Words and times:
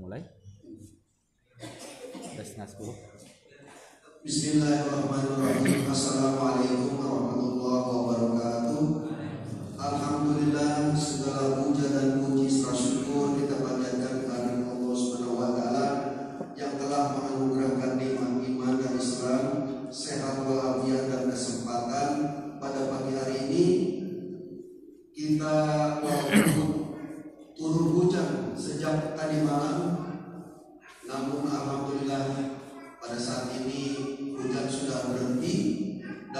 mulai. 0.00 0.24
Setengah 2.40 2.68
sepuluh. 2.72 2.96
Bismillahirrahmanirrahim. 4.24 5.88
Assalamualaikum 5.92 6.99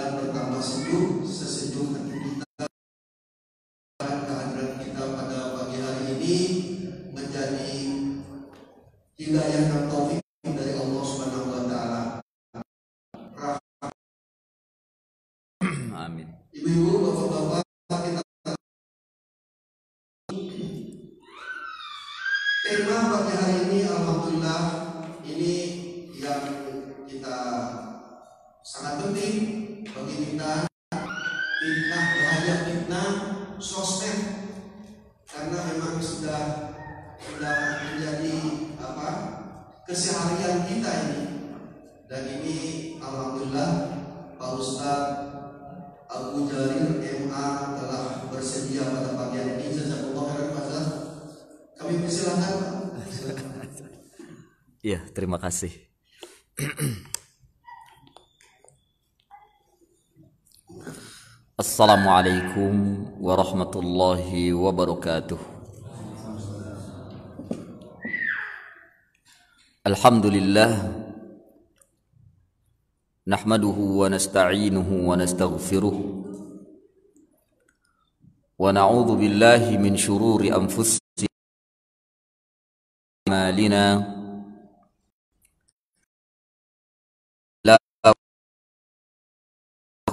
dan 0.01 0.17
bertambah 0.17 0.65
sejuk 0.65 1.21
sesejuk 1.21 1.93
hati 1.93 2.20
kasih 55.51 55.75
Assalamualaikum 61.59 62.71
warahmatullahi 63.19 64.55
wabarakatuh 64.55 65.35
Alhamdulillah 69.83 70.87
Nahmaduhu 73.27 74.01
wa 74.01 74.07
nasta'inuhu 74.07 75.11
wa 75.11 75.19
nastaghfiruh 75.19 75.97
Wa 78.55 78.71
na'udhu 78.71 79.19
billahi 79.19 79.75
min 79.75 79.99
syururi 79.99 80.47
anfusina 80.47 81.03
أعمالنا 83.31 84.20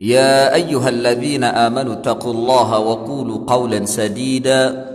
يا 0.00 0.54
أيها 0.54 0.88
الذين 0.88 1.44
آمنوا 1.44 1.92
اتقوا 1.92 2.32
الله 2.32 2.78
وقولوا 2.78 3.44
قولا 3.46 3.84
سديدا 3.84 4.90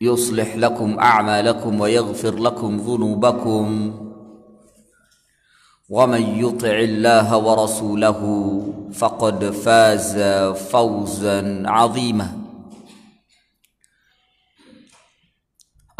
يصلح 0.00 0.56
لكم 0.56 0.98
أعمالكم 0.98 1.80
ويغفر 1.80 2.34
لكم 2.38 2.76
ذنوبكم 2.76 3.66
ومن 5.88 6.22
يطع 6.22 6.78
الله 6.78 7.36
ورسوله 7.36 8.20
فقد 8.92 9.44
فاز 9.44 10.18
فوزا 10.70 11.62
عظيما. 11.66 12.36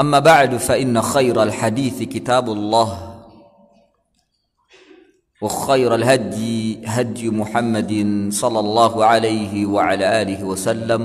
أما 0.01 0.19
بعد 0.19 0.57
فإن 0.57 1.03
خير 1.03 1.43
الحديث 1.43 2.03
كتاب 2.03 2.49
الله. 2.51 3.10
وخير 5.41 5.95
الهدي 5.95 6.85
هدي 6.87 7.31
محمد 7.31 7.93
صلى 8.33 8.61
الله 8.61 9.05
عليه 9.05 9.67
وعلى 9.67 10.23
آله 10.23 10.45
وسلم. 10.45 11.03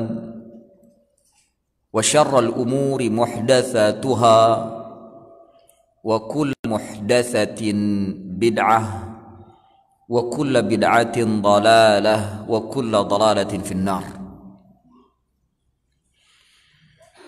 وشر 1.94 2.40
الأمور 2.40 3.10
محدثاتها 3.10 4.40
وكل 6.04 6.54
محدثة 6.68 7.62
بدعة 8.44 8.82
وكل 10.10 10.62
بدعة 10.62 11.18
ضلالة 11.42 12.46
وكل 12.52 12.92
ضلالة 12.92 13.54
في 13.64 13.72
النار. 13.72 14.04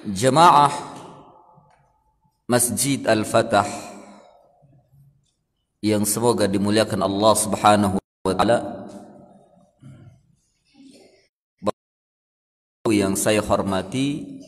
جماعة 0.07 0.71
Masjid 2.47 3.03
Al-Fatah 3.07 3.67
yang 5.81 6.05
semoga 6.05 6.49
dimuliakan 6.49 7.05
Allah 7.05 7.33
Subhanahu 7.37 7.97
wa 8.01 8.33
taala. 8.33 8.57
Yang 12.87 13.19
saya 13.19 13.43
hormati 13.43 14.39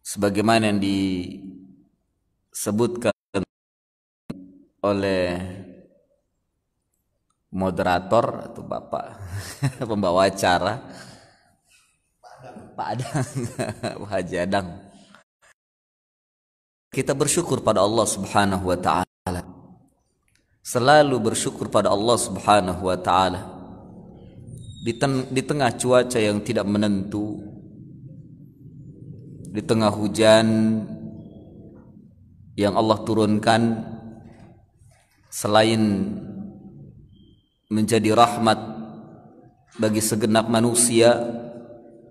sebagaimana 0.00 0.72
yang 0.72 0.80
disebutkan 2.48 3.12
oleh 4.80 5.36
moderator 7.52 8.48
atau 8.48 8.64
bapak 8.64 9.20
pembawa 9.90 10.32
acara 10.32 10.80
Pak 12.76 12.88
Adang. 12.96 13.24
Pak 14.00 14.08
Haji 14.08 14.36
Adang 14.40 14.85
kita 16.96 17.12
bersyukur 17.12 17.60
pada 17.60 17.84
Allah 17.84 18.08
Subhanahu 18.08 18.72
wa 18.72 18.78
taala. 18.80 19.44
Selalu 20.64 21.20
bersyukur 21.20 21.68
pada 21.68 21.92
Allah 21.92 22.16
Subhanahu 22.16 22.88
wa 22.88 22.96
taala. 22.96 23.52
Di, 24.80 24.96
di 25.28 25.42
tengah 25.44 25.76
cuaca 25.76 26.16
yang 26.16 26.40
tidak 26.40 26.64
menentu 26.64 27.36
di 29.52 29.60
tengah 29.60 29.92
hujan 29.92 30.46
yang 32.56 32.72
Allah 32.72 32.98
turunkan 33.04 33.82
selain 35.28 35.80
menjadi 37.68 38.16
rahmat 38.16 38.56
bagi 39.76 40.00
segenap 40.00 40.48
manusia 40.48 41.12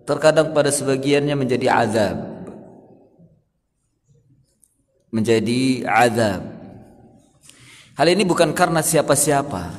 terkadang 0.05 0.53
pada 0.53 0.69
sebagiannya 0.69 1.33
menjadi 1.33 1.67
azab 1.73 2.34
menjadi 5.15 5.87
azab. 5.87 6.43
Hal 7.95 8.07
ini 8.11 8.27
bukan 8.27 8.51
karena 8.51 8.83
siapa-siapa, 8.83 9.71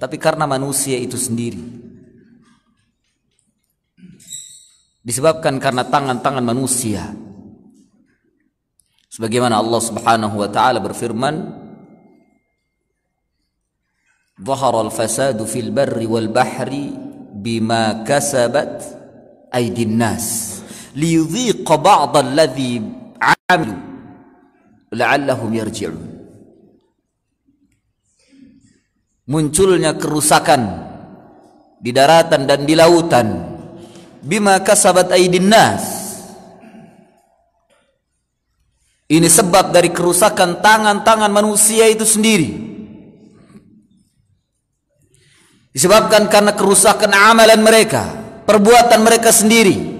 tapi 0.00 0.16
karena 0.16 0.48
manusia 0.48 0.96
itu 0.96 1.20
sendiri. 1.20 1.60
Disebabkan 5.04 5.60
karena 5.60 5.84
tangan-tangan 5.84 6.40
manusia. 6.40 7.12
Sebagaimana 9.12 9.60
Allah 9.60 9.80
Subhanahu 9.84 10.40
wa 10.40 10.48
taala 10.48 10.80
berfirman, 10.80 11.36
"Dhahara 14.40 14.88
al-fasadu 14.88 15.44
fil 15.44 15.68
barri 15.68 16.08
wal 16.08 16.32
bahri 16.32 16.96
bima 17.36 18.04
kasabat 18.08 18.84
aydin 19.52 20.00
nas 20.00 20.60
liyudhiqa 20.96 21.76
ba'dalladhi 21.76 22.80
'amilu 23.20 23.87
la'allahum 24.92 25.50
yarji'un. 25.52 25.96
Munculnya 29.28 29.92
kerusakan 30.00 30.88
di 31.80 31.92
daratan 31.92 32.48
dan 32.48 32.64
di 32.64 32.72
lautan. 32.72 33.28
Bima 34.24 34.56
kasabat 34.64 35.12
aidin 35.12 35.52
nas. 35.52 35.84
Ini 39.08 39.24
sebab 39.24 39.72
dari 39.72 39.88
kerusakan 39.88 40.60
tangan-tangan 40.60 41.32
manusia 41.32 41.88
itu 41.88 42.04
sendiri. 42.04 42.68
Disebabkan 45.72 46.28
karena 46.28 46.52
kerusakan 46.52 47.12
amalan 47.12 47.60
mereka 47.60 48.04
perbuatan 48.48 49.00
mereka 49.04 49.28
sendiri. 49.32 49.97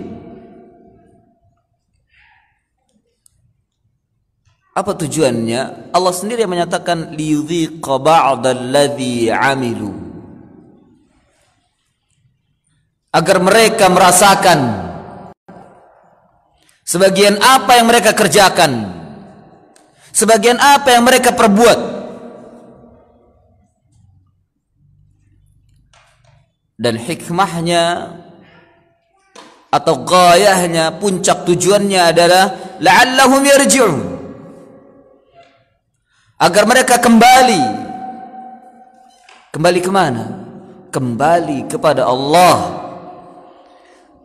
Apa 4.79 4.95
tujuannya? 4.95 5.91
Allah 5.91 6.15
sendiri 6.15 6.47
yang 6.47 6.55
menyatakan 6.55 7.11
liyudhiqa 7.19 7.99
ba'dalladzi 7.99 9.27
amilu. 9.27 9.91
Agar 13.11 13.43
mereka 13.43 13.91
merasakan 13.91 14.59
sebagian 16.87 17.43
apa 17.43 17.75
yang 17.75 17.91
mereka 17.91 18.15
kerjakan. 18.15 18.95
Sebagian 20.15 20.63
apa 20.63 20.95
yang 20.95 21.03
mereka 21.03 21.35
perbuat. 21.35 21.99
Dan 26.79 26.95
hikmahnya 26.95 28.15
atau 29.75 29.95
gayahnya 30.07 30.95
puncak 31.03 31.43
tujuannya 31.43 32.15
adalah 32.15 32.79
la'allahum 32.79 33.43
yarji'un 33.43 34.08
agar 36.39 36.65
mereka 36.65 37.03
kembali. 37.03 37.63
Kembali 39.53 39.81
ke 39.83 39.91
mana 39.91 40.49
kembali 40.89 41.69
kepada 41.69 42.09
Allah. 42.09 42.57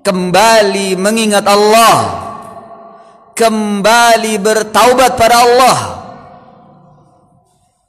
Kembali 0.04 1.00
mengingat 1.00 1.48
Allah. 1.48 2.24
Kembali 3.34 4.34
bertaubat 4.40 5.16
pada 5.16 5.36
Allah. 5.44 5.78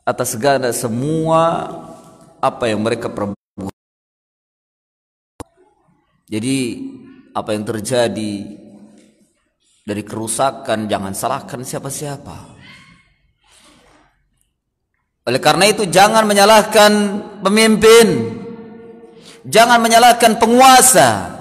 Atas 0.05 0.37
segala 0.37 0.69
semua 0.71 1.69
apa 2.39 2.69
yang 2.69 2.85
mereka 2.85 3.09
perbuat. 3.09 3.73
Jadi 6.29 6.57
apa 7.35 7.51
yang 7.57 7.65
terjadi 7.67 8.35
dari 9.85 10.03
kerusakan 10.05 10.89
jangan 10.89 11.13
salahkan 11.13 11.61
siapa-siapa 11.61 12.54
oleh 15.25 15.41
karena 15.41 15.65
itu 15.73 15.89
jangan 15.89 16.29
menyalahkan 16.29 16.93
pemimpin. 17.41 18.37
Jangan 19.49 19.81
menyalahkan 19.81 20.37
penguasa. 20.37 21.33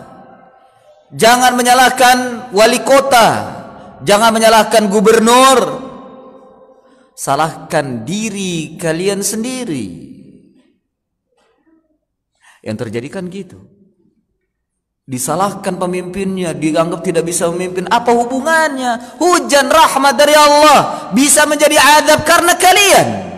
Jangan 1.12 1.52
menyalahkan 1.60 2.18
wali 2.56 2.80
kota. 2.88 3.28
Jangan 4.08 4.32
menyalahkan 4.32 4.88
gubernur. 4.88 5.60
Salahkan 7.12 8.08
diri 8.08 8.80
kalian 8.80 9.20
sendiri. 9.20 10.16
Yang 12.64 12.88
terjadi 12.88 13.08
kan 13.12 13.28
gitu. 13.28 13.60
Disalahkan 15.04 15.76
pemimpinnya, 15.76 16.56
dianggap 16.56 17.04
tidak 17.04 17.28
bisa 17.28 17.52
memimpin. 17.52 17.92
Apa 17.92 18.16
hubungannya? 18.16 19.20
Hujan 19.20 19.68
rahmat 19.68 20.16
dari 20.16 20.32
Allah 20.32 21.12
bisa 21.12 21.44
menjadi 21.44 21.76
adab 21.76 22.24
karena 22.24 22.56
kalian 22.56 23.33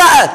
taat. 0.00 0.30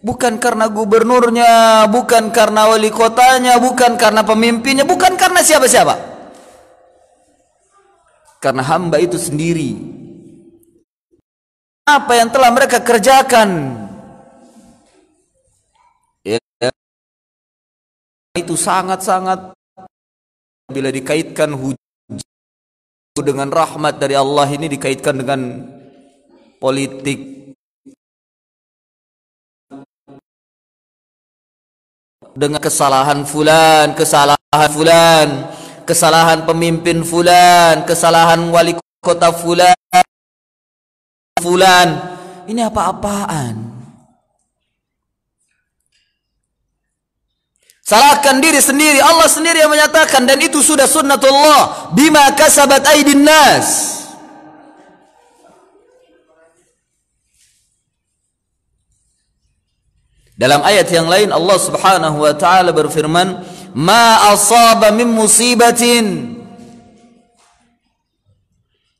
Bukan 0.00 0.40
karena 0.40 0.72
gubernurnya, 0.72 1.84
bukan 1.92 2.32
karena 2.32 2.72
wali 2.72 2.88
kotanya, 2.88 3.60
bukan 3.60 4.00
karena 4.00 4.24
pemimpinnya, 4.24 4.88
bukan 4.88 5.12
karena 5.20 5.44
siapa-siapa. 5.44 6.08
Karena 8.40 8.64
hamba 8.64 8.96
itu 8.96 9.20
sendiri. 9.20 9.76
Apa 11.84 12.16
yang 12.16 12.32
telah 12.32 12.48
mereka 12.48 12.80
kerjakan? 12.80 13.76
Ya, 16.24 16.40
itu 18.40 18.56
sangat-sangat 18.56 19.52
bila 20.72 20.88
dikaitkan 20.88 21.52
hujan 21.52 21.76
dengan 23.20 23.52
rahmat 23.52 24.00
dari 24.00 24.16
Allah 24.16 24.48
ini 24.48 24.64
dikaitkan 24.70 25.20
dengan 25.20 25.40
politik 26.60 27.18
dengan 32.36 32.60
kesalahan 32.60 33.24
fulan, 33.24 33.96
kesalahan 33.96 34.70
fulan, 34.70 35.28
kesalahan 35.88 36.44
pemimpin 36.44 37.00
fulan, 37.00 37.82
kesalahan 37.88 38.44
wali 38.52 38.76
kota 39.00 39.32
fulan, 39.32 40.04
fulan. 41.40 41.88
Ini 42.44 42.68
apa-apaan? 42.68 43.80
Salahkan 47.90 48.38
diri 48.38 48.62
sendiri. 48.62 49.02
Allah 49.02 49.26
sendiri 49.26 49.66
yang 49.66 49.72
menyatakan 49.72 50.22
dan 50.22 50.38
itu 50.38 50.62
sudah 50.62 50.86
sunnatullah 50.86 51.90
bima 51.90 52.30
kasabat 52.38 52.86
aidin 52.86 53.26
nas. 53.26 53.98
Dalam 60.40 60.64
ayat 60.64 60.88
yang 60.88 61.04
lain 61.04 61.28
Allah 61.28 61.58
Subhanahu 61.60 62.24
wa 62.24 62.32
taala 62.32 62.72
berfirman, 62.72 63.44
"Ma 63.76 64.32
asaba 64.32 64.88
min 64.88 65.12
musibatin 65.12 66.32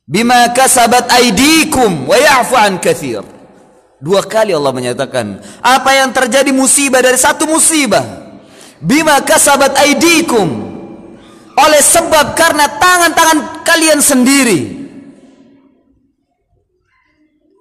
bima 0.05 0.53
kasabat 0.53 1.09
aydikum 1.09 2.05
wa 2.05 2.13
ya'fu 2.13 2.53
an 2.53 2.77
katsir." 2.77 3.25
Dua 3.97 4.21
kali 4.21 4.53
Allah 4.53 4.69
menyatakan, 4.69 5.41
apa 5.65 5.89
yang 5.97 6.13
terjadi 6.13 6.53
musibah 6.53 7.01
dari 7.01 7.17
satu 7.17 7.49
musibah 7.49 8.05
bima 8.77 9.17
kasabat 9.25 9.77
aydikum 9.81 10.45
oleh 11.57 11.81
sebab 11.81 12.37
karena 12.37 12.69
tangan-tangan 12.69 13.65
kalian 13.65 13.97
sendiri. 13.97 14.61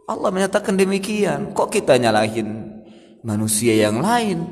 Allah 0.04 0.28
menyatakan 0.28 0.76
demikian. 0.76 1.52
Kok 1.52 1.68
kita 1.68 1.96
nyalahin 2.00 2.69
manusia 3.24 3.76
yang 3.76 4.00
lain. 4.00 4.44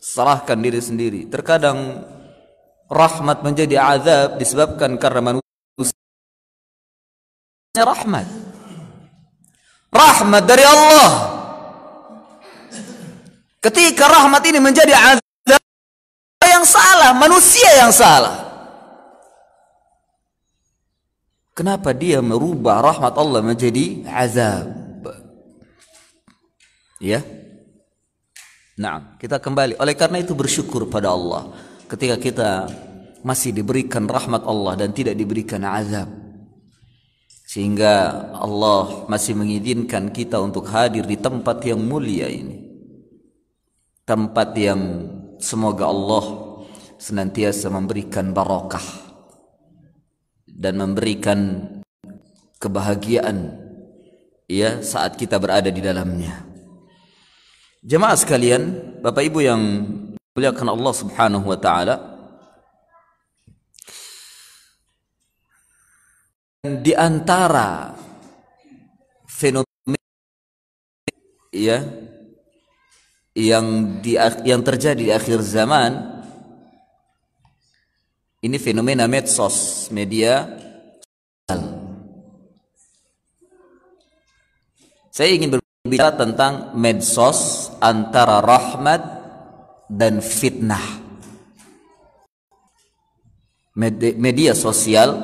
Salahkan 0.00 0.56
diri 0.62 0.80
sendiri. 0.80 1.20
Terkadang 1.28 2.06
rahmat 2.88 3.42
menjadi 3.42 3.76
azab 3.76 4.38
disebabkan 4.38 4.96
karena 4.96 5.34
manusia 5.34 5.92
rahmat. 7.76 8.26
Rahmat 9.92 10.42
dari 10.46 10.64
Allah. 10.64 11.10
Ketika 13.60 14.06
rahmat 14.06 14.42
ini 14.46 14.62
menjadi 14.62 14.94
azab 14.94 15.60
yang 16.46 16.62
salah, 16.62 17.10
manusia 17.18 17.66
yang 17.82 17.90
salah. 17.90 18.46
Kenapa 21.56 21.96
dia 21.96 22.20
merubah 22.20 22.84
rahmat 22.84 23.16
Allah 23.16 23.40
menjadi 23.40 24.04
azab? 24.06 24.85
Ya. 27.02 27.20
Nah, 28.76 29.16
kita 29.16 29.40
kembali. 29.40 29.80
Oleh 29.80 29.96
karena 29.96 30.20
itu 30.20 30.36
bersyukur 30.36 30.88
pada 30.88 31.12
Allah 31.12 31.52
ketika 31.88 32.16
kita 32.20 32.50
masih 33.24 33.50
diberikan 33.50 34.04
rahmat 34.06 34.44
Allah 34.44 34.76
dan 34.76 34.92
tidak 34.92 35.16
diberikan 35.16 35.64
azab. 35.64 36.08
Sehingga 37.46 38.26
Allah 38.36 39.08
masih 39.08 39.38
mengizinkan 39.38 40.12
kita 40.12 40.36
untuk 40.42 40.68
hadir 40.68 41.06
di 41.06 41.16
tempat 41.16 41.62
yang 41.64 41.80
mulia 41.80 42.28
ini. 42.28 42.68
Tempat 44.06 44.48
yang 44.58 44.80
semoga 45.40 45.88
Allah 45.88 46.24
senantiasa 47.00 47.70
memberikan 47.70 48.30
barokah 48.30 48.84
dan 50.46 50.80
memberikan 50.80 51.38
kebahagiaan 52.56 53.52
ya 54.48 54.80
saat 54.80 55.18
kita 55.18 55.36
berada 55.42 55.68
di 55.68 55.82
dalamnya. 55.82 56.45
Jemaah 57.86 58.18
sekalian, 58.18 58.62
Bapak 58.98 59.30
Ibu 59.30 59.46
yang 59.46 59.62
muliakan 60.34 60.74
Allah 60.74 60.90
Subhanahu 60.90 61.46
wa 61.46 61.54
taala, 61.54 62.18
di 66.66 66.90
antara 66.98 67.94
fenomena 69.30 70.02
ya 71.54 71.78
yang 73.38 74.02
di 74.02 74.18
yang 74.42 74.66
terjadi 74.66 74.98
di 74.98 75.14
akhir 75.14 75.46
zaman 75.46 76.26
ini 78.42 78.58
fenomena 78.58 79.06
medsos 79.06 79.86
media 79.94 80.58
saya 85.14 85.30
ingin 85.30 85.54
berbicara 85.86 86.18
tentang 86.18 86.74
medsos 86.74 87.70
antara 87.78 88.42
rahmat 88.42 89.00
dan 89.86 90.18
fitnah 90.18 90.82
media 94.18 94.52
sosial 94.52 95.14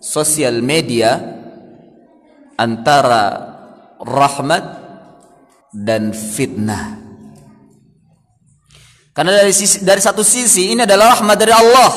sosial 0.00 0.64
media 0.64 1.20
antara 2.56 3.52
rahmat 4.00 4.64
dan 5.74 6.14
fitnah 6.16 7.04
karena 9.14 9.30
dari 9.30 9.54
sisi, 9.54 9.86
dari 9.86 10.02
satu 10.02 10.26
sisi 10.26 10.74
ini 10.74 10.82
adalah 10.82 11.14
rahmat 11.14 11.38
dari 11.38 11.54
Allah, 11.54 11.90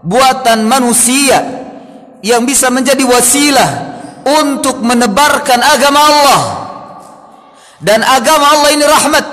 buatan 0.00 0.64
manusia 0.64 1.36
yang 2.24 2.48
bisa 2.48 2.72
menjadi 2.72 3.04
wasilah 3.04 3.70
untuk 4.24 4.80
menebarkan 4.80 5.60
agama 5.60 6.00
Allah. 6.00 6.40
Dan 7.80 8.04
agama 8.04 8.46
Allah 8.54 8.70
ini 8.76 8.84
rahmat 8.84 9.24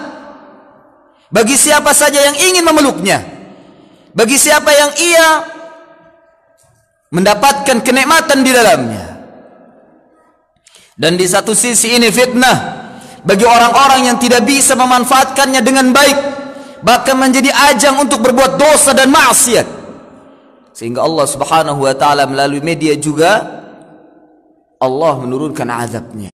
bagi 1.27 1.59
siapa 1.59 1.91
saja 1.91 2.31
yang 2.31 2.37
ingin 2.39 2.63
memeluknya. 2.63 3.19
Bagi 4.15 4.39
siapa 4.39 4.71
yang 4.71 4.91
ia 4.97 5.27
mendapatkan 7.11 7.83
kenikmatan 7.83 8.41
di 8.41 8.51
dalamnya. 8.55 9.05
Dan 10.97 11.13
di 11.19 11.27
satu 11.29 11.53
sisi 11.53 11.93
ini 11.93 12.09
fitnah 12.09 12.87
bagi 13.27 13.43
orang-orang 13.43 14.07
yang 14.07 14.17
tidak 14.17 14.47
bisa 14.47 14.73
memanfaatkannya 14.79 15.59
dengan 15.59 15.91
baik 15.91 16.17
bahkan 16.85 17.19
menjadi 17.19 17.49
ajang 17.73 17.99
untuk 17.99 18.21
berbuat 18.21 18.55
dosa 18.55 18.95
dan 18.95 19.09
maksiat 19.09 19.67
sehingga 20.71 21.03
Allah 21.03 21.25
Subhanahu 21.25 21.83
wa 21.83 21.93
taala 21.97 22.23
melalui 22.29 22.61
media 22.63 22.93
juga 22.95 23.43
Allah 24.79 25.13
menurunkan 25.19 25.67
azabnya 25.67 26.29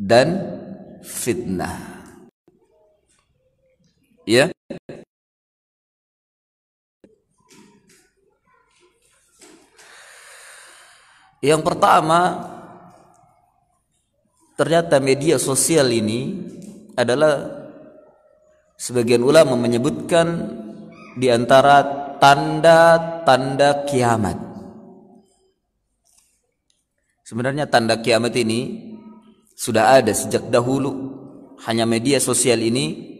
dan 0.00 0.28
fitnah 1.04 1.76
ya 4.24 4.48
yang 11.44 11.60
pertama 11.60 12.48
ternyata 14.56 14.96
media 15.04 15.36
sosial 15.36 15.92
ini 15.92 16.48
adalah 16.96 17.64
sebagian 18.80 19.20
ulama 19.20 19.52
menyebutkan 19.52 20.48
di 21.20 21.28
antara 21.28 21.82
tanda-tanda 22.18 23.84
kiamat. 23.84 24.53
Sebenarnya 27.24 27.64
tanda 27.64 27.96
kiamat 27.98 28.36
ini 28.36 28.92
sudah 29.56 29.98
ada 29.98 30.12
sejak 30.12 30.52
dahulu. 30.52 31.16
Hanya 31.64 31.88
media 31.88 32.20
sosial 32.20 32.60
ini 32.60 33.16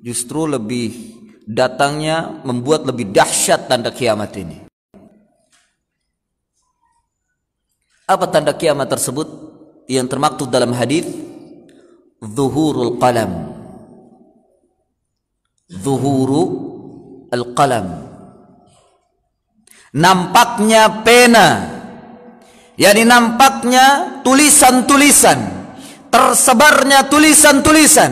justru 0.00 0.46
lebih 0.46 0.94
datangnya 1.42 2.40
membuat 2.46 2.86
lebih 2.86 3.10
dahsyat 3.10 3.66
tanda 3.66 3.90
kiamat 3.90 4.30
ini. 4.38 4.56
Apa 8.06 8.30
tanda 8.30 8.54
kiamat 8.54 8.86
tersebut? 8.88 9.48
yang 9.88 10.04
termaktub 10.04 10.52
dalam 10.52 10.76
hadis 10.76 11.08
zuhurul 12.20 13.00
qalam 13.00 13.56
zuhuru 15.64 16.42
al-qalam 17.32 18.04
nampaknya 19.96 21.00
pena 21.00 21.77
yakni 22.78 23.02
nampaknya 23.02 24.20
tulisan-tulisan 24.22 25.38
tersebarnya 26.08 27.10
tulisan-tulisan 27.10 28.10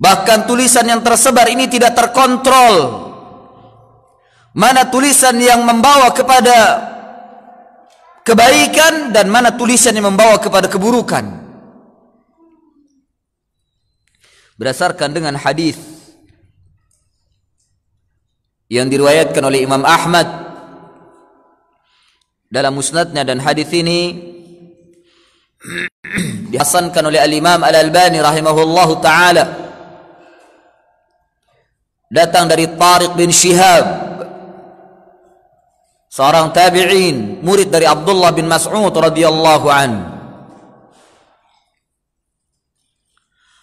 bahkan 0.00 0.48
tulisan 0.48 0.88
yang 0.88 1.04
tersebar 1.04 1.46
ini 1.52 1.70
tidak 1.70 1.94
terkontrol 1.94 3.06
mana 4.52 4.88
tulisan 4.88 5.36
yang 5.38 5.64
membawa 5.64 6.12
kepada 6.12 6.92
kebaikan 8.22 9.10
dan 9.10 9.28
mana 9.28 9.54
tulisan 9.54 9.94
yang 9.94 10.14
membawa 10.14 10.38
kepada 10.38 10.70
keburukan. 10.70 11.42
Berdasarkan 14.56 15.10
dengan 15.10 15.34
hadis 15.34 15.74
yang 18.70 18.86
diriwayatkan 18.86 19.42
oleh 19.42 19.66
Imam 19.66 19.82
Ahmad 19.82 20.41
dalam 22.52 22.76
musnadnya 22.76 23.24
dan 23.24 23.40
hadis 23.40 23.72
ini 23.72 24.12
dihasankan 26.52 27.08
oleh 27.08 27.16
Al-Imam 27.16 27.64
Al-Albani 27.64 28.20
rahimahullahu 28.20 29.00
taala. 29.00 29.44
Datang 32.12 32.44
dari 32.44 32.68
Tariq 32.68 33.16
bin 33.16 33.32
Shihab 33.32 34.12
seorang 36.12 36.52
tabi'in 36.52 37.40
murid 37.40 37.72
dari 37.72 37.88
Abdullah 37.88 38.36
bin 38.36 38.44
Mas'ud 38.52 38.92
radhiyallahu 38.92 39.66
an. 39.72 39.90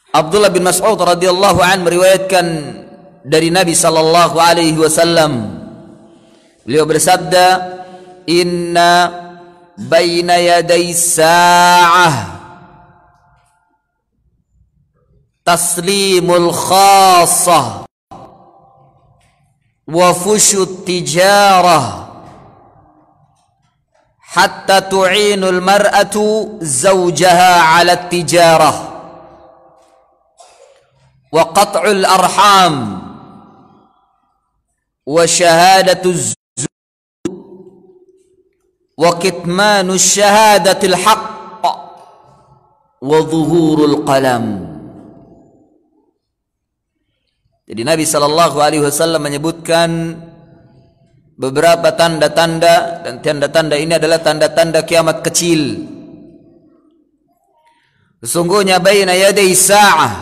Abdullah 0.09 0.49
bin 0.49 0.65
Mas'ud 0.65 0.97
radhiyallahu 0.97 1.61
an 1.61 1.85
meriwayatkan 1.85 2.45
dari 3.21 3.53
Nabi 3.53 3.77
sallallahu 3.77 4.33
alaihi 4.41 4.81
wasallam. 4.81 5.61
Beliau 6.65 6.89
bersabda 6.89 7.77
inna 8.29 9.09
baina 9.89 10.37
yaday 10.37 10.93
sa'ah 10.93 12.37
taslimul 15.41 16.53
khassah 16.53 17.89
wa 19.89 20.13
fushut 20.13 20.85
tijarah 20.85 22.05
hatta 24.21 24.85
tu'inul 24.85 25.57
mar'atu 25.57 26.61
zawjaha 26.61 27.81
'ala 27.81 28.05
tijarah 28.13 28.77
wa 31.33 31.43
qat'ul 31.49 32.05
arham 32.05 32.75
wa 38.99 39.15
kitmanu 39.15 39.95
syahadatil 39.95 40.99
haqq 40.99 41.63
wa 42.99 43.17
zuhurul 43.23 44.03
qalam 44.03 44.69
Jadi 47.69 47.85
Nabi 47.85 48.01
sallallahu 48.01 48.57
alaihi 48.65 48.81
wasallam 48.81 49.29
menyebutkan 49.29 50.17
beberapa 51.37 51.93
tanda-tanda 51.93 53.05
dan 53.05 53.21
tanda-tanda 53.21 53.77
ini 53.77 53.93
adalah 53.93 54.17
tanda-tanda 54.25 54.81
kiamat 54.81 55.21
kecil. 55.21 55.85
Sesungguhnya 58.25 58.81
baina 58.81 59.13
yaday 59.13 59.53
sa'ah 59.53 60.13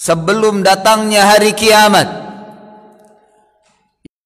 sebelum 0.00 0.64
datangnya 0.64 1.28
hari 1.28 1.52
kiamat 1.52 2.29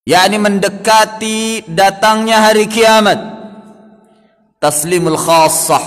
yakni 0.05 0.37
mendekati 0.37 1.65
datangnya 1.67 2.45
hari 2.45 2.69
kiamat. 2.69 3.19
Taslimul 4.61 5.19
khassah. 5.19 5.83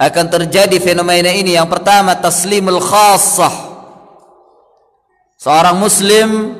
Akan 0.00 0.28
terjadi 0.28 0.76
fenomena 0.80 1.32
ini. 1.32 1.56
Yang 1.56 1.68
pertama 1.72 2.16
taslimul 2.16 2.80
khassah. 2.80 3.72
Seorang 5.40 5.80
muslim 5.80 6.52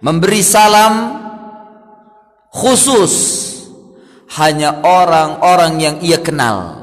memberi 0.00 0.40
salam 0.40 1.20
khusus 2.48 3.14
hanya 4.40 4.80
orang-orang 4.80 5.72
yang 5.76 5.96
ia 6.00 6.16
kenal 6.16 6.81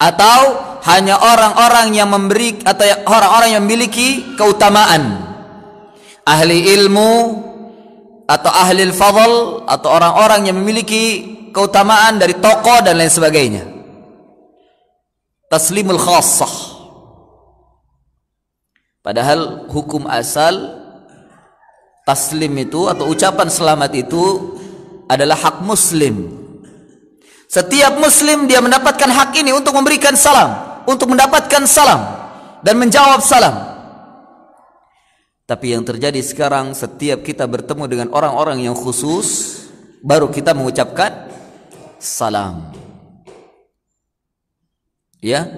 atau 0.00 0.40
hanya 0.88 1.20
orang-orang 1.20 1.92
yang 1.92 2.08
memberi 2.08 2.56
atau 2.64 2.88
orang-orang 3.04 3.60
yang 3.60 3.62
memiliki 3.68 4.32
keutamaan. 4.32 5.28
Ahli 6.24 6.72
ilmu 6.72 7.12
atau 8.24 8.48
ahli 8.48 8.88
fadl 8.96 9.66
atau 9.68 9.88
orang-orang 9.92 10.48
yang 10.48 10.56
memiliki 10.56 11.04
keutamaan 11.52 12.16
dari 12.16 12.32
tokoh 12.40 12.80
dan 12.80 12.96
lain 12.96 13.12
sebagainya. 13.12 13.64
Taslimul 15.52 16.00
khassah. 16.00 16.80
Padahal 19.04 19.68
hukum 19.68 20.06
asal 20.08 20.80
taslim 22.08 22.52
itu 22.56 22.88
atau 22.88 23.10
ucapan 23.10 23.48
selamat 23.52 23.90
itu 23.96 24.54
adalah 25.10 25.36
hak 25.36 25.60
muslim 25.66 26.39
setiap 27.50 27.98
muslim 27.98 28.46
dia 28.46 28.62
mendapatkan 28.62 29.10
hak 29.10 29.34
ini 29.34 29.50
untuk 29.50 29.74
memberikan 29.74 30.14
salam, 30.14 30.54
untuk 30.86 31.10
mendapatkan 31.10 31.66
salam 31.66 31.98
dan 32.62 32.78
menjawab 32.78 33.18
salam. 33.18 33.74
Tapi 35.50 35.74
yang 35.74 35.82
terjadi 35.82 36.22
sekarang 36.22 36.78
setiap 36.78 37.26
kita 37.26 37.42
bertemu 37.50 37.90
dengan 37.90 38.08
orang-orang 38.14 38.62
yang 38.70 38.78
khusus 38.78 39.58
baru 39.98 40.30
kita 40.30 40.54
mengucapkan 40.54 41.26
salam. 41.98 42.70
Ya. 45.18 45.50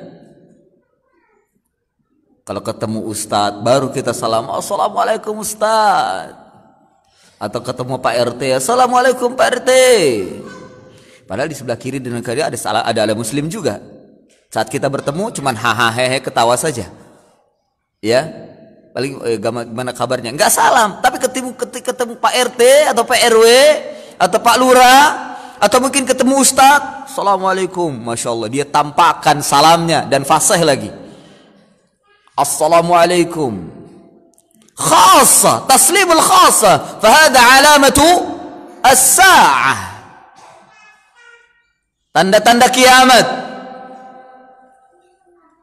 Kalau 2.49 2.65
ketemu 2.65 3.05
ustadz 3.05 3.61
baru 3.61 3.93
kita 3.93 4.17
salam, 4.17 4.49
Assalamualaikum 4.49 5.45
ustadz. 5.45 6.41
Atau 7.37 7.61
ketemu 7.61 8.01
Pak 8.01 8.15
RT, 8.33 8.43
Assalamualaikum 8.65 9.37
Pak 9.37 9.61
RT. 9.61 9.71
Padahal 11.33 11.49
di 11.49 11.57
sebelah 11.57 11.81
kiri 11.81 11.97
dan 11.97 12.21
kiri 12.21 12.45
ada 12.45 12.53
salah 12.61 12.85
ada 12.85 13.09
ada 13.09 13.17
muslim 13.17 13.49
juga. 13.49 13.81
Saat 14.53 14.69
kita 14.69 14.85
bertemu 14.93 15.33
cuman 15.33 15.57
hahaha 15.57 15.89
hehe 15.97 16.21
ketawa 16.21 16.53
saja. 16.61 16.93
Ya. 18.05 18.29
Paling 18.93 19.17
eh, 19.25 19.41
gimana 19.41 19.97
kabarnya? 19.97 20.29
Enggak 20.29 20.53
salam, 20.53 21.01
tapi 21.01 21.17
ketemu 21.17 21.57
ketemu 21.57 22.21
Pak 22.21 22.35
RT 22.53 22.61
atau 22.93 23.09
Pak 23.09 23.17
RW 23.33 23.47
atau 24.21 24.39
Pak 24.45 24.57
Lurah 24.61 25.05
atau 25.57 25.81
mungkin 25.81 26.05
ketemu 26.05 26.37
Ustaz. 26.37 27.09
Assalamualaikum. 27.09 27.89
Masya 27.89 28.29
Allah. 28.29 28.49
Dia 28.53 28.69
tampakkan 28.69 29.41
salamnya 29.41 30.05
dan 30.05 30.29
fasih 30.29 30.61
lagi. 30.61 30.93
Assalamualaikum. 32.37 33.73
Khasa. 34.77 35.65
Taslimul 35.65 36.21
khasa. 36.21 37.01
Fahada 37.01 37.41
alamatu 37.41 38.05
as-sa'ah. 38.85 39.92
Tanda-tanda 42.13 42.69
kiamat. 42.69 43.27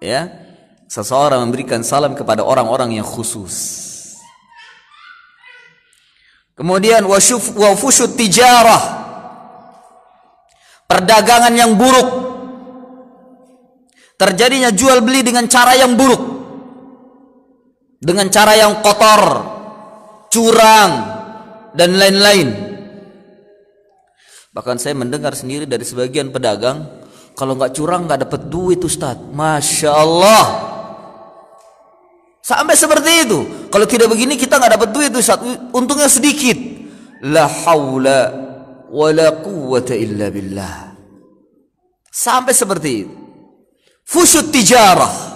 Ya. 0.01 0.33
Seseorang 0.89 1.45
memberikan 1.45 1.85
salam 1.85 2.17
kepada 2.17 2.41
orang-orang 2.41 2.97
yang 2.97 3.05
khusus. 3.05 3.85
Kemudian 6.57 7.05
wasyuf 7.05 7.53
wa 7.53 7.77
tijarah. 8.17 8.83
Perdagangan 10.89 11.53
yang 11.53 11.77
buruk. 11.77 12.09
Terjadinya 14.17 14.73
jual 14.73 15.05
beli 15.05 15.21
dengan 15.21 15.45
cara 15.45 15.77
yang 15.77 15.93
buruk. 15.93 16.19
Dengan 18.01 18.27
cara 18.33 18.57
yang 18.57 18.81
kotor, 18.81 19.21
curang 20.33 20.91
dan 21.77 21.95
lain-lain. 21.95 22.68
Bahkan 24.49 24.81
saya 24.81 24.97
mendengar 24.97 25.37
sendiri 25.37 25.69
dari 25.69 25.85
sebagian 25.85 26.33
pedagang, 26.33 26.89
kalau 27.37 27.53
nggak 27.53 27.77
curang 27.77 28.09
nggak 28.09 28.25
dapat 28.25 28.41
duit 28.49 28.81
Ustaz. 28.81 29.13
Masya 29.29 29.91
Allah. 29.93 30.45
Sampai 32.41 32.73
seperti 32.73 33.29
itu. 33.29 33.39
Kalau 33.69 33.85
tidak 33.85 34.09
begini 34.09 34.33
kita 34.33 34.57
nggak 34.57 34.73
dapat 34.81 34.89
duit 34.89 35.13
Ustaz. 35.13 35.37
Untungnya 35.69 36.09
sedikit. 36.09 36.57
La 37.29 37.45
haula 37.45 38.21
wa 38.89 39.09
la 39.13 39.37
quwwata 39.37 39.93
illa 39.93 40.33
billah. 40.33 40.97
Sampai 42.09 42.57
seperti 42.57 42.89
itu. 43.05 43.15
Fusyut 44.01 44.49
tijarah. 44.49 45.29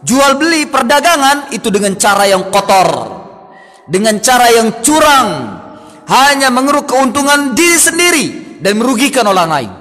Jual 0.00 0.40
beli 0.40 0.64
perdagangan 0.64 1.52
itu 1.52 1.68
dengan 1.68 1.92
cara 2.00 2.24
yang 2.24 2.48
kotor. 2.48 2.88
Dengan 3.84 4.16
cara 4.24 4.48
yang 4.48 4.80
curang. 4.80 5.28
Hanya 6.08 6.48
mengeruk 6.48 6.88
keuntungan 6.88 7.52
diri 7.52 7.76
sendiri 7.76 8.45
dan 8.60 8.72
merugikan 8.78 9.26
orang 9.26 9.48
lain. 9.48 9.72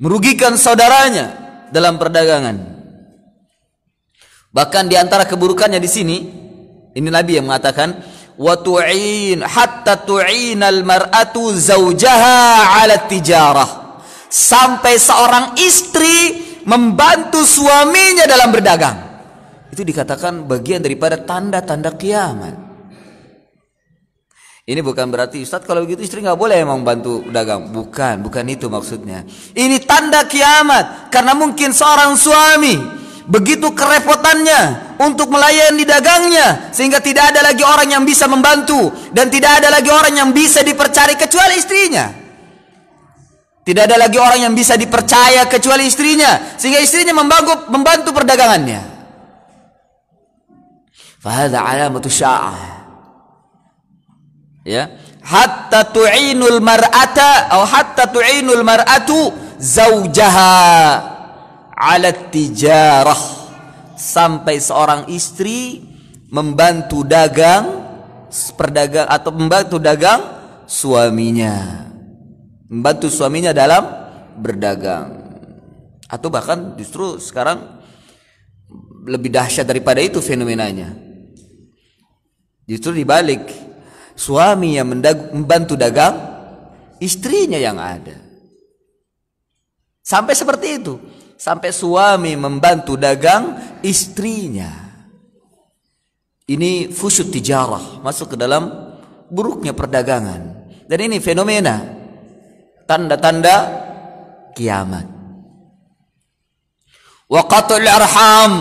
Merugikan 0.00 0.56
saudaranya 0.56 1.36
dalam 1.68 2.00
perdagangan. 2.00 2.56
Bahkan 4.50 4.84
di 4.88 4.96
antara 4.96 5.28
keburukannya 5.28 5.78
di 5.78 5.90
sini, 5.90 6.16
ini 6.96 7.08
Nabi 7.12 7.38
yang 7.38 7.46
mengatakan, 7.46 8.00
wa 8.40 8.56
tu'in 8.56 9.44
hatta 9.44 10.00
tu'inal 10.00 10.82
mar'atu 10.82 11.52
zaujaha 11.52 12.80
'ala 12.80 13.06
tijarah. 13.06 13.70
Sampai 14.30 14.96
seorang 14.96 15.58
istri 15.58 16.38
membantu 16.64 17.42
suaminya 17.42 18.24
dalam 18.24 18.48
berdagang. 18.54 18.96
Itu 19.70 19.82
dikatakan 19.86 20.48
bagian 20.48 20.82
daripada 20.82 21.18
tanda-tanda 21.18 21.94
kiamat. 21.94 22.69
Ini 24.70 24.86
bukan 24.86 25.10
berarti 25.10 25.42
Ustaz 25.42 25.66
kalau 25.66 25.82
begitu 25.82 26.06
istri 26.06 26.22
nggak 26.22 26.38
boleh 26.38 26.62
emang 26.62 26.86
bantu 26.86 27.26
dagang. 27.26 27.74
Bukan, 27.74 28.22
bukan 28.22 28.46
itu 28.46 28.70
maksudnya. 28.70 29.26
Ini 29.50 29.82
tanda 29.82 30.22
kiamat 30.30 31.10
karena 31.10 31.34
mungkin 31.34 31.74
seorang 31.74 32.14
suami 32.14 32.78
begitu 33.26 33.74
kerepotannya 33.74 34.94
untuk 35.02 35.26
melayani 35.26 35.82
dagangnya 35.82 36.70
sehingga 36.70 37.02
tidak 37.02 37.34
ada 37.34 37.50
lagi 37.50 37.66
orang 37.66 37.98
yang 37.98 38.06
bisa 38.06 38.30
membantu 38.30 38.94
dan 39.10 39.26
tidak 39.26 39.58
ada 39.58 39.74
lagi 39.74 39.90
orang 39.90 40.14
yang 40.14 40.30
bisa 40.30 40.62
dipercaya 40.62 41.18
kecuali 41.18 41.58
istrinya. 41.58 42.06
Tidak 43.66 43.82
ada 43.90 43.98
lagi 43.98 44.22
orang 44.22 44.38
yang 44.38 44.54
bisa 44.54 44.78
dipercaya 44.78 45.50
kecuali 45.50 45.90
istrinya 45.90 46.54
sehingga 46.54 46.78
istrinya 46.78 47.18
membantu 47.18 47.74
membantu 47.74 48.14
perdagangannya. 48.14 48.86
Fahada 51.18 51.58
alamatu 51.58 52.06
sya'ah 52.06 52.79
ya. 54.64 54.90
Hatta 55.20 55.84
tu'inul 55.92 56.64
mar'ata 56.64 57.52
atau 57.52 57.64
hatta 57.68 58.08
tu'inul 58.08 58.64
mar'atu 58.64 59.30
zaujaha 59.60 60.56
ala 61.76 62.10
tijarah. 62.32 63.38
Sampai 64.00 64.56
seorang 64.64 65.12
istri 65.12 65.84
membantu 66.32 67.04
dagang 67.04 67.84
perdagang 68.56 69.04
atau 69.04 69.30
membantu 69.34 69.76
dagang 69.76 70.20
suaminya. 70.64 71.84
Membantu 72.70 73.12
suaminya 73.12 73.52
dalam 73.52 73.84
berdagang. 74.40 75.20
Atau 76.08 76.32
bahkan 76.32 76.74
justru 76.80 77.20
sekarang 77.20 77.82
lebih 79.04 79.28
dahsyat 79.28 79.68
daripada 79.68 80.00
itu 80.00 80.24
fenomenanya. 80.24 80.96
Justru 82.64 82.96
dibalik 83.02 83.44
suami 84.20 84.76
yang 84.76 84.92
membantu 84.92 85.80
dagang 85.80 86.12
istrinya 87.00 87.56
yang 87.56 87.80
ada. 87.80 88.20
Sampai 90.04 90.36
seperti 90.36 90.76
itu. 90.76 91.00
Sampai 91.40 91.72
suami 91.72 92.36
membantu 92.36 93.00
dagang 93.00 93.56
istrinya. 93.80 94.68
Ini 96.44 96.92
fusyut 96.92 97.32
tijarah 97.32 98.04
masuk 98.04 98.34
ke 98.34 98.36
dalam 98.36 98.68
buruknya 99.32 99.72
perdagangan. 99.72 100.68
Dan 100.84 100.98
ini 101.00 101.16
fenomena 101.16 101.80
tanda-tanda 102.84 103.56
kiamat. 104.52 105.06
Wa 107.30 107.46
arham 107.46 108.52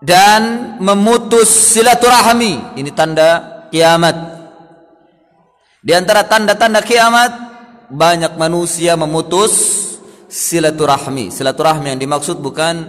dan 0.00 0.42
memutus 0.78 1.50
silaturahmi. 1.74 2.78
Ini 2.78 2.90
tanda 2.94 3.57
kiamat. 3.70 4.16
Di 5.78 5.94
antara 5.94 6.26
tanda-tanda 6.26 6.82
kiamat 6.82 7.30
banyak 7.88 8.36
manusia 8.36 8.94
memutus 8.94 9.54
silaturahmi. 10.28 11.32
Silaturahmi 11.32 11.96
yang 11.96 12.00
dimaksud 12.00 12.38
bukan 12.44 12.84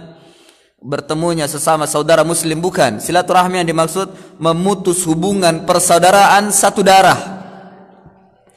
bertemunya 0.80 1.48
sesama 1.48 1.88
saudara 1.88 2.24
muslim 2.24 2.60
bukan. 2.60 3.00
Silaturahmi 3.00 3.64
yang 3.64 3.68
dimaksud 3.68 4.36
memutus 4.36 5.04
hubungan 5.08 5.64
persaudaraan 5.64 6.52
satu 6.52 6.84
darah. 6.84 7.40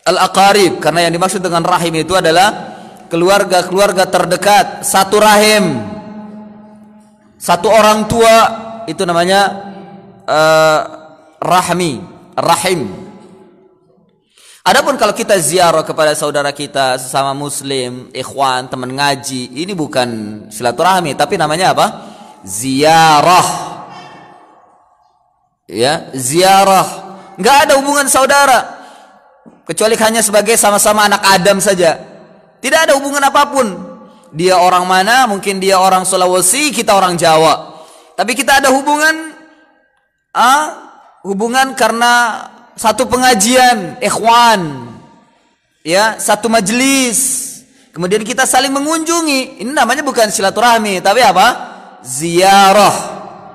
Al-aqarib 0.03 0.83
karena 0.83 1.07
yang 1.07 1.15
dimaksud 1.15 1.39
dengan 1.39 1.63
rahim 1.63 1.95
itu 1.95 2.11
adalah 2.11 2.75
keluarga-keluarga 3.07 4.03
terdekat, 4.11 4.83
satu 4.83 5.15
rahim. 5.15 5.79
Satu 7.39 7.71
orang 7.71 8.07
tua 8.11 8.35
itu 8.87 9.03
namanya 9.07 9.71
uh, 10.27 10.79
rahmi 11.39 12.12
rahim 12.37 13.03
Adapun 14.63 14.95
kalau 14.95 15.11
kita 15.11 15.35
ziarah 15.43 15.83
kepada 15.83 16.15
saudara 16.15 16.55
kita 16.55 16.95
sesama 16.95 17.35
muslim, 17.35 18.07
ikhwan, 18.15 18.71
teman 18.71 18.95
ngaji, 18.95 19.59
ini 19.59 19.75
bukan 19.75 20.07
silaturahmi 20.47 21.19
tapi 21.19 21.35
namanya 21.35 21.75
apa? 21.75 21.87
Ziarah. 22.47 23.47
Ya, 25.67 26.07
ziarah. 26.15 26.87
Enggak 27.35 27.67
ada 27.67 27.75
hubungan 27.75 28.07
saudara 28.07 28.83
kecuali 29.67 29.99
hanya 29.99 30.23
sebagai 30.23 30.55
sama-sama 30.55 31.11
anak 31.11 31.27
Adam 31.27 31.59
saja. 31.59 31.99
Tidak 32.63 32.87
ada 32.87 32.95
hubungan 32.95 33.19
apa 33.19 33.51
pun. 33.51 33.67
Dia 34.31 34.63
orang 34.63 34.87
mana? 34.87 35.27
Mungkin 35.27 35.59
dia 35.59 35.75
orang 35.75 36.07
Sulawesi, 36.07 36.71
kita 36.71 36.95
orang 36.95 37.19
Jawa. 37.19 37.83
Tapi 38.15 38.31
kita 38.31 38.63
ada 38.63 38.71
hubungan 38.71 39.35
ah, 40.31 40.92
hubungan 41.23 41.73
karena 41.73 42.45
satu 42.75 43.07
pengajian, 43.07 43.97
ikhwan, 44.03 44.91
ya, 45.81 46.19
satu 46.19 46.51
majelis. 46.51 47.41
Kemudian 47.95 48.25
kita 48.25 48.43
saling 48.43 48.73
mengunjungi. 48.73 49.63
Ini 49.63 49.71
namanya 49.71 50.03
bukan 50.03 50.29
silaturahmi, 50.29 50.99
tapi 50.99 51.21
apa? 51.23 51.47
Ziarah. 52.03 52.95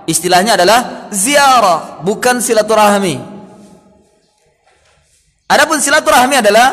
Istilahnya 0.09 0.57
adalah 0.57 1.11
ziarah, 1.12 2.00
bukan 2.00 2.40
silaturahmi. 2.40 3.20
Adapun 5.48 5.81
silaturahmi 5.81 6.40
adalah 6.40 6.68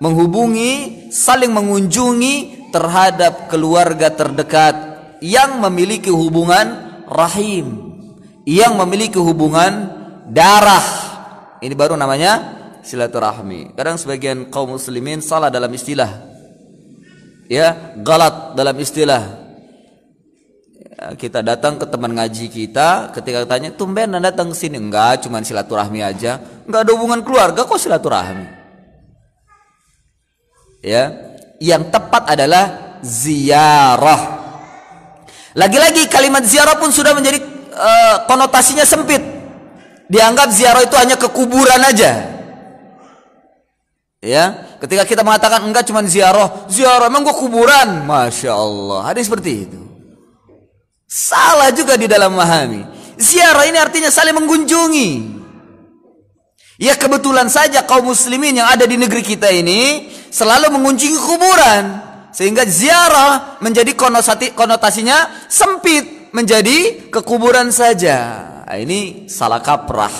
menghubungi, 0.00 1.08
saling 1.12 1.52
mengunjungi 1.52 2.68
terhadap 2.74 3.48
keluarga 3.48 4.12
terdekat 4.12 4.74
yang 5.20 5.60
memiliki 5.60 6.08
hubungan 6.08 7.00
rahim, 7.08 7.96
yang 8.48 8.76
memiliki 8.80 9.20
hubungan 9.20 9.99
darah 10.30 11.10
ini 11.60 11.74
baru 11.76 11.98
namanya 11.98 12.60
silaturahmi. 12.80 13.76
Kadang 13.76 14.00
sebagian 14.00 14.48
kaum 14.48 14.76
muslimin 14.76 15.20
salah 15.20 15.52
dalam 15.52 15.68
istilah. 15.68 16.08
Ya, 17.50 17.98
galat 18.00 18.56
dalam 18.56 18.76
istilah. 18.80 19.22
Ya, 20.80 21.18
kita 21.18 21.44
datang 21.44 21.76
ke 21.76 21.84
teman 21.84 22.14
ngaji 22.14 22.46
kita, 22.48 23.10
ketika 23.12 23.44
tanya, 23.44 23.74
"Tumben 23.74 24.14
Anda 24.14 24.32
datang 24.32 24.54
ke 24.54 24.56
sini?" 24.56 24.78
Enggak, 24.78 25.26
cuma 25.26 25.42
silaturahmi 25.42 26.00
aja. 26.00 26.38
Enggak 26.64 26.80
ada 26.86 26.92
hubungan 26.94 27.20
keluarga 27.26 27.66
kok 27.66 27.76
silaturahmi. 27.76 28.46
Ya, 30.80 31.12
yang 31.60 31.92
tepat 31.92 32.32
adalah 32.32 32.96
ziarah. 33.04 34.40
Lagi-lagi 35.52 36.06
kalimat 36.08 36.46
ziarah 36.46 36.78
pun 36.78 36.94
sudah 36.94 37.12
menjadi 37.12 37.42
uh, 37.74 38.16
konotasinya 38.30 38.86
sempit 38.86 39.39
dianggap 40.10 40.50
ziarah 40.50 40.82
itu 40.82 40.96
hanya 40.98 41.14
ke 41.14 41.30
kuburan 41.30 41.78
aja. 41.78 42.42
Ya, 44.20 44.76
ketika 44.82 45.08
kita 45.08 45.22
mengatakan 45.24 45.64
enggak 45.64 45.88
cuma 45.88 46.04
ziarah, 46.04 46.68
ziarah 46.68 47.08
emang 47.08 47.24
gua 47.24 47.32
kuburan, 47.32 48.04
masya 48.04 48.52
Allah. 48.52 49.08
Ada 49.08 49.24
seperti 49.24 49.64
itu. 49.64 49.80
Salah 51.08 51.72
juga 51.72 51.96
di 51.96 52.04
dalam 52.04 52.36
memahami. 52.36 52.84
Ziarah 53.16 53.64
ini 53.64 53.80
artinya 53.80 54.12
saling 54.12 54.36
mengunjungi. 54.36 55.40
Ya 56.80 56.96
kebetulan 56.96 57.48
saja 57.48 57.84
kaum 57.84 58.12
muslimin 58.12 58.56
yang 58.60 58.68
ada 58.68 58.88
di 58.88 58.96
negeri 58.96 59.20
kita 59.20 59.52
ini 59.52 60.08
selalu 60.28 60.72
mengunjungi 60.76 61.18
kuburan. 61.18 61.84
Sehingga 62.30 62.62
ziarah 62.68 63.60
menjadi 63.64 63.92
konotasinya 64.52 65.48
sempit. 65.48 66.19
Menjadi 66.30 67.10
kekuburan 67.10 67.74
saja. 67.74 68.46
Nah, 68.70 68.78
ini 68.78 69.26
salah 69.26 69.58
kaprah. 69.58 70.14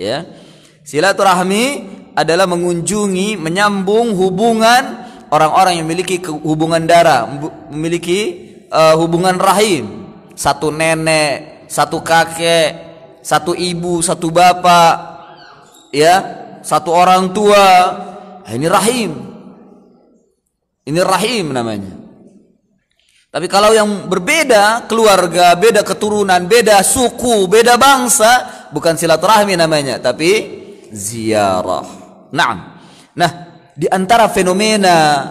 Ya. 0.00 0.24
Silaturahmi 0.88 1.64
adalah 2.16 2.48
mengunjungi, 2.48 3.36
menyambung 3.36 4.16
hubungan 4.16 5.04
orang-orang 5.28 5.76
yang 5.76 5.84
memiliki 5.84 6.16
hubungan 6.24 6.88
darah, 6.88 7.28
memiliki 7.68 8.20
uh, 8.72 8.96
hubungan 8.96 9.36
rahim. 9.36 10.08
Satu 10.32 10.72
nenek, 10.72 11.68
satu 11.68 12.00
kakek, 12.00 12.70
satu 13.20 13.52
ibu, 13.52 14.00
satu 14.00 14.32
bapak, 14.32 14.94
ya, 15.92 16.14
satu 16.64 16.88
orang 16.88 17.36
tua. 17.36 17.68
Nah, 18.48 18.52
ini 18.56 18.66
rahim. 18.66 19.12
Ini 20.88 21.00
rahim 21.04 21.52
namanya. 21.52 22.01
Tapi 23.32 23.48
kalau 23.48 23.72
yang 23.72 24.12
berbeda 24.12 24.84
keluarga, 24.84 25.56
beda 25.56 25.80
keturunan, 25.80 26.36
beda 26.44 26.84
suku, 26.84 27.48
beda 27.48 27.80
bangsa, 27.80 28.68
bukan 28.68 28.92
silaturahmi 28.92 29.56
namanya, 29.56 29.96
tapi 29.96 30.60
ziarah. 30.92 31.80
Nah, 32.28 32.76
nah 33.16 33.30
di 33.72 33.88
antara 33.88 34.28
fenomena 34.28 35.24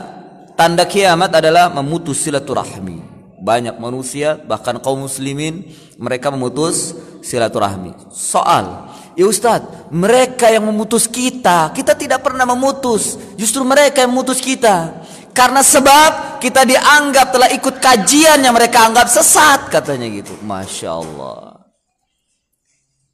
tanda 0.57 0.89
kiamat 0.89 1.29
adalah 1.29 1.69
memutus 1.69 2.25
silaturahmi. 2.25 3.05
Banyak 3.37 3.77
manusia, 3.77 4.33
bahkan 4.33 4.81
kaum 4.81 5.05
muslimin, 5.05 5.69
mereka 6.01 6.33
memutus 6.33 6.97
silaturahmi. 7.21 8.09
Soal, 8.09 8.89
ya 9.13 9.29
Ustadz, 9.29 9.93
mereka 9.93 10.49
yang 10.49 10.65
memutus 10.65 11.05
kita, 11.05 11.69
kita 11.69 11.93
tidak 11.93 12.25
pernah 12.25 12.49
memutus. 12.49 13.13
Justru 13.37 13.61
mereka 13.61 14.01
yang 14.01 14.09
memutus 14.09 14.41
kita. 14.41 15.05
Karena 15.31 15.63
sebab 15.63 16.43
kita 16.43 16.67
dianggap 16.67 17.31
telah 17.31 17.49
ikut 17.55 17.79
kajian 17.79 18.43
yang 18.43 18.51
mereka 18.51 18.83
anggap 18.83 19.07
sesat 19.07 19.71
katanya 19.71 20.11
gitu. 20.11 20.35
Masya 20.43 20.89
Allah. 20.91 21.61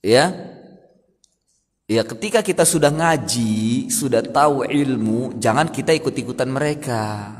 Ya. 0.02 0.34
Ya 1.88 2.04
ketika 2.04 2.44
kita 2.44 2.68
sudah 2.68 2.92
ngaji, 2.92 3.88
sudah 3.88 4.20
tahu 4.20 4.68
ilmu, 4.68 5.40
jangan 5.40 5.72
kita 5.72 5.96
ikut-ikutan 5.96 6.52
mereka. 6.52 7.32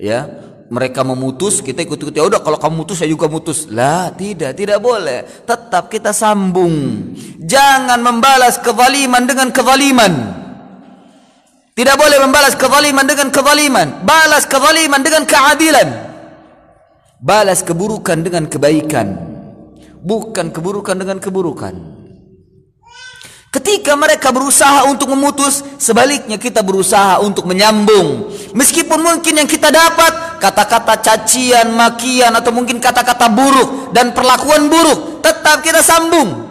Ya, 0.00 0.30
mereka 0.70 1.02
memutus, 1.02 1.58
kita 1.60 1.82
ikut-ikut. 1.82 2.14
Ya 2.14 2.24
udah 2.24 2.40
kalau 2.40 2.56
kamu 2.56 2.86
mutus 2.86 3.02
saya 3.02 3.10
juga 3.10 3.26
mutus. 3.26 3.66
Lah, 3.66 4.14
tidak, 4.14 4.54
tidak 4.54 4.78
boleh. 4.78 5.26
Tetap 5.44 5.90
kita 5.90 6.14
sambung. 6.14 7.10
Jangan 7.36 7.98
membalas 7.98 8.62
kezaliman 8.62 9.26
dengan 9.26 9.50
kezaliman. 9.50 10.12
Tidak 11.80 11.96
boleh 11.96 12.20
membalas 12.20 12.52
kezaliman 12.60 13.08
dengan 13.08 13.32
kezaliman. 13.32 14.04
Balas 14.04 14.44
kezaliman 14.44 15.00
dengan 15.00 15.24
keadilan. 15.24 15.88
Balas 17.24 17.64
keburukan 17.64 18.20
dengan 18.20 18.44
kebaikan. 18.52 19.16
Bukan 20.04 20.52
keburukan 20.52 20.92
dengan 21.00 21.16
keburukan. 21.16 21.72
Ketika 23.48 23.96
mereka 23.96 24.28
berusaha 24.28 24.92
untuk 24.92 25.08
memutus, 25.16 25.64
sebaliknya 25.80 26.36
kita 26.36 26.60
berusaha 26.60 27.16
untuk 27.24 27.48
menyambung. 27.48 28.28
Meskipun 28.52 29.00
mungkin 29.00 29.40
yang 29.40 29.48
kita 29.48 29.72
dapat 29.72 30.36
kata-kata 30.36 31.00
cacian, 31.00 31.72
makian 31.80 32.36
atau 32.36 32.52
mungkin 32.52 32.76
kata-kata 32.76 33.32
buruk 33.32 33.96
dan 33.96 34.12
perlakuan 34.12 34.68
buruk, 34.68 35.24
tetap 35.24 35.64
kita 35.64 35.80
sambung. 35.80 36.44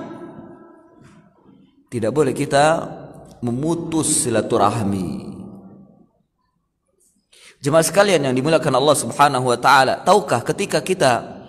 Tidak 1.86 2.10
boleh 2.10 2.34
kita 2.34 2.98
memutus 3.40 4.24
silaturahmi. 4.26 5.36
Jemaah 7.60 7.84
sekalian 7.84 8.24
yang 8.24 8.36
dimuliakan 8.36 8.72
Allah 8.80 8.96
Subhanahu 8.96 9.52
wa 9.52 9.60
taala, 9.60 10.00
tahukah 10.00 10.40
ketika 10.48 10.80
kita 10.80 11.44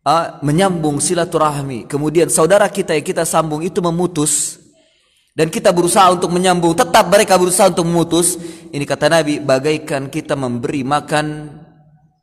uh, 0.00 0.40
menyambung 0.40 0.96
silaturahmi, 1.04 1.84
kemudian 1.84 2.32
saudara 2.32 2.64
kita 2.72 2.96
yang 2.96 3.04
kita 3.04 3.28
sambung 3.28 3.60
itu 3.60 3.84
memutus 3.84 4.56
dan 5.36 5.52
kita 5.52 5.68
berusaha 5.68 6.08
untuk 6.08 6.32
menyambung, 6.32 6.72
tetap 6.72 7.12
mereka 7.12 7.36
berusaha 7.36 7.68
untuk 7.68 7.84
memutus. 7.84 8.40
Ini 8.72 8.88
kata 8.88 9.12
Nabi, 9.12 9.36
bagaikan 9.36 10.08
kita 10.08 10.32
memberi 10.32 10.80
makan 10.80 11.52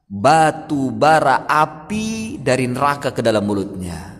batu 0.09 0.89
bara 0.89 1.45
api 1.45 2.41
dari 2.41 2.65
neraka 2.65 3.13
ke 3.13 3.21
dalam 3.21 3.45
mulutnya. 3.45 4.12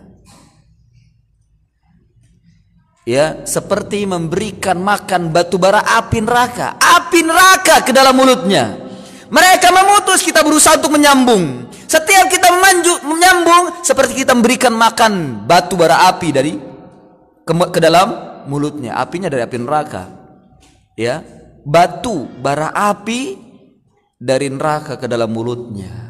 Ya 3.04 3.44
seperti 3.44 4.08
memberikan 4.08 4.80
makan 4.80 5.30
batu 5.30 5.60
bara 5.60 5.80
api 5.80 6.18
neraka. 6.24 6.76
Api 6.80 7.20
neraka 7.24 7.84
ke 7.84 7.92
dalam 7.92 8.16
mulutnya. 8.16 8.80
Mereka 9.28 9.68
memutus 9.72 10.20
kita 10.20 10.44
berusaha 10.44 10.76
untuk 10.80 10.96
menyambung. 10.96 11.68
Setiap 11.84 12.26
kita 12.26 12.50
memanju, 12.50 12.92
menyambung 13.06 13.64
seperti 13.86 14.24
kita 14.24 14.34
memberikan 14.34 14.74
makan 14.74 15.44
batu 15.46 15.78
bara 15.78 16.10
api 16.10 16.28
dari 16.34 16.52
ke, 17.46 17.52
ke 17.70 17.80
dalam 17.80 18.42
mulutnya. 18.50 18.98
Apinya 18.98 19.30
dari 19.30 19.44
api 19.46 19.56
neraka. 19.60 20.10
Ya 20.98 21.24
batu 21.64 22.28
bara 22.44 22.68
api 22.72 23.40
dari 24.20 24.52
neraka 24.52 25.00
ke 25.00 25.08
dalam 25.08 25.32
mulutnya 25.32 26.03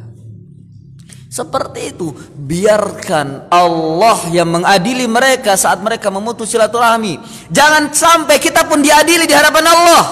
seperti 1.34 1.90
itu. 1.90 2.14
Biarkan 2.38 3.50
Allah 3.50 4.30
yang 4.30 4.54
mengadili 4.54 5.10
mereka 5.10 5.58
saat 5.58 5.82
mereka 5.82 6.06
memutus 6.14 6.54
silaturahmi. 6.54 7.18
Jangan 7.50 7.90
sampai 7.90 8.38
kita 8.38 8.62
pun 8.70 8.78
diadili 8.78 9.26
di 9.26 9.34
hadapan 9.34 9.66
Allah. 9.66 10.02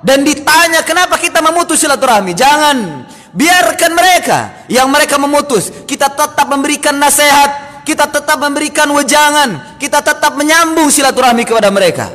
Dan 0.00 0.24
ditanya 0.24 0.80
kenapa 0.80 1.20
kita 1.20 1.44
memutus 1.44 1.84
silaturahmi. 1.84 2.32
Jangan. 2.32 3.04
Biarkan 3.34 3.92
mereka 3.92 4.64
yang 4.72 4.88
mereka 4.88 5.20
memutus. 5.20 5.68
Kita 5.84 6.08
tetap 6.08 6.48
memberikan 6.48 6.96
nasihat. 6.96 7.76
kita 7.84 8.08
tetap 8.08 8.40
memberikan 8.40 8.88
wejangan, 8.96 9.76
kita 9.76 10.00
tetap 10.00 10.40
menyambung 10.40 10.88
silaturahmi 10.88 11.44
kepada 11.44 11.68
mereka. 11.68 12.08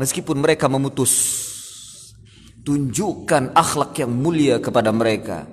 Meskipun 0.00 0.40
mereka 0.40 0.64
memutus. 0.64 1.12
Tunjukkan 2.64 3.52
akhlak 3.52 4.00
yang 4.00 4.08
mulia 4.16 4.56
kepada 4.56 4.88
mereka. 4.88 5.44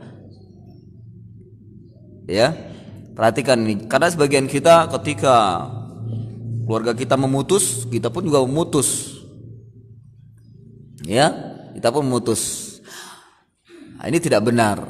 Ya. 2.27 2.53
Perhatikan 3.17 3.57
ini, 3.65 3.89
karena 3.89 4.13
sebagian 4.13 4.45
kita 4.45 4.93
ketika 4.93 5.65
keluarga 6.69 6.93
kita 6.93 7.17
memutus, 7.17 7.89
kita 7.89 8.13
pun 8.13 8.21
juga 8.21 8.45
memutus. 8.45 9.17
Ya, 11.01 11.33
kita 11.73 11.89
pun 11.89 12.05
memutus. 12.05 12.77
Nah, 13.97 14.05
ini 14.05 14.21
tidak 14.21 14.45
benar. 14.45 14.85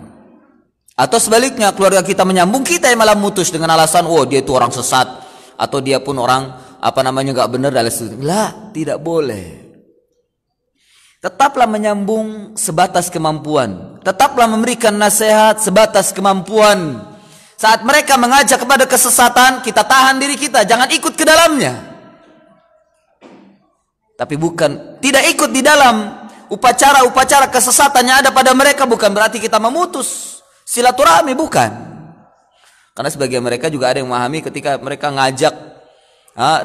Atau 0.98 1.24
sebaliknya 1.24 1.72
keluarga 1.72 2.04
kita 2.04 2.28
menyambung, 2.28 2.68
kita 2.68 2.92
yang 2.92 3.00
malah 3.00 3.16
memutus 3.16 3.48
dengan 3.48 3.72
alasan, 3.80 4.04
oh 4.10 4.28
dia 4.28 4.44
itu 4.44 4.52
orang 4.52 4.76
sesat, 4.76 5.08
atau 5.56 5.80
dia 5.80 6.04
pun 6.04 6.20
orang 6.20 6.52
apa 6.84 7.00
namanya 7.00 7.32
nggak 7.32 7.52
benar 7.54 7.72
dan 7.72 7.88
lain 7.88 8.20
Lah, 8.28 8.74
tidak 8.76 9.00
boleh. 9.00 9.68
Tetaplah 11.24 11.66
menyambung 11.66 12.60
sebatas 12.60 13.08
kemampuan. 13.08 13.98
Tetaplah 14.04 14.52
memberikan 14.52 14.94
nasihat 14.94 15.58
sebatas 15.64 16.12
kemampuan. 16.12 17.07
Saat 17.58 17.82
mereka 17.82 18.22
mengajak 18.22 18.62
kepada 18.62 18.86
kesesatan, 18.86 19.66
kita 19.66 19.82
tahan 19.82 20.22
diri 20.22 20.38
kita, 20.38 20.62
jangan 20.62 20.86
ikut 20.94 21.18
ke 21.18 21.26
dalamnya. 21.26 21.74
Tapi 24.14 24.38
bukan 24.38 25.02
tidak 25.02 25.26
ikut 25.34 25.50
di 25.50 25.66
dalam 25.66 26.26
upacara-upacara 26.54 27.50
kesesatan 27.50 28.06
yang 28.06 28.18
ada 28.22 28.30
pada 28.34 28.54
mereka 28.54 28.86
bukan 28.86 29.14
berarti 29.14 29.42
kita 29.42 29.58
memutus 29.58 30.42
silaturahmi 30.66 31.34
bukan. 31.38 31.70
Karena 32.98 33.10
sebagian 33.14 33.46
mereka 33.46 33.70
juga 33.70 33.94
ada 33.94 34.02
yang 34.02 34.10
memahami 34.10 34.42
ketika 34.42 34.78
mereka 34.82 35.14
ngajak 35.14 35.54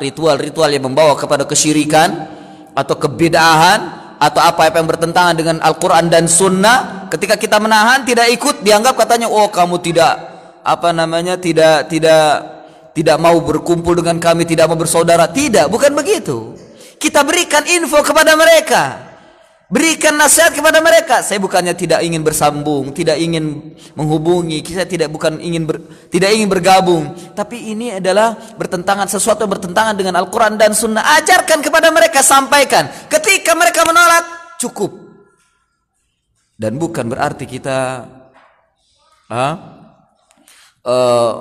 ritual-ritual 0.00 0.68
yang 0.72 0.88
membawa 0.88 1.12
kepada 1.16 1.44
kesyirikan 1.44 2.28
atau 2.72 2.96
kebedahan 2.96 4.00
atau 4.16 4.40
apa-apa 4.40 4.80
yang 4.80 4.88
bertentangan 4.88 5.34
dengan 5.36 5.56
Al-Quran 5.60 6.08
dan 6.08 6.24
Sunnah 6.24 7.08
ketika 7.12 7.36
kita 7.36 7.60
menahan 7.60 8.04
tidak 8.08 8.32
ikut 8.32 8.64
dianggap 8.64 8.96
katanya 8.96 9.28
oh 9.28 9.48
kamu 9.52 9.76
tidak 9.84 10.31
apa 10.62 10.94
namanya 10.94 11.38
tidak 11.38 11.90
tidak 11.90 12.52
tidak 12.92 13.16
mau 13.16 13.40
berkumpul 13.40 13.96
dengan 13.96 14.20
kami, 14.20 14.44
tidak 14.44 14.68
mau 14.68 14.76
bersaudara. 14.76 15.24
Tidak, 15.28 15.68
bukan 15.72 15.96
begitu. 15.96 16.52
Kita 17.00 17.24
berikan 17.24 17.64
info 17.64 17.98
kepada 18.04 18.36
mereka. 18.36 19.10
Berikan 19.72 20.20
nasihat 20.20 20.52
kepada 20.52 20.84
mereka. 20.84 21.24
Saya 21.24 21.40
bukannya 21.40 21.72
tidak 21.72 22.04
ingin 22.04 22.20
bersambung, 22.20 22.92
tidak 22.92 23.16
ingin 23.16 23.72
menghubungi, 23.96 24.60
kita 24.60 24.84
tidak 24.84 25.08
bukan 25.08 25.40
ingin 25.40 25.64
ber, 25.64 25.80
tidak 26.12 26.28
ingin 26.36 26.52
bergabung, 26.52 27.16
tapi 27.32 27.72
ini 27.72 27.96
adalah 27.96 28.36
bertentangan 28.60 29.08
sesuatu 29.08 29.48
yang 29.48 29.52
bertentangan 29.56 29.96
dengan 29.96 30.20
Al-Qur'an 30.20 30.60
dan 30.60 30.76
Sunnah. 30.76 31.16
Ajarkan 31.16 31.64
kepada 31.64 31.88
mereka, 31.88 32.20
sampaikan. 32.20 32.84
Ketika 33.08 33.56
mereka 33.56 33.88
menolak, 33.88 34.60
cukup. 34.60 34.92
Dan 36.60 36.76
bukan 36.76 37.08
berarti 37.08 37.48
kita 37.48 38.04
ah, 39.32 39.71
uh, 40.86 41.32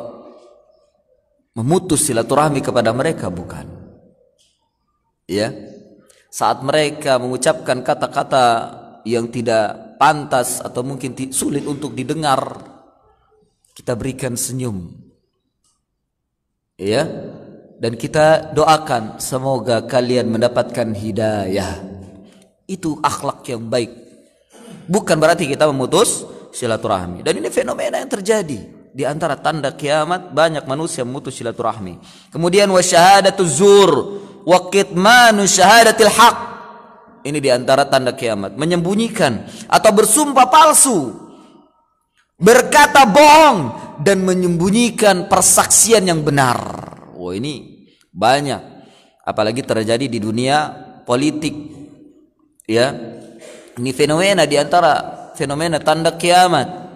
memutus 1.58 2.08
silaturahmi 2.08 2.64
kepada 2.64 2.96
mereka 2.96 3.28
bukan? 3.28 3.68
Ya. 5.28 5.52
Saat 6.32 6.64
mereka 6.64 7.20
mengucapkan 7.20 7.84
kata-kata 7.84 8.46
yang 9.04 9.28
tidak 9.28 10.00
pantas 10.00 10.64
atau 10.64 10.80
mungkin 10.86 11.12
sulit 11.36 11.68
untuk 11.68 11.92
didengar 11.92 12.40
kita 13.76 14.00
berikan 14.00 14.40
senyum. 14.40 14.96
Ya. 16.80 17.04
Dan 17.82 17.98
kita 17.98 18.54
doakan 18.54 19.18
semoga 19.18 19.84
kalian 19.90 20.30
mendapatkan 20.30 20.94
hidayah. 20.94 21.82
Itu 22.70 23.02
akhlak 23.02 23.42
yang 23.50 23.68
baik. 23.68 23.90
Bukan 24.86 25.18
berarti 25.18 25.50
kita 25.50 25.66
memutus 25.66 26.22
silaturahmi. 26.54 27.26
Dan 27.26 27.42
ini 27.42 27.50
fenomena 27.50 27.98
yang 27.98 28.12
terjadi 28.12 28.81
di 28.92 29.08
antara 29.08 29.40
tanda 29.40 29.72
kiamat 29.72 30.36
banyak 30.36 30.68
manusia 30.68 31.08
memutus 31.08 31.40
silaturahmi. 31.40 31.98
Kemudian 32.32 32.68
wa 32.68 32.84
syahadatu 32.84 33.48
zur 33.48 33.92
wa 34.44 34.68
kitmanu 34.68 35.48
syahadatil 35.48 36.12
haq. 36.12 36.38
Ini 37.22 37.38
di 37.38 37.50
antara 37.54 37.86
tanda 37.86 38.18
kiamat, 38.18 38.58
menyembunyikan 38.58 39.46
atau 39.70 39.92
bersumpah 39.94 40.50
palsu. 40.50 41.14
Berkata 42.42 43.06
bohong 43.06 43.58
dan 44.02 44.26
menyembunyikan 44.26 45.30
persaksian 45.30 46.02
yang 46.10 46.26
benar. 46.26 46.58
Wah, 47.14 47.38
ini 47.38 47.86
banyak 48.10 48.62
apalagi 49.22 49.62
terjadi 49.62 50.10
di 50.10 50.18
dunia 50.18 50.74
politik. 51.06 51.54
Ya. 52.66 52.90
Ini 53.78 53.94
fenomena 53.94 54.50
di 54.50 54.58
antara 54.58 55.32
fenomena 55.38 55.78
tanda 55.78 56.18
kiamat 56.18 56.91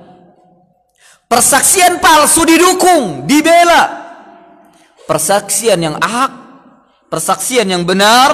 Persaksian 1.25 1.97
palsu 1.97 2.45
didukung, 2.45 3.25
dibela. 3.25 4.05
Persaksian 5.09 5.81
yang 5.81 5.97
hak, 5.97 6.31
persaksian 7.09 7.65
yang 7.69 7.85
benar 7.85 8.31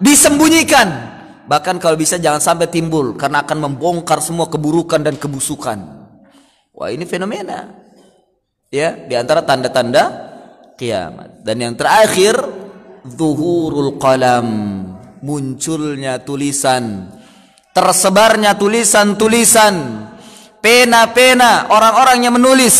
disembunyikan. 0.00 1.12
Bahkan 1.44 1.76
kalau 1.76 1.96
bisa 1.96 2.16
jangan 2.16 2.40
sampai 2.40 2.68
timbul 2.72 3.16
karena 3.16 3.44
akan 3.44 3.68
membongkar 3.68 4.20
semua 4.24 4.48
keburukan 4.48 5.00
dan 5.00 5.16
kebusukan. 5.20 5.76
Wah, 6.72 6.88
ini 6.88 7.04
fenomena. 7.04 7.68
Ya, 8.72 8.96
di 8.96 9.14
antara 9.14 9.44
tanda-tanda 9.44 10.32
kiamat. 10.74 11.44
Dan 11.44 11.56
yang 11.60 11.74
terakhir, 11.76 12.34
zuhurul 13.06 14.00
qalam, 14.00 14.48
munculnya 15.20 16.20
tulisan, 16.24 17.12
tersebarnya 17.76 18.56
tulisan-tulisan 18.56 19.74
pena-pena 20.64 21.68
orang-orang 21.68 22.24
yang 22.24 22.32
menulis. 22.40 22.76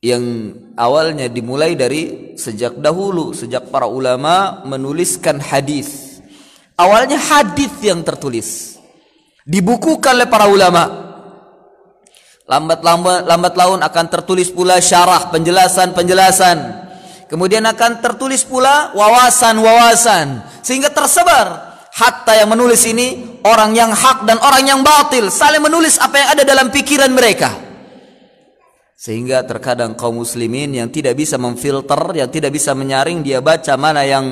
Yang 0.00 0.24
awalnya 0.72 1.28
dimulai 1.28 1.76
dari 1.76 2.32
sejak 2.40 2.80
dahulu 2.80 3.36
sejak 3.36 3.68
para 3.68 3.84
ulama 3.84 4.64
menuliskan 4.64 5.36
hadis. 5.36 6.20
Awalnya 6.80 7.20
hadis 7.20 7.72
yang 7.84 8.00
tertulis. 8.00 8.80
Dibukukan 9.44 10.16
oleh 10.16 10.28
para 10.28 10.48
ulama. 10.48 11.04
Lambat 12.48 12.80
lambat 12.80 13.24
lambat 13.24 13.54
laun 13.56 13.80
akan 13.80 14.06
tertulis 14.08 14.52
pula 14.52 14.76
syarah 14.80 15.32
penjelasan-penjelasan 15.32 16.84
kemudian 17.24 17.64
akan 17.64 18.04
tertulis 18.04 18.44
pula 18.44 18.92
wawasan-wawasan. 18.92 20.44
Sehingga 20.60 20.92
tersebar 20.92 21.73
hatta 21.94 22.34
yang 22.34 22.50
menulis 22.50 22.82
ini 22.90 23.38
orang 23.46 23.70
yang 23.78 23.94
hak 23.94 24.26
dan 24.26 24.42
orang 24.42 24.66
yang 24.66 24.80
batil 24.82 25.30
saling 25.30 25.62
menulis 25.62 26.02
apa 26.02 26.18
yang 26.18 26.28
ada 26.34 26.42
dalam 26.42 26.66
pikiran 26.74 27.10
mereka. 27.14 27.54
Sehingga 28.98 29.44
terkadang 29.44 29.94
kaum 29.94 30.16
muslimin 30.22 30.74
yang 30.74 30.88
tidak 30.88 31.14
bisa 31.14 31.36
memfilter 31.36 31.98
yang 32.16 32.30
tidak 32.32 32.50
bisa 32.56 32.72
menyaring 32.72 33.20
dia 33.20 33.38
baca 33.44 33.76
mana 33.76 34.00
yang 34.02 34.24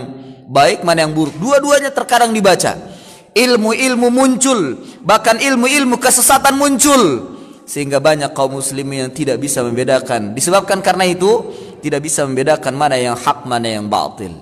baik 0.48 0.80
mana 0.82 1.04
yang 1.06 1.12
buruk. 1.12 1.36
Dua-duanya 1.36 1.92
terkadang 1.92 2.32
dibaca. 2.32 2.90
Ilmu-ilmu 3.32 4.08
muncul 4.12 4.80
bahkan 5.04 5.36
ilmu-ilmu 5.38 6.00
kesesatan 6.00 6.56
muncul. 6.56 7.30
Sehingga 7.62 8.02
banyak 8.02 8.34
kaum 8.34 8.58
muslimin 8.58 9.06
yang 9.08 9.12
tidak 9.12 9.38
bisa 9.38 9.60
membedakan. 9.60 10.34
Disebabkan 10.34 10.80
karena 10.80 11.04
itu 11.04 11.52
tidak 11.84 12.08
bisa 12.08 12.24
membedakan 12.24 12.72
mana 12.72 12.96
yang 12.96 13.14
hak 13.14 13.44
mana 13.44 13.68
yang 13.68 13.92
batil. 13.92 14.34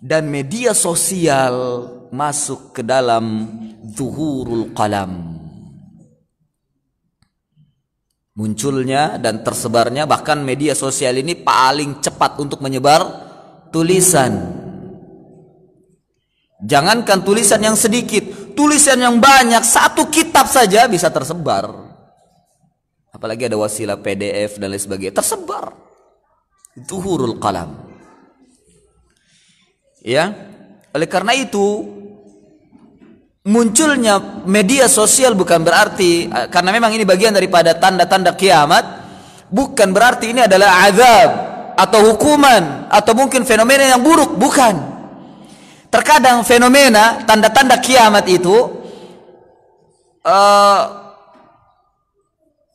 Dan 0.00 0.32
media 0.32 0.72
sosial 0.72 1.84
masuk 2.10 2.74
ke 2.74 2.82
dalam 2.82 3.46
zuhurul 3.94 4.74
qalam. 4.74 5.38
Munculnya 8.34 9.18
dan 9.18 9.42
tersebarnya 9.42 10.06
bahkan 10.06 10.40
media 10.42 10.72
sosial 10.74 11.18
ini 11.18 11.34
paling 11.34 11.98
cepat 11.98 12.38
untuk 12.38 12.62
menyebar 12.62 13.02
tulisan. 13.74 14.58
Jangankan 16.60 17.24
tulisan 17.24 17.60
yang 17.64 17.74
sedikit 17.74 18.52
tulisan 18.52 19.00
yang 19.00 19.16
banyak 19.16 19.64
satu 19.64 20.12
kitab 20.12 20.44
saja 20.46 20.84
bisa 20.86 21.08
tersebar. 21.08 21.72
Apalagi 23.10 23.48
ada 23.48 23.56
wasilah 23.58 23.98
PDF 23.98 24.60
dan 24.60 24.70
lain 24.70 24.80
sebagainya 24.80 25.20
tersebar. 25.20 25.72
Zuhurul 26.86 27.36
qalam. 27.42 27.76
Ya 30.00 30.32
oleh 30.90 31.06
karena 31.06 31.36
itu 31.36 31.99
munculnya 33.50 34.46
media 34.46 34.86
sosial 34.86 35.34
bukan 35.34 35.66
berarti 35.66 36.30
eh, 36.30 36.46
karena 36.46 36.70
memang 36.70 36.94
ini 36.94 37.02
bagian 37.02 37.34
daripada 37.34 37.74
tanda-tanda 37.74 38.38
kiamat 38.38 38.84
bukan 39.50 39.90
berarti 39.90 40.30
ini 40.30 40.46
adalah 40.46 40.86
azab 40.86 41.30
atau 41.74 42.14
hukuman 42.14 42.86
atau 42.86 43.12
mungkin 43.18 43.42
fenomena 43.42 43.90
yang 43.90 43.98
buruk 43.98 44.38
bukan 44.38 44.78
terkadang 45.90 46.46
fenomena 46.46 47.26
tanda-tanda 47.26 47.82
kiamat 47.82 48.22
itu 48.30 48.54
uh, 50.22 50.80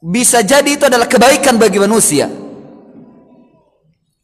bisa 0.04 0.44
jadi 0.44 0.68
itu 0.68 0.84
adalah 0.84 1.08
kebaikan 1.08 1.56
bagi 1.56 1.80
manusia 1.80 2.28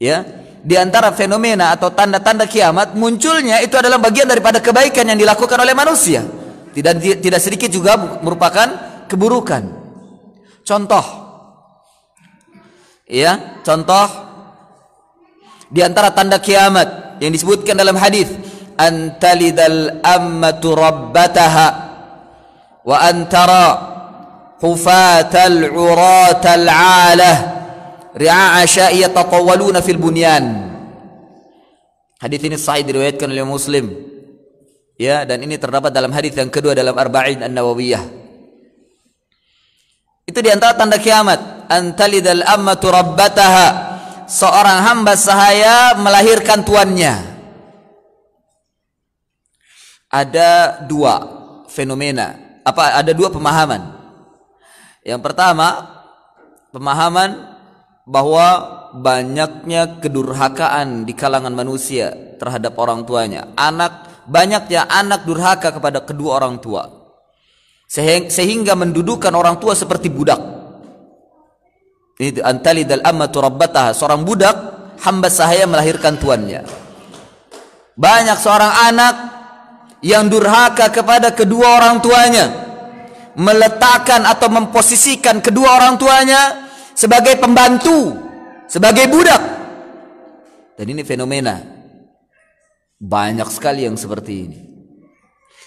Ya, 0.01 0.25
di 0.65 0.73
antara 0.81 1.13
fenomena 1.13 1.77
atau 1.77 1.93
tanda-tanda 1.93 2.49
kiamat 2.49 2.97
munculnya 2.97 3.61
itu 3.61 3.77
adalah 3.77 4.01
bagian 4.01 4.25
daripada 4.25 4.57
kebaikan 4.57 5.13
yang 5.13 5.19
dilakukan 5.21 5.61
oleh 5.61 5.77
manusia. 5.77 6.25
Tidak 6.71 7.19
tidak 7.19 7.39
sedikit 7.43 7.67
juga 7.67 7.99
merupakan 8.23 8.67
keburukan. 9.11 9.63
Contoh. 10.63 11.05
Ya, 13.11 13.59
contoh 13.67 14.07
di 15.67 15.83
antara 15.83 16.15
tanda 16.15 16.39
kiamat 16.39 17.19
yang 17.19 17.35
disebutkan 17.35 17.75
dalam 17.75 17.99
hadis 17.99 18.31
antalidal 18.79 19.99
ammatu 19.99 20.71
rabbataha 20.71 21.67
wa 22.87 22.97
antara 23.03 23.65
hufatal 24.63 25.75
uratal 25.75 26.67
alah 26.71 27.37
ri'a 28.15 28.63
asya'i 28.63 29.03
yatatawaluna 29.03 29.83
fil 29.83 29.99
bunyan. 29.99 30.71
Hadis 32.15 32.39
ini 32.47 32.55
sahih 32.55 32.87
diriwayatkan 32.87 33.27
oleh 33.27 33.43
Muslim 33.43 34.10
ya 34.99 35.23
dan 35.23 35.43
ini 35.43 35.55
terdapat 35.59 35.91
dalam 35.93 36.11
hadis 36.11 36.35
yang 36.35 36.49
kedua 36.49 36.75
dalam 36.75 36.95
Arba'in 36.95 37.43
An-Nawawiyah. 37.45 38.03
Itu 40.31 40.39
di 40.39 40.47
antara 40.47 40.79
tanda 40.79 40.95
kiamat. 40.95 41.67
Antalidal 41.67 42.43
ammatu 42.47 42.87
rabbataha. 42.87 43.67
Seorang 44.31 44.79
hamba 44.87 45.19
sahaya 45.19 45.99
melahirkan 45.99 46.63
tuannya. 46.63 47.19
Ada 50.07 50.83
dua 50.87 51.13
fenomena. 51.67 52.59
Apa 52.63 52.95
ada 52.95 53.11
dua 53.11 53.27
pemahaman. 53.27 53.91
Yang 55.03 55.21
pertama 55.25 55.67
pemahaman 56.71 57.51
bahwa 58.07 58.47
banyaknya 58.95 59.99
kedurhakaan 59.99 61.03
di 61.07 61.11
kalangan 61.15 61.51
manusia 61.51 62.11
terhadap 62.39 62.75
orang 62.79 63.03
tuanya. 63.03 63.51
Anak 63.59 64.10
banyaknya 64.31 64.87
anak 64.87 65.27
durhaka 65.27 65.75
kepada 65.75 66.07
kedua 66.07 66.39
orang 66.39 66.63
tua. 66.63 66.87
Sehingga 68.31 68.71
mendudukan 68.79 69.35
orang 69.35 69.59
tua 69.59 69.75
seperti 69.75 70.07
budak. 70.07 70.39
Antali 72.39 72.87
dal 72.87 73.03
ammatu 73.03 73.43
rabbataha 73.43 73.91
seorang 73.91 74.23
budak 74.23 74.55
hamba 75.03 75.27
sahaya 75.27 75.67
melahirkan 75.67 76.15
tuannya. 76.15 76.63
Banyak 77.99 78.37
seorang 78.39 78.73
anak 78.87 79.15
yang 79.99 80.31
durhaka 80.31 80.87
kepada 80.87 81.35
kedua 81.35 81.81
orang 81.81 81.99
tuanya 81.99 82.45
meletakkan 83.35 84.23
atau 84.23 84.47
memposisikan 84.47 85.43
kedua 85.43 85.75
orang 85.75 85.99
tuanya 85.99 86.71
sebagai 86.95 87.35
pembantu 87.41 88.15
sebagai 88.69 89.11
budak. 89.11 89.41
Dan 90.79 90.85
ini 90.87 91.03
fenomena 91.03 91.70
banyak 93.01 93.49
sekali 93.49 93.89
yang 93.89 93.97
seperti 93.97 94.33
ini 94.45 94.59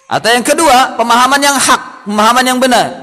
atau 0.06 0.30
yang 0.30 0.46
kedua 0.46 0.94
pemahaman 0.94 1.42
yang 1.42 1.58
hak 1.58 2.06
pemahaman 2.06 2.44
yang 2.46 2.58
benar 2.62 3.02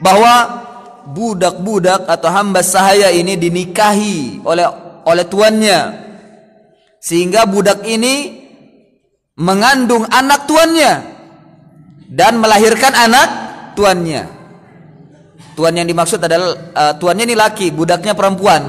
bahwa 0.00 0.64
budak-budak 1.12 2.08
atau 2.08 2.28
hamba 2.32 2.64
sahaya 2.64 3.12
ini 3.12 3.36
dinikahi 3.36 4.40
oleh 4.40 4.64
oleh 5.04 5.24
tuannya 5.28 5.80
sehingga 7.04 7.44
budak 7.44 7.84
ini 7.84 8.44
mengandung 9.36 10.08
anak 10.08 10.48
tuannya 10.48 10.92
dan 12.08 12.38
melahirkan 12.38 12.94
anak 12.94 13.28
tuannya. 13.74 14.30
Tuan 15.54 15.74
yang 15.74 15.86
dimaksud 15.86 16.18
adalah 16.18 16.50
uh, 16.74 16.92
tuannya 16.98 17.30
ini 17.30 17.36
laki, 17.38 17.70
budaknya 17.70 18.14
perempuan. 18.14 18.62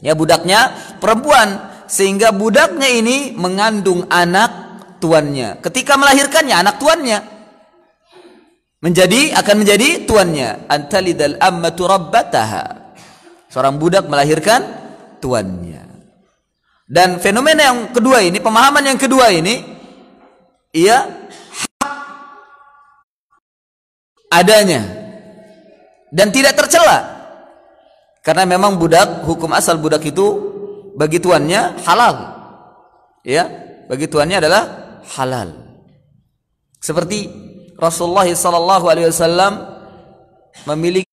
Ya, 0.00 0.16
budaknya 0.16 0.72
perempuan 0.96 1.71
sehingga 1.92 2.32
budaknya 2.32 2.88
ini 2.88 3.36
mengandung 3.36 4.08
anak 4.08 4.48
tuannya. 4.96 5.60
Ketika 5.60 6.00
melahirkannya 6.00 6.56
anak 6.56 6.80
tuannya 6.80 7.20
menjadi 8.80 9.36
akan 9.36 9.56
menjadi 9.60 10.08
tuannya. 10.08 10.72
Antalidal 10.72 11.36
ammatu 11.36 11.84
rabbataha. 11.84 12.96
Seorang 13.52 13.76
budak 13.76 14.08
melahirkan 14.08 14.64
tuannya. 15.20 15.84
Dan 16.88 17.20
fenomena 17.20 17.68
yang 17.72 17.92
kedua 17.92 18.24
ini, 18.24 18.40
pemahaman 18.40 18.84
yang 18.84 19.00
kedua 19.00 19.28
ini, 19.32 19.64
ia 20.72 21.04
hak 21.52 21.92
adanya 24.32 24.80
dan 26.08 26.32
tidak 26.32 26.56
tercela. 26.56 27.20
Karena 28.20 28.44
memang 28.44 28.76
budak, 28.76 29.24
hukum 29.24 29.52
asal 29.56 29.80
budak 29.80 30.04
itu 30.04 30.51
bagi 30.96 31.18
tuannya 31.20 31.82
halal. 31.84 32.16
Ya, 33.22 33.48
bagi 33.86 34.06
tuannya 34.10 34.42
adalah 34.42 34.62
halal. 35.16 35.48
Seperti 36.82 37.30
Rasulullah 37.78 38.26
sallallahu 38.26 38.86
alaihi 38.90 39.08
wasallam 39.08 39.62
memiliki 40.66 41.06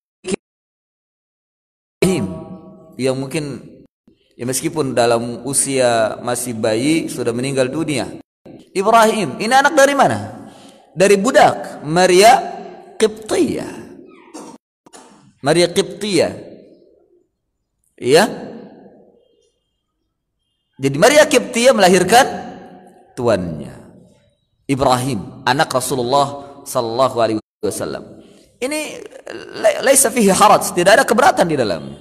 yang 3.00 3.16
mungkin 3.16 3.70
Ya 4.40 4.48
meskipun 4.48 4.96
dalam 4.96 5.44
usia 5.44 6.16
masih 6.24 6.56
bayi 6.56 7.12
sudah 7.12 7.36
meninggal 7.36 7.68
dunia. 7.68 8.08
Ibrahim, 8.72 9.36
ini 9.36 9.52
anak 9.52 9.76
dari 9.76 9.92
mana? 9.92 10.48
Dari 10.96 11.20
budak 11.20 11.84
Maria 11.84 12.40
Qibtiyah. 12.96 14.00
Maria 15.44 15.68
Qibtiyah. 15.68 16.32
Iya? 18.00 18.49
Jadi 20.80 20.96
Maria 20.96 21.28
Qibtiyah 21.28 21.76
melahirkan 21.76 22.26
tuannya. 23.12 23.76
Ibrahim, 24.64 25.44
anak 25.44 25.68
Rasulullah 25.76 26.64
sallallahu 26.64 27.16
alaihi 27.20 27.40
wasallam. 27.60 28.24
Ini 28.64 29.04
laisa 29.84 30.08
fihi 30.08 30.32
haraj, 30.32 30.72
tidak 30.72 31.02
ada 31.02 31.04
keberatan 31.04 31.44
di 31.52 31.60
dalamnya. 31.60 32.00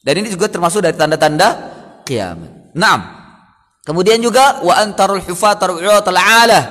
Dan 0.00 0.24
ini 0.24 0.32
juga 0.32 0.48
termasuk 0.48 0.80
dari 0.80 0.96
tanda-tanda 0.96 1.48
kiamat. 2.08 2.72
Naam. 2.72 3.00
Kemudian 3.84 4.20
juga 4.24 4.64
wa 4.64 4.72
antarul 4.78 5.20
hufatar 5.20 5.68
alah. 5.76 6.64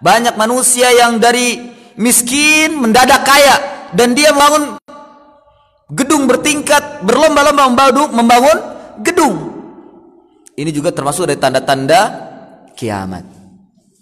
Banyak 0.00 0.40
manusia 0.40 0.88
yang 0.92 1.20
dari 1.20 1.60
miskin 2.00 2.72
mendadak 2.80 3.20
kaya 3.24 3.56
dan 3.92 4.16
dia 4.16 4.32
membangun 4.32 4.80
gedung 5.92 6.24
bertingkat 6.24 7.04
berlomba-lomba 7.04 7.92
membangun 8.12 8.58
gedung. 9.04 9.49
Ini 10.60 10.76
juga 10.76 10.92
termasuk 10.92 11.24
dari 11.24 11.40
tanda-tanda 11.40 12.00
kiamat. 12.76 13.24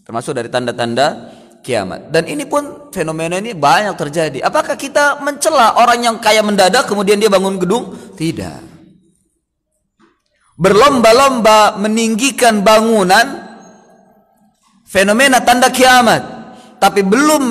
Termasuk 0.03 0.35
dari 0.35 0.51
tanda-tanda 0.51 1.31
kiamat. 1.63 2.11
Dan 2.11 2.27
ini 2.27 2.51
pun 2.51 2.91
fenomena 2.91 3.39
ini 3.39 3.55
banyak 3.55 3.95
terjadi. 3.95 4.43
Apakah 4.43 4.75
kita 4.75 5.23
mencela 5.23 5.79
orang 5.79 6.03
yang 6.03 6.17
kaya 6.19 6.43
mendadak 6.43 6.91
kemudian 6.91 7.23
dia 7.23 7.31
bangun 7.31 7.63
gedung? 7.63 7.95
Tidak. 8.19 8.67
Berlomba-lomba 10.59 11.79
meninggikan 11.79 12.67
bangunan 12.67 13.47
fenomena 14.83 15.39
tanda 15.39 15.71
kiamat, 15.71 16.23
tapi 16.83 17.07
belum 17.07 17.45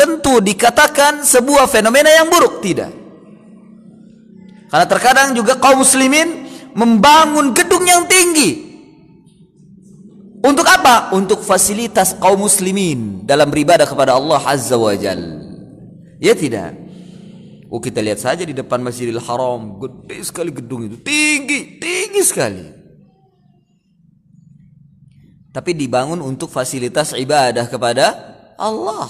tentu 0.00 0.40
dikatakan 0.40 1.20
sebuah 1.20 1.68
fenomena 1.68 2.08
yang 2.08 2.32
buruk, 2.32 2.64
tidak. 2.64 2.88
Karena 4.72 4.86
terkadang 4.88 5.36
juga 5.36 5.60
kaum 5.60 5.84
muslimin 5.84 6.43
membangun 6.74 7.54
gedung 7.54 7.86
yang 7.86 8.04
tinggi 8.10 8.74
untuk 10.44 10.68
apa? 10.68 11.08
Untuk 11.16 11.40
fasilitas 11.40 12.12
kaum 12.20 12.44
muslimin 12.44 13.24
dalam 13.24 13.48
beribadah 13.48 13.88
kepada 13.88 14.12
Allah 14.12 14.44
Azza 14.44 14.76
wa 14.76 14.92
Jal. 14.92 15.40
Ya 16.20 16.36
tidak? 16.36 16.76
Oh 17.72 17.80
kita 17.80 18.04
lihat 18.04 18.20
saja 18.20 18.44
di 18.44 18.52
depan 18.52 18.84
Masjidil 18.84 19.24
Haram, 19.24 19.80
gede 19.80 20.20
sekali 20.20 20.52
gedung 20.52 20.84
itu, 20.84 21.00
tinggi, 21.00 21.80
tinggi 21.80 22.22
sekali. 22.22 22.60
Tapi 25.48 25.70
dibangun 25.72 26.20
untuk 26.20 26.52
fasilitas 26.52 27.16
ibadah 27.16 27.64
kepada 27.64 28.04
Allah. 28.60 29.08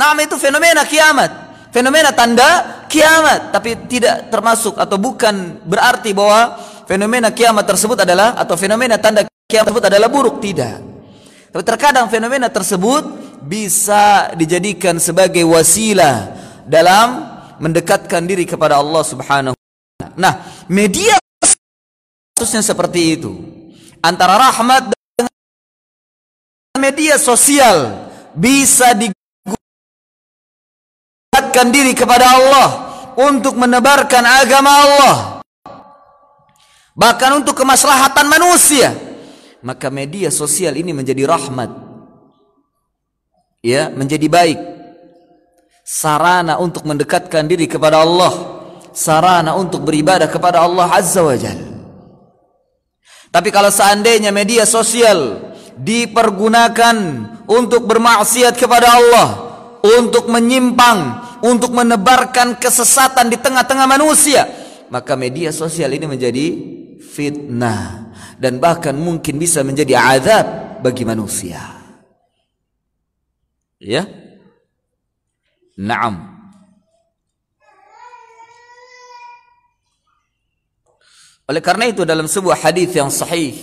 Nah 0.00 0.16
itu 0.16 0.40
fenomena 0.40 0.80
kiamat, 0.88 1.30
fenomena 1.76 2.08
tanda 2.16 2.82
kiamat, 2.88 3.52
tapi 3.52 3.76
tidak 3.84 4.32
termasuk 4.32 4.80
atau 4.80 4.96
bukan 4.96 5.60
berarti 5.68 6.16
bahwa 6.16 6.56
fenomena 6.88 7.28
kiamat 7.28 7.68
tersebut 7.68 8.00
adalah 8.00 8.32
atau 8.40 8.56
fenomena 8.56 8.96
tanda 8.96 9.28
kiamat 9.44 9.68
tersebut 9.68 9.86
adalah 9.92 10.08
buruk? 10.08 10.40
Tidak. 10.40 10.76
Tapi 11.52 11.64
terkadang 11.64 12.08
fenomena 12.08 12.48
tersebut 12.48 13.04
bisa 13.44 14.32
dijadikan 14.32 14.96
sebagai 14.96 15.44
wasilah 15.44 16.32
dalam 16.64 17.28
mendekatkan 17.60 18.24
diri 18.24 18.48
kepada 18.48 18.80
Allah 18.80 19.04
Subhanahu 19.04 19.58
Nah, 20.18 20.66
media 20.66 21.14
khususnya 22.34 22.62
seperti 22.62 23.18
itu. 23.18 23.38
Antara 24.02 24.34
rahmat 24.50 24.90
dengan 24.90 25.30
media 26.78 27.18
sosial 27.18 28.10
bisa 28.34 28.94
digunakan 28.98 29.16
diri 31.70 31.94
kepada 31.94 32.34
Allah 32.34 32.68
untuk 33.14 33.54
menebarkan 33.58 34.22
agama 34.22 34.70
Allah 34.70 35.37
bahkan 36.98 37.38
untuk 37.38 37.54
kemaslahatan 37.54 38.26
manusia 38.26 38.90
maka 39.62 39.86
media 39.88 40.34
sosial 40.34 40.74
ini 40.74 40.90
menjadi 40.90 41.26
rahmat. 41.30 41.70
Ya 43.62 43.90
menjadi 43.90 44.26
baik. 44.26 44.58
Sarana 45.82 46.58
untuk 46.58 46.86
mendekatkan 46.86 47.46
diri 47.46 47.70
kepada 47.70 48.02
Allah. 48.02 48.58
Sarana 48.94 49.54
untuk 49.54 49.86
beribadah 49.86 50.26
kepada 50.26 50.62
Allah 50.62 50.90
azza 50.90 51.22
wajalla 51.22 51.78
tapi 53.28 53.52
kalau 53.52 53.68
seandainya 53.68 54.32
media 54.32 54.64
sosial 54.64 55.52
dipergunakan 55.76 56.96
untuk 57.44 57.84
bermaksiat 57.84 58.56
kepada 58.56 58.98
Allah 58.98 59.28
untuk 59.84 60.26
menyimpang 60.32 61.28
untuk 61.44 61.70
menebarkan 61.76 62.56
kesesatan 62.58 63.30
di 63.30 63.36
tengah-tengah 63.38 63.86
manusia 63.86 64.48
maka 64.88 65.12
media 65.14 65.52
sosial 65.52 65.92
ini 65.92 66.08
menjadi 66.08 66.46
fitnah 66.98 68.10
dan 68.38 68.62
bahkan 68.62 68.94
mungkin 68.94 69.38
bisa 69.38 69.62
menjadi 69.62 69.98
azab 69.98 70.46
bagi 70.82 71.02
manusia. 71.02 71.62
Ya? 73.78 74.06
Naam. 75.78 76.38
Oleh 81.48 81.62
karena 81.64 81.88
itu 81.88 82.04
dalam 82.04 82.28
sebuah 82.28 82.60
hadis 82.60 82.92
yang 82.92 83.08
sahih 83.08 83.56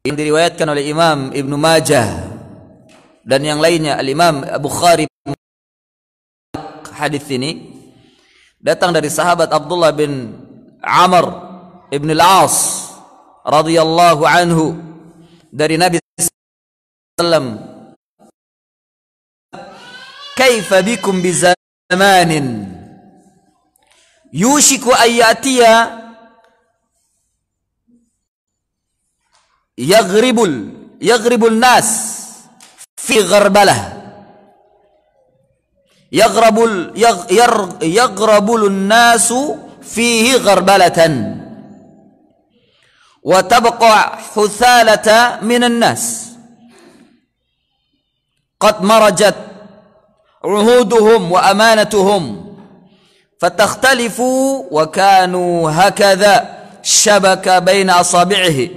yang 0.00 0.16
diriwayatkan 0.16 0.64
oleh 0.64 0.88
Imam 0.88 1.28
Ibn 1.28 1.52
Majah 1.60 2.08
dan 3.20 3.44
yang 3.44 3.60
lainnya 3.60 4.00
Al-Imam 4.00 4.48
Abu 4.48 4.72
Bukhari 4.72 5.04
hadis 6.96 7.28
ini 7.28 7.68
datang 8.56 8.96
dari 8.96 9.12
sahabat 9.12 9.52
Abdullah 9.52 9.92
bin 9.92 10.40
عمر 10.84 11.24
بن 11.92 12.10
العاص 12.10 12.90
رضي 13.46 13.82
الله 13.82 14.28
عنه. 14.28 14.58
دار 15.52 15.70
النبي 15.70 15.98
صلى 16.20 16.28
الله 17.20 17.36
عليه 17.36 17.46
وسلم 17.46 17.46
كيف 20.36 20.74
بكم 20.74 21.22
بزمان 21.22 22.32
يوشك 24.32 24.84
أن 25.02 25.10
يأتي 25.10 25.58
يغرب 29.78 30.38
يغرب 31.00 31.44
الناس 31.46 31.88
في 32.96 33.20
غربلة 33.20 33.78
يغرب 36.12 36.58
يغرب 37.82 38.54
الناس 38.54 39.34
فيه 39.94 40.36
غربلة. 40.36 41.36
وتبقى 43.22 44.18
حثالة 44.34 45.38
من 45.42 45.64
الناس. 45.64 46.30
قد 48.60 48.82
مرجت 48.82 49.34
عهودهم 50.44 51.32
وأمانتهم 51.32 52.54
فتختلف 53.40 54.20
وكانوا 54.70 55.70
هكذا 55.70 56.58
شبك 56.82 57.48
بين 57.48 57.90
أصابعه. 57.90 58.68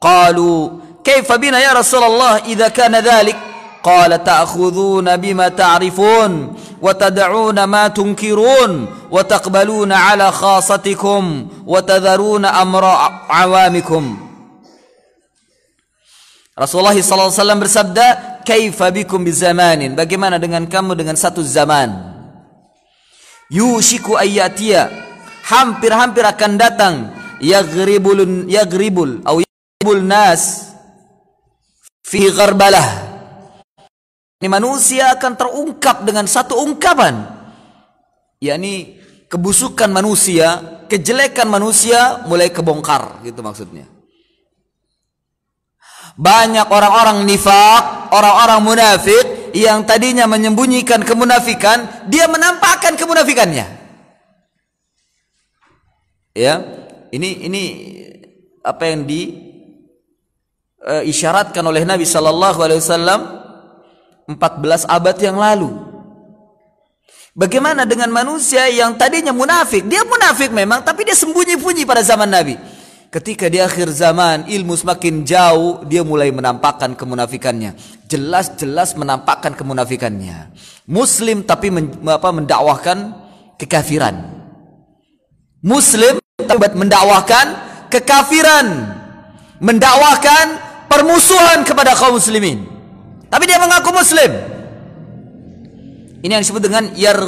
قالوا 0.00 0.70
كيف 1.04 1.32
بنا 1.32 1.60
يا 1.60 1.72
رسول 1.72 2.02
الله 2.02 2.36
إذا 2.36 2.68
كان 2.68 2.96
ذلك؟ 2.96 3.36
qala 3.86 4.18
ta'khudhuna 4.18 5.14
bima 5.14 5.54
ta'rifun 5.54 6.58
wa 6.82 6.90
tad'una 6.90 7.70
ma 7.70 7.86
tunkirun 7.86 8.90
wa 9.06 9.22
taqbaluna 9.22 10.10
ala 10.10 10.34
khasatikum 10.34 11.46
wa 11.62 11.78
tadharuna 11.86 12.58
amra 12.58 13.22
awamikum. 13.30 14.26
Rasulullah 16.56 16.96
وسلم 16.96 17.60
bersabda 17.60 18.40
kaifa 18.42 18.88
bikum 18.88 19.20
bizamanin? 19.20 19.92
Bagaimana 19.92 20.40
dengan 20.40 20.64
kamu 20.64 20.96
dengan 20.96 21.12
satu 21.12 21.44
zaman? 21.44 21.92
Yushiku 23.52 24.16
ayyatia 24.16 24.88
hampir-hampir 25.46 26.24
akan 26.24 26.52
datang. 26.56 26.94
Yagribul 27.44 28.48
yagribul 28.48 29.20
au 29.28 29.44
yagribul 29.44 30.00
nas 30.00 30.72
fi 32.00 32.32
gharbalah 32.32 33.15
ini 34.36 34.48
manusia 34.52 35.16
akan 35.16 35.32
terungkap 35.32 36.04
dengan 36.04 36.28
satu 36.28 36.60
ungkapan. 36.60 37.34
yakni 38.36 39.00
kebusukan 39.32 39.88
manusia, 39.88 40.60
kejelekan 40.92 41.48
manusia 41.48 42.20
mulai 42.28 42.52
kebongkar 42.52 43.24
gitu 43.24 43.40
maksudnya. 43.40 43.88
Banyak 46.16 46.68
orang-orang 46.68 47.24
nifak, 47.28 48.12
orang-orang 48.12 48.60
munafik 48.60 49.52
yang 49.56 49.84
tadinya 49.88 50.24
menyembunyikan 50.28 51.00
kemunafikan, 51.04 52.08
dia 52.08 52.28
menampakkan 52.28 52.96
kemunafikannya. 52.96 53.66
Ya, 56.36 56.60
ini 57.08 57.48
ini 57.48 57.62
apa 58.60 58.84
yang 58.84 59.08
di 59.08 59.32
uh, 60.84 61.00
isyaratkan 61.04 61.64
oleh 61.64 61.84
Nabi 61.88 62.04
Shallallahu 62.04 62.60
Alaihi 62.60 62.80
Wasallam 62.84 63.20
14 64.26 64.86
abad 64.90 65.16
yang 65.22 65.38
lalu. 65.38 65.70
Bagaimana 67.36 67.84
dengan 67.84 68.08
manusia 68.10 68.66
yang 68.72 68.96
tadinya 68.96 69.30
munafik? 69.30 69.84
Dia 69.86 70.02
munafik 70.08 70.50
memang, 70.50 70.80
tapi 70.80 71.04
dia 71.04 71.12
sembunyi-bunyi 71.12 71.84
pada 71.84 72.00
zaman 72.00 72.32
Nabi. 72.32 72.56
Ketika 73.12 73.46
di 73.46 73.62
akhir 73.62 73.92
zaman 73.92 74.50
ilmu 74.50 74.74
semakin 74.74 75.22
jauh, 75.22 75.84
dia 75.86 76.02
mulai 76.02 76.32
menampakkan 76.34 76.98
kemunafikannya. 76.98 77.76
Jelas-jelas 78.10 78.98
menampakkan 78.98 79.54
kemunafikannya. 79.54 80.50
Muslim 80.90 81.46
tapi 81.46 81.70
men, 81.70 81.92
apa, 82.08 82.28
mendakwahkan 82.34 83.14
kekafiran. 83.60 84.16
Muslim 85.62 86.18
tapi 86.40 86.56
mendakwahkan 86.74 87.46
kekafiran. 87.92 88.96
Mendakwahkan 89.62 90.44
permusuhan 90.90 91.62
kepada 91.62 91.96
kaum 91.96 92.18
muslimin. 92.18 92.75
Tapi 93.26 93.44
dia 93.46 93.58
mengaku 93.58 93.90
muslim. 93.90 94.30
Ini 96.22 96.30
yang 96.38 96.42
disebut 96.42 96.62
dengan 96.62 96.84
yar 96.94 97.20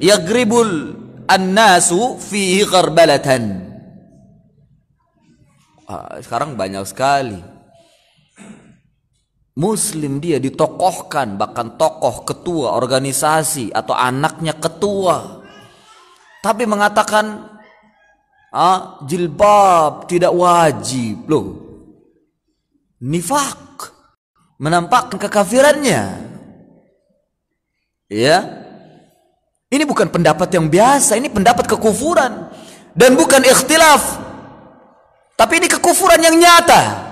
yagribul 0.00 0.96
annasu 1.28 2.16
fihi 2.20 2.64
gharbalatan. 2.64 3.68
Ah, 5.90 6.22
sekarang 6.22 6.54
banyak 6.54 6.84
sekali. 6.86 7.38
Muslim 9.58 10.22
dia 10.22 10.38
ditokohkan 10.40 11.36
bahkan 11.36 11.76
tokoh 11.76 12.24
ketua 12.24 12.72
organisasi 12.78 13.74
atau 13.74 13.92
anaknya 13.92 14.56
ketua. 14.56 15.42
Tapi 16.40 16.64
mengatakan 16.64 17.58
ah, 18.54 19.02
jilbab 19.04 20.06
tidak 20.06 20.32
wajib 20.32 21.26
loh. 21.26 21.48
Nifak 23.00 23.69
menampakkan 24.60 25.16
kekafirannya. 25.16 26.28
Ya. 28.12 28.38
Ini 29.72 29.86
bukan 29.88 30.12
pendapat 30.12 30.52
yang 30.52 30.68
biasa, 30.68 31.16
ini 31.16 31.32
pendapat 31.32 31.64
kekufuran 31.64 32.52
dan 32.92 33.16
bukan 33.16 33.40
ikhtilaf. 33.40 34.20
Tapi 35.38 35.62
ini 35.62 35.66
kekufuran 35.70 36.20
yang 36.20 36.36
nyata. 36.36 37.08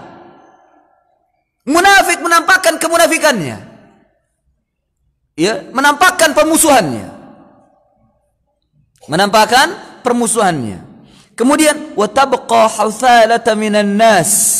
Munafik 1.64 2.20
menampakkan 2.20 2.76
kemunafikannya. 2.76 3.57
Ya, 5.38 5.55
menampakkan 5.70 6.34
permusuhannya. 6.34 7.09
Menampakkan 9.07 9.72
permusuhannya. 10.03 10.82
Kemudian 11.38 11.94
watabqa 11.94 12.66
hawthalata 12.66 13.55
minan 13.55 13.94
nas 13.94 14.59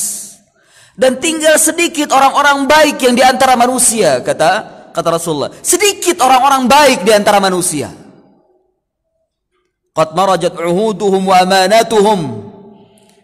dan 0.99 1.22
tinggal 1.22 1.55
sedikit 1.62 2.11
orang-orang 2.11 2.66
baik 2.66 2.99
yang 2.99 3.14
di 3.14 3.22
antara 3.22 3.55
manusia 3.55 4.18
kata 4.18 4.51
kata 4.90 5.09
Rasulullah. 5.14 5.55
Sedikit 5.62 6.18
orang-orang 6.18 6.66
baik 6.66 6.99
di 7.07 7.14
antara 7.14 7.38
manusia. 7.38 7.86
Qad 9.94 10.11
marajat 10.18 10.59
uhuduhum 10.59 11.22
wa 11.30 11.38
amanatuhum. 11.38 12.20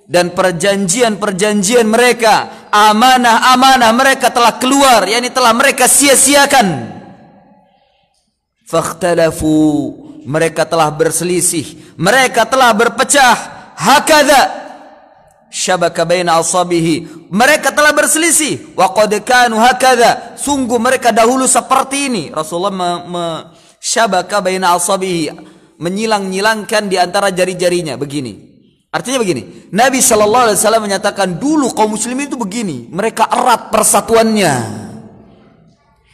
Dan 0.04 0.36
perjanjian-perjanjian 0.36 1.88
mereka 1.88 2.68
amanah-amanah 2.68 3.88
mereka 3.96 4.28
telah 4.28 4.60
keluar 4.60 5.08
yakni 5.08 5.32
telah 5.32 5.50
mereka 5.56 5.88
sia-siakan. 5.88 6.92
Fakhtalafu 8.68 9.56
mereka 10.28 10.68
telah 10.68 10.92
berselisih 10.92 11.96
mereka 11.96 12.44
telah 12.44 12.70
berpecah. 12.76 13.36
Hakadha 13.74 14.63
syabaka 15.54 16.02
baina 16.02 16.34
asabihi. 16.42 17.30
Mereka 17.30 17.70
telah 17.70 17.94
berselisih. 17.94 18.74
Wa 18.74 18.90
qad 18.90 19.14
kanu 19.22 19.62
sungguh 20.34 20.82
mereka 20.82 21.14
dahulu 21.14 21.46
seperti 21.46 22.10
ini. 22.10 22.24
Rasulullah 22.34 22.74
me, 22.74 22.90
me 23.06 23.24
syabaka 23.78 24.42
baina 24.42 24.74
menyilang-nyilangkan 25.78 26.90
di 26.90 26.98
antara 26.98 27.30
jari-jarinya. 27.30 27.94
Begini. 27.94 28.50
Artinya 28.94 29.18
begini, 29.18 29.74
Nabi 29.74 29.98
Shallallahu 29.98 30.44
Alaihi 30.46 30.58
Wasallam 30.62 30.86
menyatakan 30.86 31.34
dulu 31.42 31.66
kaum 31.74 31.98
muslimin 31.98 32.30
itu 32.30 32.38
begini, 32.38 32.86
mereka 32.94 33.26
erat 33.26 33.74
persatuannya. 33.74 34.54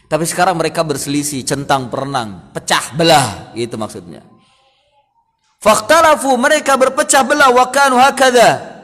Tapi 0.09 0.24
sekarang 0.24 0.57
mereka 0.57 0.80
berselisih, 0.80 1.45
centang 1.45 1.93
perenang, 1.93 2.49
pecah 2.57 2.97
belah, 2.97 3.53
itu 3.53 3.76
maksudnya. 3.76 4.24
Faktalafu 5.61 6.32
mereka 6.41 6.80
berpecah 6.80 7.20
belah. 7.20 7.53
Wakanu 7.53 8.01
hakada. 8.01 8.79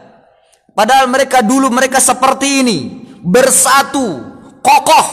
Padahal 0.77 1.09
mereka 1.09 1.41
dulu 1.41 1.73
mereka 1.73 1.97
seperti 1.97 2.61
ini, 2.61 2.79
bersatu, 3.25 4.21
kokoh. 4.61 5.07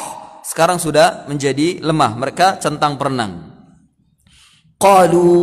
Sekarang 0.44 0.76
sudah 0.76 1.24
menjadi 1.32 1.80
lemah, 1.80 2.20
mereka 2.20 2.60
centang 2.60 3.00
perenang. 3.00 3.56
Qalu 4.76 5.40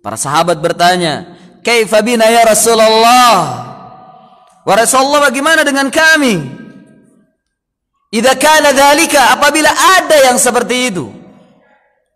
Para 0.00 0.16
sahabat 0.16 0.56
bertanya, 0.64 1.36
Kaifa 1.60 2.00
bina 2.00 2.24
ya 2.24 2.40
Rasulullah? 2.48 3.36
Wa 4.64 4.74
Rasulullah 4.76 5.28
bagaimana 5.28 5.60
dengan 5.60 5.92
kami? 5.92 6.40
Idza 8.08 8.32
kana 8.40 8.72
dzalika 8.72 9.36
apabila 9.36 9.68
ada 9.68 10.16
yang 10.24 10.40
seperti 10.40 10.88
itu. 10.88 11.06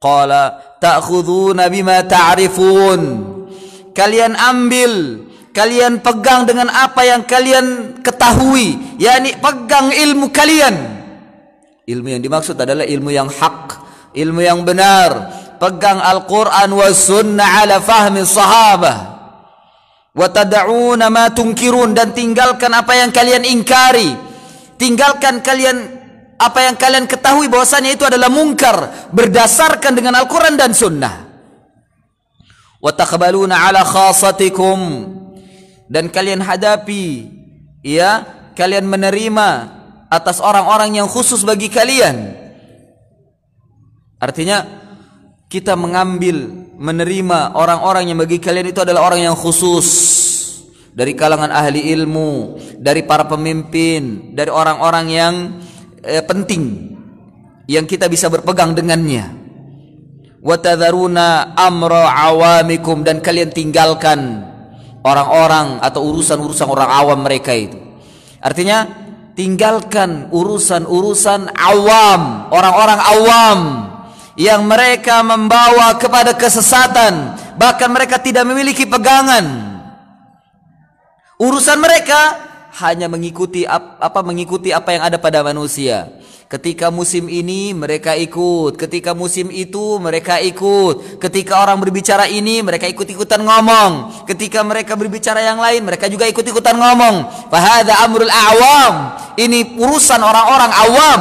Qala 0.01 0.77
ta'khuduna 0.81 1.69
bima 1.69 2.01
ta'rifun. 2.09 3.01
Kalian 3.93 4.33
ambil, 4.33 5.23
kalian 5.55 6.03
pegang 6.03 6.45
dengan 6.45 6.67
apa 6.69 7.07
yang 7.07 7.23
kalian 7.23 7.99
ketahui, 8.03 8.99
yakni 8.99 9.39
pegang 9.39 9.95
ilmu 9.95 10.35
kalian. 10.35 10.75
Ilmu 11.87 12.09
yang 12.11 12.21
dimaksud 12.21 12.59
adalah 12.59 12.83
ilmu 12.83 13.15
yang 13.15 13.31
hak, 13.31 13.79
ilmu 14.13 14.41
yang 14.43 14.67
benar. 14.67 15.41
Pegang 15.55 16.03
Al-Quran 16.03 16.75
wa 16.75 16.89
sunnah 16.91 17.63
ala 17.63 17.79
fahmi 17.79 18.27
sahabah 18.27 19.15
wa 20.15 20.27
tad'una 20.31 21.11
ma 21.11 21.35
tunkirun 21.35 21.91
dan 21.91 22.15
tinggalkan 22.15 22.71
apa 22.71 22.95
yang 22.95 23.11
kalian 23.11 23.43
ingkari 23.43 24.15
tinggalkan 24.79 25.43
kalian 25.43 25.91
apa 26.39 26.71
yang 26.71 26.79
kalian 26.79 27.07
ketahui 27.11 27.51
bahwasanya 27.51 27.95
itu 27.99 28.07
adalah 28.07 28.31
mungkar 28.31 29.11
berdasarkan 29.11 29.93
dengan 29.95 30.15
Al-Qur'an 30.23 30.55
dan 30.55 30.71
Sunnah 30.71 31.15
wa 32.79 32.93
taqbaluna 32.95 33.67
ala 33.67 33.83
khasatikum 33.83 34.79
dan 35.89 36.09
kalian 36.09 36.41
hadapi 36.41 37.29
ya 37.85 38.25
kalian 38.57 38.89
menerima 38.89 39.49
atas 40.09 40.39
orang-orang 40.41 41.01
yang 41.03 41.09
khusus 41.11 41.43
bagi 41.43 41.69
kalian 41.69 42.37
artinya 44.21 44.65
kita 45.51 45.77
mengambil 45.79 46.51
menerima 46.75 47.55
orang-orang 47.55 48.11
yang 48.11 48.19
bagi 48.19 48.43
kalian 48.43 48.75
itu 48.75 48.83
adalah 48.83 49.07
orang 49.07 49.23
yang 49.31 49.37
khusus 49.39 49.87
dari 50.95 51.13
kalangan 51.19 51.51
ahli 51.51 51.91
ilmu, 51.91 52.59
dari 52.79 53.03
para 53.03 53.27
pemimpin, 53.27 54.35
dari 54.35 54.51
orang-orang 54.51 55.07
yang 55.11 55.35
eh, 56.07 56.23
penting 56.23 56.95
yang 57.67 57.85
kita 57.85 58.07
bisa 58.07 58.31
berpegang 58.31 58.73
dengannya. 58.73 59.43
Watadharuna 60.45 61.57
amra 61.57 62.13
awamikum 62.29 63.01
dan 63.01 63.25
kalian 63.25 63.49
tinggalkan 63.51 64.45
orang-orang 65.05 65.85
atau 65.85 66.01
urusan-urusan 66.09 66.67
orang 66.67 66.89
awam 66.89 67.21
mereka 67.21 67.53
itu. 67.53 67.77
Artinya 68.41 68.89
tinggalkan 69.37 70.33
urusan-urusan 70.33 71.53
awam, 71.55 72.49
orang-orang 72.49 73.01
awam 73.01 73.59
yang 74.35 74.67
mereka 74.67 75.23
membawa 75.23 75.95
kepada 75.95 76.35
kesesatan 76.35 77.39
bahkan 77.55 77.87
mereka 77.87 78.19
tidak 78.19 78.43
memiliki 78.43 78.83
pegangan 78.83 79.79
urusan 81.39 81.79
mereka 81.79 82.43
hanya 82.83 83.07
mengikuti 83.07 83.63
apa 83.67 84.21
mengikuti 84.27 84.75
apa 84.75 84.91
yang 84.91 85.03
ada 85.07 85.19
pada 85.23 85.47
manusia 85.47 86.11
ketika 86.49 86.93
musim 86.93 87.27
ini 87.27 87.73
mereka 87.73 88.15
ikut 88.15 88.77
ketika 88.77 89.17
musim 89.17 89.49
itu 89.51 89.99
mereka 89.99 90.39
ikut 90.39 91.19
ketika 91.19 91.65
orang 91.65 91.81
berbicara 91.81 92.31
ini 92.31 92.61
mereka 92.61 92.87
ikut-ikutan 92.87 93.43
ngomong 93.43 94.25
ketika 94.29 94.61
mereka 94.63 94.95
berbicara 94.95 95.41
yang 95.43 95.59
lain 95.59 95.83
mereka 95.83 96.07
juga 96.07 96.29
ikut-ikutan 96.31 96.77
ngomong 96.77 97.49
fahada 97.49 98.01
amrul 98.05 98.31
awam 98.31 99.19
ini 99.41 99.81
urusan 99.81 100.21
orang-orang 100.21 100.71
awam 100.71 101.21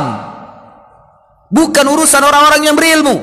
bukan 1.53 1.85
urusan 1.85 2.25
orang-orang 2.25 2.61
yang 2.65 2.73
berilmu. 2.73 3.15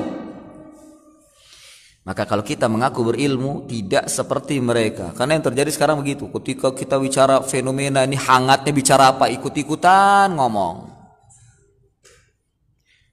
Maka 2.06 2.24
kalau 2.24 2.46
kita 2.46 2.70
mengaku 2.70 3.12
berilmu 3.12 3.66
tidak 3.66 4.06
seperti 4.08 4.62
mereka. 4.62 5.12
Karena 5.12 5.36
yang 5.36 5.44
terjadi 5.50 5.70
sekarang 5.74 6.00
begitu. 6.00 6.30
Ketika 6.30 6.72
kita 6.72 6.96
bicara 6.96 7.42
fenomena 7.44 8.06
ini 8.06 8.16
hangatnya 8.16 8.72
bicara 8.72 9.14
apa? 9.14 9.28
Ikut-ikutan 9.28 10.32
ngomong. 10.32 10.99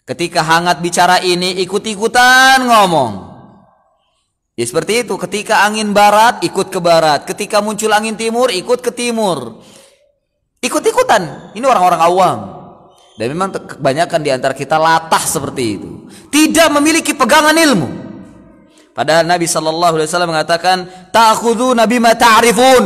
Ketika 0.08 0.40
hangat 0.40 0.80
bicara 0.80 1.20
ini 1.20 1.60
ikut-ikutan 1.68 2.64
ngomong. 2.64 3.28
Ya 4.56 4.64
seperti 4.64 5.04
itu. 5.04 5.20
Ketika 5.20 5.68
angin 5.68 5.92
barat 5.92 6.40
ikut 6.48 6.72
ke 6.72 6.80
barat. 6.80 7.28
Ketika 7.28 7.60
muncul 7.60 7.92
angin 7.92 8.16
timur 8.16 8.48
ikut 8.48 8.80
ke 8.80 8.96
timur. 8.96 9.60
Ikut-ikutan. 10.64 11.52
Ini 11.52 11.66
orang-orang 11.68 12.02
awam. 12.02 12.40
Dan 13.20 13.36
memang 13.36 13.52
kebanyakan 13.52 14.20
di 14.24 14.32
antara 14.32 14.56
kita 14.56 14.80
latah 14.80 15.20
seperti 15.28 15.64
itu. 15.76 16.08
Tidak 16.32 16.72
memiliki 16.72 17.12
pegangan 17.12 17.54
ilmu. 17.54 18.08
Padahal 18.96 19.28
Nabi 19.28 19.44
Shallallahu 19.44 19.94
Alaihi 20.00 20.08
Wasallam 20.08 20.32
mengatakan, 20.32 20.78
Nabi 21.76 21.98
ma 22.00 22.16
ta'rifun. 22.16 22.86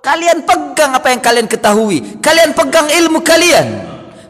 Kalian 0.00 0.48
pegang 0.48 0.96
apa 0.96 1.12
yang 1.12 1.20
kalian 1.20 1.46
ketahui. 1.52 2.16
Kalian 2.24 2.56
pegang 2.56 2.88
ilmu 2.88 3.20
kalian. 3.20 3.66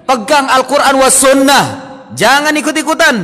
Pegang 0.05 0.51
Al-Quran 0.51 0.95
was 0.99 1.15
sunnah. 1.17 1.84
Jangan 2.15 2.55
ikut-ikutan. 2.55 3.17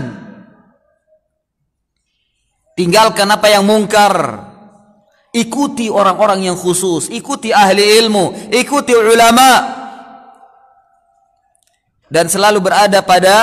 Tinggalkan 2.75 3.29
apa 3.31 3.47
yang 3.51 3.63
mungkar. 3.67 4.47
Ikuti 5.31 5.87
orang-orang 5.87 6.51
yang 6.51 6.59
khusus. 6.59 7.07
Ikuti 7.09 7.55
ahli 7.55 8.03
ilmu. 8.03 8.51
Ikuti 8.51 8.93
ulama 8.93 9.81
dan 12.11 12.27
selalu 12.27 12.59
berada 12.59 13.07
pada 13.07 13.35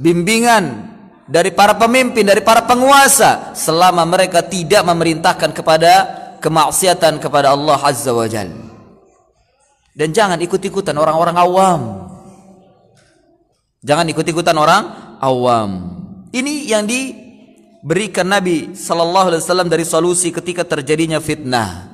bimbingan 0.00 0.88
dari 1.28 1.52
para 1.52 1.76
pemimpin, 1.76 2.24
dari 2.24 2.40
para 2.40 2.64
penguasa 2.64 3.52
selama 3.52 4.08
mereka 4.08 4.40
tidak 4.40 4.80
memerintahkan 4.88 5.52
kepada 5.52 5.92
kemaksiatan 6.40 7.20
kepada 7.20 7.52
Allah 7.52 7.76
Azza 7.76 8.16
wa 8.16 8.24
Jal. 8.24 8.48
Dan 9.92 10.08
jangan 10.16 10.40
ikut-ikutan 10.40 10.96
orang-orang 10.96 11.36
awam. 11.36 11.80
Jangan 13.82 14.10
ikut-ikutan 14.10 14.56
orang 14.58 15.16
awam. 15.22 15.70
Ini 16.34 16.68
yang 16.68 16.84
diberikan 16.84 18.26
Nabi 18.26 18.74
sallallahu 18.74 19.32
alaihi 19.32 19.42
wasallam 19.42 19.70
dari 19.70 19.84
solusi 19.86 20.34
ketika 20.34 20.66
terjadinya 20.66 21.22
fitnah. 21.22 21.86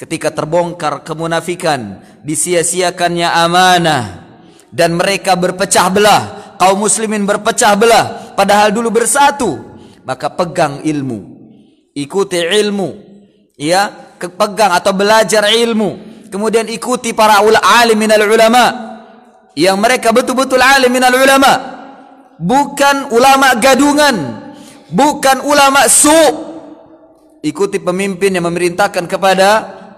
Ketika 0.00 0.32
terbongkar 0.32 1.04
kemunafikan, 1.04 2.00
disia-siakannya 2.24 3.28
amanah, 3.28 4.30
dan 4.70 4.94
mereka 4.94 5.34
berpecah 5.34 5.86
belah 5.90 6.22
kaum 6.56 6.78
muslimin 6.86 7.26
berpecah 7.26 7.74
belah 7.74 8.34
padahal 8.38 8.70
dulu 8.70 9.02
bersatu 9.02 9.58
maka 10.06 10.30
pegang 10.30 10.80
ilmu 10.86 11.18
ikuti 11.92 12.38
ilmu 12.38 12.88
ya 13.58 13.90
pegang 14.16 14.70
atau 14.78 14.94
belajar 14.94 15.50
ilmu 15.50 16.22
kemudian 16.30 16.70
ikuti 16.70 17.10
para 17.10 17.42
alim 17.42 17.98
minal 17.98 18.22
ulama 18.30 18.89
yang 19.58 19.78
mereka 19.78 20.14
betul-betul 20.14 20.62
alim 20.62 20.90
minal 20.90 21.14
ulama 21.14 21.52
bukan 22.38 23.10
ulama 23.10 23.56
gadungan 23.58 24.16
bukan 24.90 25.42
ulama 25.46 25.86
su 25.90 26.50
ikuti 27.40 27.80
pemimpin 27.80 28.36
yang 28.36 28.46
memerintahkan 28.46 29.04
kepada 29.08 29.48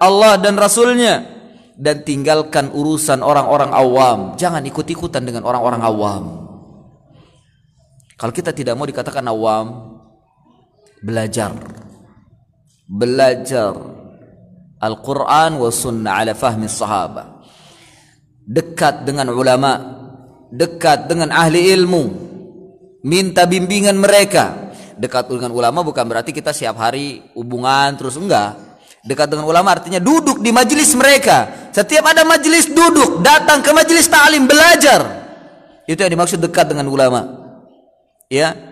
Allah 0.03 0.39
dan 0.39 0.59
Rasulnya 0.59 1.33
dan 1.79 2.05
tinggalkan 2.05 2.71
urusan 2.71 3.25
orang-orang 3.25 3.71
awam. 3.73 4.19
Jangan 4.37 4.63
ikut-ikutan 4.67 5.25
dengan 5.25 5.47
orang-orang 5.47 5.83
awam. 5.83 6.23
Kalau 8.19 8.31
kita 8.31 8.55
tidak 8.55 8.79
mau 8.79 8.87
dikatakan 8.87 9.25
awam, 9.27 9.99
belajar. 11.03 11.51
Belajar 12.87 13.73
Al-Quran 14.83 15.59
wa 15.59 15.71
sunnah 15.73 16.23
ala 16.23 16.33
fahmi 16.37 16.69
sahabat. 16.69 17.32
Dekat 18.43 19.07
dengan 19.07 19.31
ulama, 19.31 19.79
dekat 20.51 21.07
dengan 21.07 21.31
ahli 21.31 21.71
ilmu, 21.73 22.03
minta 23.07 23.47
bimbingan 23.47 23.95
mereka. 23.99 24.75
Dekat 24.99 25.31
dengan 25.31 25.55
ulama 25.55 25.83
bukan 25.83 26.05
berarti 26.05 26.35
kita 26.35 26.53
siap 26.53 26.77
hari 26.79 27.25
hubungan 27.33 27.97
terus 27.97 28.15
enggak 28.21 28.73
Dekat 29.03 29.35
dengan 29.35 29.51
ulama 29.51 29.75
artinya 29.75 29.99
duduk 29.99 30.39
di 30.39 30.55
majelis 30.55 30.95
mereka. 30.95 31.51
Setiap 31.75 32.07
ada 32.07 32.23
majelis 32.23 32.71
duduk, 32.71 33.19
datang 33.19 33.59
ke 33.59 33.75
majelis 33.75 34.07
ta'lim 34.07 34.47
belajar. 34.47 35.27
Itu 35.91 36.07
yang 36.07 36.15
dimaksud 36.15 36.39
dekat 36.39 36.71
dengan 36.71 36.87
ulama. 36.87 37.27
Ya. 38.31 38.71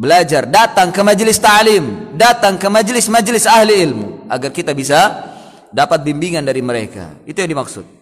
belajar, 0.00 0.48
datang 0.48 0.88
ke 0.96 1.04
majelis 1.04 1.36
ta'lim, 1.36 2.16
datang 2.16 2.56
ke 2.56 2.72
majelis-majelis 2.72 3.44
ahli 3.44 3.84
ilmu 3.84 4.32
agar 4.32 4.48
kita 4.48 4.72
bisa 4.72 5.28
dapat 5.68 6.00
bimbingan 6.00 6.40
dari 6.40 6.64
mereka. 6.64 7.20
Itu 7.28 7.44
yang 7.44 7.52
dimaksud. 7.52 7.99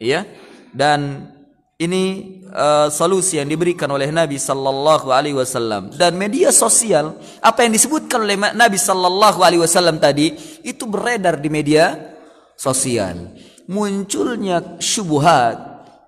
Iya? 0.00 0.24
Dan 0.72 1.28
ini 1.76 2.36
uh, 2.48 2.88
solusi 2.88 3.36
yang 3.36 3.48
diberikan 3.48 3.88
oleh 3.92 4.08
Nabi 4.08 4.36
sallallahu 4.36 5.08
alaihi 5.12 5.36
wasallam 5.36 5.92
dan 5.96 6.12
media 6.12 6.52
sosial 6.52 7.16
apa 7.40 7.64
yang 7.64 7.72
disebutkan 7.72 8.20
oleh 8.20 8.36
Nabi 8.36 8.76
sallallahu 8.76 9.40
alaihi 9.40 9.64
wasallam 9.64 9.96
tadi 9.96 10.36
itu 10.64 10.84
beredar 10.84 11.40
di 11.40 11.48
media 11.48 12.16
sosial. 12.56 13.32
Munculnya 13.70 14.76
syubhat, 14.82 15.56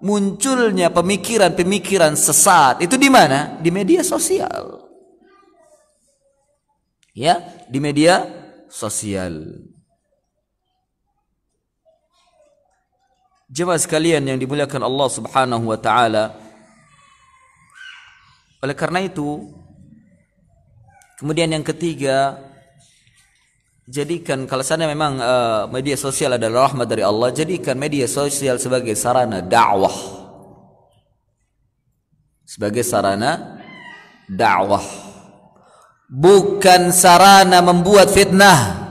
munculnya 0.05 0.93
pemikiran-pemikiran 0.93 2.21
sesat 2.21 2.85
itu 2.85 3.01
di 3.01 3.09
mana? 3.09 3.57
Di 3.63 3.73
media 3.73 4.05
sosial. 4.05 4.83
Ya, 7.17 7.41
di 7.69 7.81
media 7.81 8.25
sosial. 8.69 9.72
Jemaah 13.53 13.77
sekalian 13.77 14.25
yang 14.25 14.41
dimuliakan 14.41 14.81
Allah 14.81 15.09
Subhanahu 15.13 15.69
wa 15.69 15.77
taala. 15.77 16.33
Oleh 18.65 18.73
karena 18.73 19.05
itu, 19.05 19.45
kemudian 21.21 21.53
yang 21.53 21.61
ketiga, 21.61 22.41
jadikan 23.85 24.49
kalau 24.49 24.65
sana 24.65 24.89
memang 24.89 25.21
uh, 25.21 25.69
media 25.69 26.01
sosial 26.01 26.41
adalah 26.41 26.73
rahmat 26.73 26.89
dari 26.89 27.05
Allah, 27.05 27.29
jadikan 27.29 27.77
media 27.77 28.09
sosial 28.09 28.57
sebagai 28.57 28.97
sarana 28.97 29.45
dakwah. 29.45 29.93
Sebagai 32.49 32.89
sarana 32.89 33.61
dakwah. 34.33 34.85
Bukan 36.09 36.89
sarana 36.89 37.61
membuat 37.61 38.09
fitnah 38.09 38.82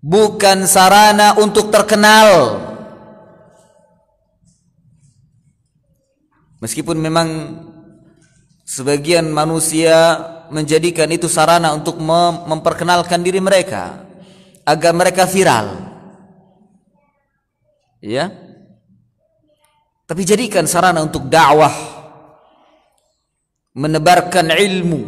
bukan 0.00 0.64
sarana 0.64 1.36
untuk 1.36 1.68
terkenal. 1.68 2.60
Meskipun 6.60 7.00
memang 7.00 7.28
sebagian 8.68 9.32
manusia 9.32 10.20
menjadikan 10.52 11.08
itu 11.08 11.24
sarana 11.24 11.72
untuk 11.72 11.96
memperkenalkan 12.44 13.24
diri 13.24 13.40
mereka 13.40 14.04
agar 14.68 14.92
mereka 14.92 15.24
viral. 15.24 15.88
Ya. 18.04 18.28
Tapi 20.04 20.26
jadikan 20.26 20.66
sarana 20.66 21.00
untuk 21.06 21.30
dakwah 21.30 21.72
menebarkan 23.70 24.50
ilmu 24.50 25.02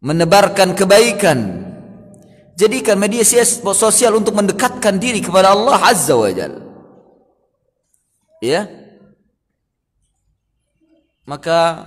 menebarkan 0.00 0.72
kebaikan 0.72 1.65
Jadikan 2.56 2.96
media 2.96 3.20
sosial 3.20 4.16
untuk 4.16 4.32
mendekatkan 4.32 4.96
diri 4.96 5.20
kepada 5.20 5.52
Allah 5.52 5.76
Azza 5.76 6.16
wa 6.16 6.32
Jal. 6.32 6.56
Ya. 8.40 8.64
Maka 11.28 11.84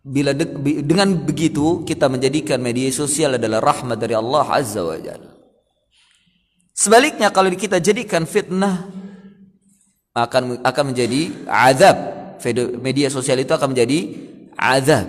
bila 0.00 0.32
de 0.32 0.48
dengan 0.80 1.12
begitu 1.12 1.84
kita 1.84 2.08
menjadikan 2.08 2.56
media 2.56 2.88
sosial 2.88 3.36
adalah 3.36 3.60
rahmat 3.60 4.00
dari 4.00 4.16
Allah 4.16 4.48
Azza 4.48 4.80
wa 4.80 4.96
Jal. 4.96 5.20
Sebaliknya 6.72 7.28
kalau 7.28 7.52
kita 7.52 7.76
jadikan 7.76 8.24
fitnah 8.24 8.88
akan 10.16 10.64
akan 10.64 10.84
menjadi 10.88 11.36
azab. 11.44 11.96
Media 12.80 13.12
sosial 13.12 13.44
itu 13.44 13.52
akan 13.52 13.76
menjadi 13.76 14.08
azab. 14.56 15.04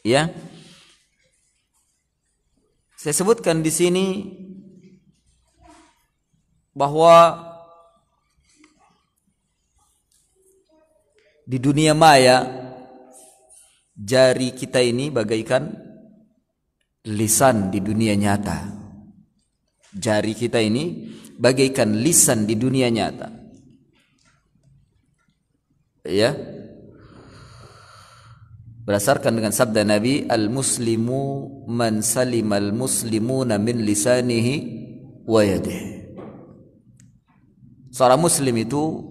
Ya. 0.00 0.32
Saya 2.96 3.12
sebutkan 3.12 3.60
di 3.60 3.68
sini 3.68 4.06
bahwa 6.72 7.44
di 11.44 11.60
dunia 11.60 11.92
maya 11.92 12.40
jari 13.92 14.56
kita 14.56 14.80
ini 14.80 15.12
bagaikan 15.12 15.76
lisan 17.12 17.68
di 17.68 17.84
dunia 17.84 18.16
nyata. 18.16 18.64
Jari 19.92 20.32
kita 20.32 20.56
ini 20.64 21.12
bagaikan 21.36 22.00
lisan 22.00 22.48
di 22.48 22.56
dunia 22.56 22.88
nyata. 22.88 23.28
Ya, 26.08 26.32
berdasarkan 28.86 29.34
dengan 29.34 29.50
sabda 29.50 29.82
Nabi 29.82 30.30
al-muslimu 30.30 31.22
man 31.66 32.06
salimal 32.06 32.70
muslimuna 32.70 33.58
min 33.58 33.82
lisanihi 33.82 34.54
wa 35.26 35.42
yadihi. 35.42 36.06
Seorang 37.90 38.22
muslim 38.22 38.54
itu 38.54 39.02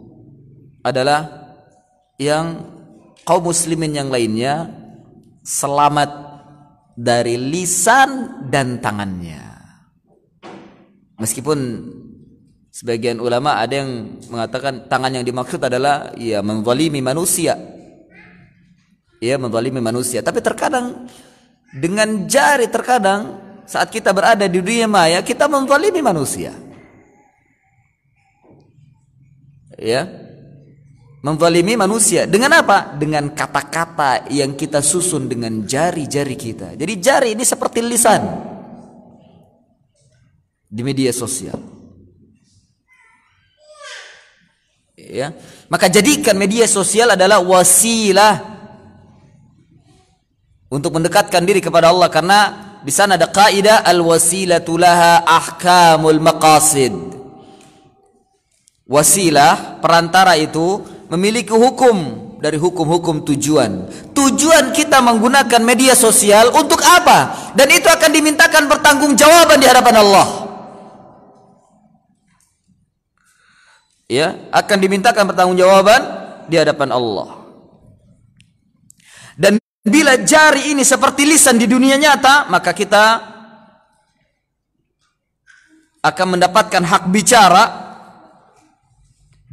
adalah 0.79 1.51
yang 2.15 2.71
kaum 3.27 3.51
muslimin 3.51 3.99
yang 3.99 4.07
lainnya 4.07 4.71
selamat 5.43 6.23
dari 6.95 7.35
lisan 7.35 8.47
dan 8.47 8.79
tangannya. 8.79 9.43
Meskipun 11.19 11.59
sebagian 12.71 13.19
ulama 13.19 13.59
ada 13.59 13.83
yang 13.83 14.23
mengatakan 14.31 14.87
tangan 14.87 15.19
yang 15.19 15.25
dimaksud 15.27 15.59
adalah 15.59 16.15
ya 16.15 16.39
menzalimi 16.39 17.03
manusia 17.03 17.74
ya 19.19 19.35
menzalimi 19.39 19.79
manusia. 19.83 20.19
Tapi 20.23 20.39
terkadang 20.39 21.07
dengan 21.75 22.27
jari 22.27 22.71
terkadang 22.71 23.43
saat 23.65 23.89
kita 23.89 24.13
berada 24.13 24.45
di 24.45 24.61
dunia 24.61 24.87
maya 24.87 25.19
kita 25.25 25.49
menzalimi 25.49 25.99
manusia. 25.99 26.53
Ya. 29.75 30.07
Menzalimi 31.25 31.73
manusia. 31.73 32.29
Dengan 32.29 32.61
apa? 32.61 32.93
Dengan 32.95 33.33
kata-kata 33.33 34.29
yang 34.29 34.53
kita 34.53 34.79
susun 34.79 35.25
dengan 35.25 35.65
jari-jari 35.65 36.37
kita. 36.37 36.77
Jadi 36.77 36.93
jari 37.01 37.29
ini 37.33 37.41
seperti 37.41 37.81
lisan 37.81 38.21
di 40.69 40.81
media 40.85 41.09
sosial. 41.09 41.57
Ya. 44.95 45.33
Maka 45.67 45.89
jadikan 45.89 46.37
media 46.37 46.69
sosial 46.69 47.17
adalah 47.17 47.41
wasilah 47.41 48.54
untuk 50.75 50.91
mendekatkan 50.91 51.47
diri 51.47 51.63
kepada 51.63 51.87
Allah 51.87 52.11
karena 52.11 52.39
di 52.83 52.91
sana 52.91 53.15
ada 53.15 53.31
kaidah 53.31 53.87
al 53.87 54.03
wasilatu 54.03 54.75
laha 54.75 55.23
ahkamul 55.23 56.19
maqasid. 56.19 56.91
Wasilah 58.83 59.79
perantara 59.79 60.35
itu 60.35 60.83
memiliki 61.07 61.55
hukum 61.55 62.27
dari 62.43 62.59
hukum-hukum 62.59 63.23
tujuan. 63.23 63.87
Tujuan 64.11 64.75
kita 64.75 64.99
menggunakan 64.99 65.63
media 65.63 65.95
sosial 65.95 66.51
untuk 66.51 66.83
apa? 66.83 67.49
Dan 67.55 67.71
itu 67.71 67.87
akan 67.87 68.11
dimintakan 68.11 68.67
pertanggungjawaban 68.69 69.57
di 69.57 69.65
hadapan 69.65 69.95
Allah. 70.03 70.27
Ya, 74.05 74.37
akan 74.53 74.77
dimintakan 74.77 75.25
pertanggungjawaban 75.33 76.01
di 76.45 76.55
hadapan 76.61 76.93
Allah. 76.93 77.41
Dan 79.33 79.57
Bila 79.85 80.17
jari 80.17 80.73
ini 80.73 80.81
seperti 80.81 81.29
lisan 81.29 81.61
di 81.61 81.69
dunia 81.69 81.93
nyata, 81.93 82.49
maka 82.49 82.73
kita 82.73 83.21
akan 86.01 86.27
mendapatkan 86.33 86.81
hak 86.81 87.03
bicara 87.13 87.63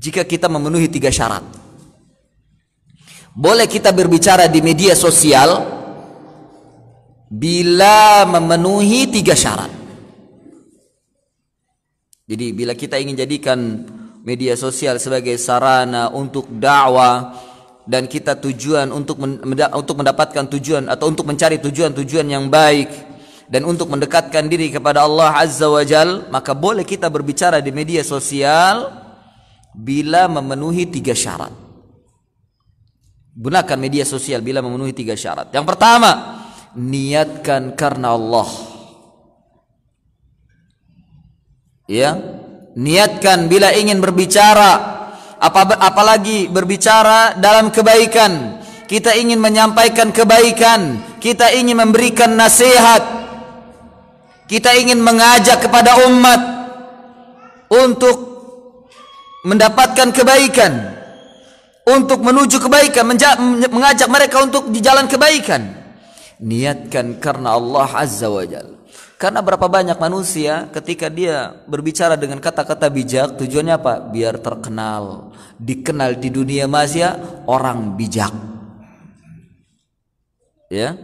jika 0.01 0.25
kita 0.25 0.49
memenuhi 0.49 0.89
tiga 0.89 1.13
syarat. 1.13 1.45
Boleh 3.37 3.69
kita 3.69 3.93
berbicara 3.93 4.49
di 4.49 4.65
media 4.65 4.97
sosial 4.97 5.69
bila 7.29 8.25
memenuhi 8.25 9.13
tiga 9.13 9.37
syarat. 9.37 9.73
Jadi 12.25 12.57
bila 12.57 12.73
kita 12.73 12.97
ingin 12.97 13.21
jadikan 13.21 13.59
media 14.25 14.57
sosial 14.57 14.97
sebagai 14.97 15.37
sarana 15.37 16.09
untuk 16.09 16.49
dakwah, 16.49 17.37
dan 17.83 18.07
kita 18.07 18.39
tujuan 18.39 18.95
untuk 18.95 19.19
untuk 19.75 19.95
mendapatkan 19.99 20.47
tujuan 20.47 20.87
atau 20.87 21.11
untuk 21.11 21.27
mencari 21.27 21.59
tujuan-tujuan 21.59 22.27
yang 22.31 22.47
baik 22.47 22.91
dan 23.51 23.67
untuk 23.67 23.91
mendekatkan 23.91 24.47
diri 24.47 24.71
kepada 24.71 25.03
Allah 25.03 25.35
Azza 25.35 25.67
wa 25.67 25.83
Jal 25.83 26.31
maka 26.31 26.55
boleh 26.55 26.87
kita 26.87 27.11
berbicara 27.11 27.59
di 27.59 27.75
media 27.75 28.07
sosial 28.07 29.03
bila 29.75 30.31
memenuhi 30.31 30.87
tiga 30.87 31.17
syarat. 31.17 31.51
Gunakan 33.33 33.79
media 33.81 34.05
sosial 34.05 34.45
bila 34.45 34.61
memenuhi 34.61 34.93
tiga 34.93 35.17
syarat. 35.17 35.51
Yang 35.51 35.67
pertama 35.75 36.11
niatkan 36.77 37.75
karena 37.75 38.15
Allah. 38.15 38.49
Ya 41.91 42.15
niatkan 42.73 43.53
bila 43.53 43.73
ingin 43.77 44.01
berbicara 44.01 45.02
apalagi 45.43 46.47
berbicara 46.47 47.35
dalam 47.35 47.75
kebaikan. 47.75 48.63
Kita 48.87 49.11
ingin 49.19 49.43
menyampaikan 49.43 50.15
kebaikan. 50.15 51.03
Kita 51.19 51.51
ingin 51.51 51.83
memberikan 51.83 52.39
nasihat. 52.39 53.03
Kita 54.47 54.77
ingin 54.79 55.01
mengajak 55.01 55.65
kepada 55.65 56.07
umat 56.07 56.41
untuk 57.73 58.17
mendapatkan 59.43 60.15
kebaikan. 60.15 60.73
Untuk 61.83 62.23
menuju 62.23 62.63
kebaikan 62.63 63.11
mengajak 63.67 64.07
mereka 64.07 64.39
untuk 64.39 64.71
di 64.71 64.79
jalan 64.79 65.11
kebaikan. 65.11 65.67
Niatkan 66.39 67.19
karena 67.19 67.59
Allah 67.59 67.91
Azza 67.91 68.31
wa 68.31 68.47
Jalla 68.47 68.82
karena 69.23 69.39
berapa 69.39 69.71
banyak 69.71 70.03
manusia 70.03 70.67
ketika 70.75 71.07
dia 71.07 71.55
berbicara 71.71 72.19
dengan 72.19 72.43
kata-kata 72.43 72.91
bijak 72.91 73.39
tujuannya 73.39 73.79
apa? 73.79 74.03
Biar 74.11 74.35
terkenal, 74.43 75.31
dikenal 75.63 76.19
di 76.19 76.27
dunia 76.27 76.67
maya 76.67 77.23
orang 77.47 77.95
bijak. 77.95 78.35
Ya. 80.67 80.99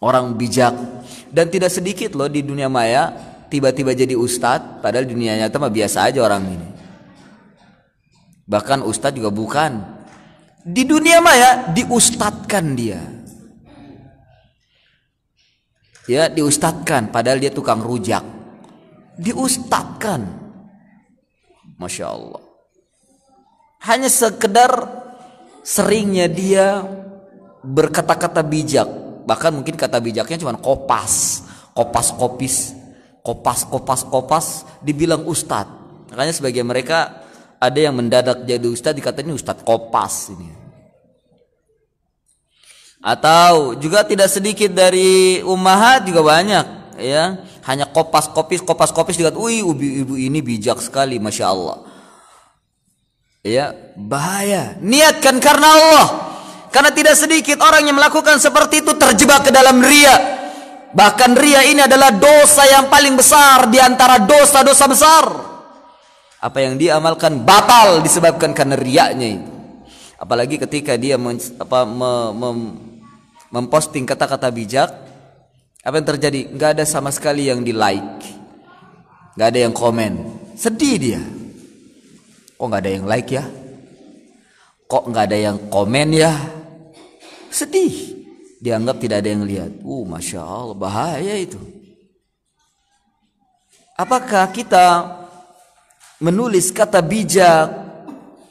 Orang 0.00 0.40
bijak 0.40 0.72
dan 1.28 1.52
tidak 1.52 1.68
sedikit 1.68 2.16
loh 2.16 2.32
di 2.32 2.40
dunia 2.40 2.72
maya 2.72 3.12
tiba-tiba 3.52 3.92
jadi 3.92 4.16
ustadz 4.16 4.80
padahal 4.80 5.04
dunia 5.04 5.36
nyata 5.36 5.60
mah 5.60 5.68
biasa 5.68 6.08
aja 6.08 6.24
orang 6.24 6.48
ini. 6.48 6.68
Bahkan 8.48 8.88
ustadz 8.88 9.20
juga 9.20 9.28
bukan. 9.28 10.00
Di 10.64 10.88
dunia 10.88 11.20
maya 11.20 11.68
diustadkan 11.76 12.72
dia 12.72 13.19
ya 16.10 16.26
diustadkan 16.26 17.14
padahal 17.14 17.38
dia 17.38 17.54
tukang 17.54 17.78
rujak. 17.78 18.26
Diustadkan. 19.14 20.26
Masya 21.78 22.06
Allah. 22.10 22.42
Hanya 23.86 24.10
sekedar 24.10 24.70
seringnya 25.62 26.26
dia 26.26 26.82
berkata-kata 27.62 28.42
bijak. 28.42 28.88
Bahkan 29.24 29.54
mungkin 29.54 29.78
kata 29.78 30.02
bijaknya 30.02 30.42
cuma 30.42 30.58
kopas 30.58 31.46
kopas 31.70 32.10
kopis 32.10 32.74
kopas 33.22 33.62
kopas 33.68 34.02
kopas 34.02 34.46
dibilang 34.82 35.22
ustad. 35.30 35.70
Makanya 36.10 36.34
sebagian 36.34 36.66
mereka 36.66 37.22
ada 37.62 37.78
yang 37.78 37.94
mendadak 37.94 38.42
jadi 38.42 38.66
ustad 38.66 38.98
dikatakan 38.98 39.30
ustad 39.30 39.62
kopas 39.62 40.34
ini 40.34 40.59
atau 43.00 43.72
juga 43.80 44.04
tidak 44.04 44.28
sedikit 44.28 44.76
dari 44.76 45.40
ummahat 45.40 46.04
juga 46.04 46.20
banyak 46.20 46.66
ya. 47.00 47.40
Hanya 47.64 47.88
kopas 47.88 48.28
kopis 48.32 48.64
kopas 48.64 48.92
kopis 48.92 49.16
juga 49.20 49.32
wih 49.36 49.64
ibu, 49.64 50.16
ini 50.16 50.40
bijak 50.40 50.80
sekali 50.80 51.16
masya 51.16 51.52
Allah. 51.52 51.78
Ya 53.40 53.72
bahaya. 53.96 54.76
Niatkan 54.80 55.40
karena 55.40 55.68
Allah. 55.68 56.06
Karena 56.70 56.94
tidak 56.94 57.18
sedikit 57.18 57.58
orang 57.64 57.82
yang 57.88 57.96
melakukan 57.98 58.38
seperti 58.38 58.84
itu 58.84 58.94
terjebak 58.94 59.48
ke 59.48 59.50
dalam 59.50 59.80
ria. 59.82 60.38
Bahkan 60.90 61.30
ria 61.34 61.66
ini 61.66 61.82
adalah 61.82 62.14
dosa 62.14 62.66
yang 62.66 62.86
paling 62.86 63.14
besar 63.18 63.66
di 63.70 63.78
antara 63.78 64.22
dosa-dosa 64.22 64.84
besar. 64.86 65.24
Apa 66.40 66.58
yang 66.62 66.80
dia 66.80 66.96
amalkan 66.96 67.42
batal 67.42 68.00
disebabkan 68.00 68.54
karena 68.54 68.78
riaknya 68.78 69.28
itu. 69.40 69.50
Apalagi 70.20 70.60
ketika 70.60 71.00
dia 71.00 71.16
men, 71.16 71.40
apa, 71.56 71.88
me, 71.88 72.12
me, 72.36 72.48
memposting 73.50 74.06
kata-kata 74.06 74.48
bijak. 74.50 74.90
Apa 75.82 75.94
yang 75.98 76.08
terjadi? 76.16 76.40
Nggak 76.54 76.70
ada 76.78 76.84
sama 76.86 77.10
sekali 77.14 77.46
yang 77.46 77.62
di 77.62 77.74
like 77.74 78.40
nggak 79.40 79.48
ada 79.56 79.60
yang 79.64 79.74
komen. 79.74 80.12
Sedih 80.52 80.96
dia. 81.00 81.22
Kok 82.60 82.66
nggak 82.68 82.82
ada 82.84 82.92
yang 82.92 83.06
like 83.08 83.30
ya? 83.32 83.44
Kok 84.84 85.04
nggak 85.08 85.24
ada 85.32 85.38
yang 85.40 85.56
komen 85.72 86.08
ya? 86.12 86.32
Sedih. 87.48 88.20
Dianggap 88.60 89.00
tidak 89.00 89.24
ada 89.24 89.30
yang 89.32 89.48
lihat. 89.48 89.72
Uh 89.80 90.04
masya 90.04 90.44
Allah 90.44 90.76
bahaya 90.76 91.34
itu. 91.40 91.56
Apakah 93.96 94.52
kita 94.52 95.16
menulis 96.20 96.68
kata 96.68 97.00
bijak 97.00 97.79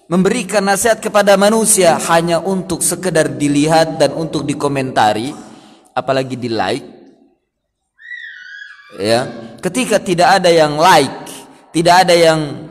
memberikan 0.09 0.65
nasihat 0.65 0.97
kepada 0.97 1.37
manusia 1.37 1.93
hanya 2.09 2.41
untuk 2.41 2.81
sekedar 2.81 3.29
dilihat 3.29 4.01
dan 4.01 4.17
untuk 4.17 4.41
dikomentari 4.41 5.37
apalagi 5.93 6.33
di 6.33 6.49
like 6.49 6.87
ya 8.97 9.29
ketika 9.61 10.01
tidak 10.01 10.41
ada 10.41 10.49
yang 10.49 10.81
like 10.81 11.29
tidak 11.69 12.09
ada 12.09 12.17
yang 12.17 12.69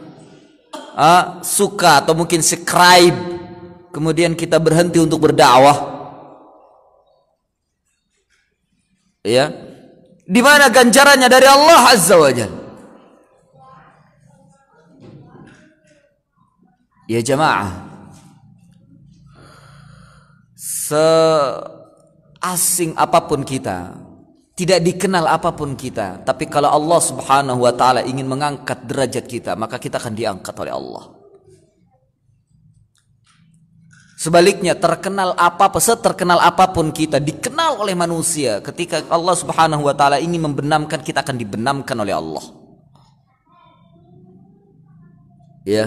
uh, 0.98 1.38
suka 1.46 2.02
atau 2.02 2.18
mungkin 2.18 2.42
subscribe 2.42 3.14
kemudian 3.94 4.34
kita 4.34 4.58
berhenti 4.58 4.98
untuk 4.98 5.30
berdakwah. 5.30 5.96
Ya 9.22 9.50
di 10.28 10.40
mana 10.42 10.68
ganjarannya 10.68 11.28
dari 11.30 11.46
Allah 11.46 11.94
azza 11.94 12.18
wajalla 12.18 12.57
Ya 17.08 17.24
jamaah 17.24 17.88
Seasing 20.52 22.92
apa 23.00 23.24
pun 23.24 23.48
kita 23.48 23.96
Tidak 24.52 24.84
dikenal 24.84 25.24
apa 25.24 25.56
pun 25.56 25.72
kita 25.72 26.20
Tapi 26.20 26.44
kalau 26.52 26.68
Allah 26.68 27.00
subhanahu 27.00 27.64
wa 27.64 27.72
ta'ala 27.72 28.04
ingin 28.04 28.28
mengangkat 28.28 28.84
derajat 28.84 29.24
kita 29.24 29.56
Maka 29.56 29.80
kita 29.80 29.96
akan 29.96 30.12
diangkat 30.12 30.52
oleh 30.60 30.76
Allah 30.76 31.16
Sebaliknya 34.18 34.74
terkenal 34.74 35.30
apa 35.38 35.70
terkenal 35.78 36.42
apa 36.42 36.74
pun 36.74 36.90
kita 36.90 37.22
dikenal 37.22 37.78
oleh 37.78 37.94
manusia 37.94 38.58
ketika 38.58 39.06
Allah 39.14 39.38
Subhanahu 39.38 39.86
wa 39.86 39.94
taala 39.94 40.18
ingin 40.18 40.42
membenamkan 40.42 41.06
kita 41.06 41.22
akan 41.22 41.38
dibenamkan 41.38 41.94
oleh 41.94 42.18
Allah. 42.18 42.42
Ya. 45.62 45.86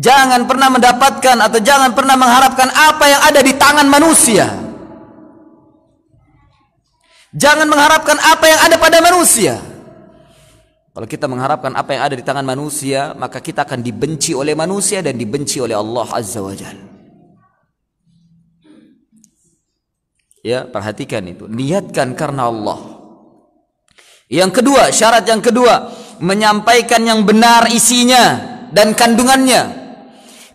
Jangan 0.00 0.48
pernah 0.48 0.72
mendapatkan 0.72 1.36
atau 1.44 1.60
jangan 1.60 1.92
pernah 1.92 2.16
mengharapkan 2.16 2.72
apa 2.72 3.04
yang 3.04 3.20
ada 3.20 3.40
di 3.44 3.52
tangan 3.52 3.84
manusia. 3.84 4.48
Jangan 7.36 7.68
mengharapkan 7.68 8.16
apa 8.16 8.44
yang 8.48 8.60
ada 8.64 8.76
pada 8.80 8.98
manusia. 9.04 9.60
Kalau 10.96 11.04
kita 11.04 11.28
mengharapkan 11.28 11.76
apa 11.76 11.90
yang 11.92 12.02
ada 12.08 12.14
di 12.16 12.24
tangan 12.24 12.42
manusia, 12.48 13.12
maka 13.12 13.44
kita 13.44 13.68
akan 13.68 13.84
dibenci 13.84 14.32
oleh 14.32 14.56
manusia 14.56 15.04
dan 15.04 15.20
dibenci 15.20 15.60
oleh 15.60 15.76
Allah 15.76 16.08
Azza 16.16 16.40
wa 16.40 16.56
Jalla. 16.56 16.88
Ya, 20.40 20.64
perhatikan 20.64 21.28
itu. 21.28 21.44
Niatkan 21.44 22.16
karena 22.16 22.48
Allah. 22.48 23.04
Yang 24.32 24.64
kedua, 24.64 24.88
syarat 24.88 25.28
yang 25.28 25.44
kedua, 25.44 25.92
menyampaikan 26.24 27.04
yang 27.04 27.20
benar 27.28 27.68
isinya 27.68 28.40
dan 28.72 28.96
kandungannya 28.96 29.79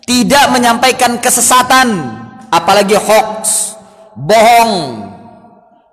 tidak 0.05 0.53
menyampaikan 0.53 1.17
kesesatan 1.17 2.13
apalagi 2.53 2.93
hoax 2.93 3.73
bohong 4.13 5.03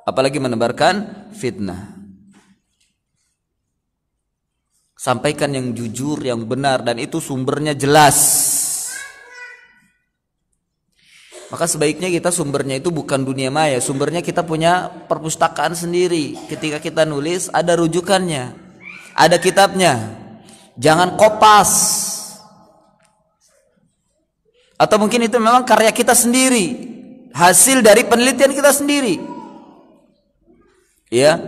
apalagi 0.04 0.38
menebarkan 0.38 1.28
fitnah. 1.32 1.90
Sampaikan 4.94 5.50
yang 5.50 5.74
jujur 5.74 6.22
yang 6.22 6.46
benar 6.46 6.86
dan 6.86 7.02
itu 7.02 7.18
sumbernya 7.18 7.74
jelas. 7.74 8.48
Maka 11.50 11.66
sebaiknya 11.66 12.08
kita 12.08 12.30
sumbernya 12.30 12.78
itu 12.78 12.94
bukan 12.94 13.26
dunia 13.26 13.52
maya 13.52 13.82
sumbernya 13.82 14.22
kita 14.22 14.46
punya 14.46 14.88
perpustakaan 15.10 15.74
sendiri. 15.74 16.38
Ketika 16.46 16.78
kita 16.78 17.02
nulis 17.02 17.50
ada 17.50 17.74
rujukannya 17.74 18.54
ada 19.16 19.36
kitabnya. 19.42 20.22
Jangan 20.78 21.20
kopas 21.20 21.70
atau 24.82 24.98
mungkin 24.98 25.22
itu 25.22 25.38
memang 25.38 25.62
karya 25.62 25.94
kita 25.94 26.10
sendiri, 26.10 26.74
hasil 27.30 27.86
dari 27.86 28.02
penelitian 28.02 28.50
kita 28.50 28.74
sendiri. 28.74 29.14
Ya. 31.06 31.38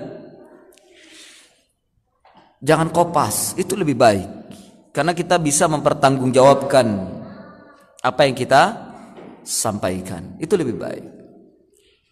Jangan 2.63 2.95
kopas, 2.95 3.59
itu 3.59 3.75
lebih 3.75 3.99
baik. 3.99 4.29
Karena 4.95 5.11
kita 5.11 5.43
bisa 5.43 5.67
mempertanggungjawabkan 5.67 6.87
apa 7.99 8.21
yang 8.23 8.39
kita 8.39 8.63
sampaikan. 9.43 10.39
Itu 10.39 10.55
lebih 10.55 10.79
baik. 10.79 11.05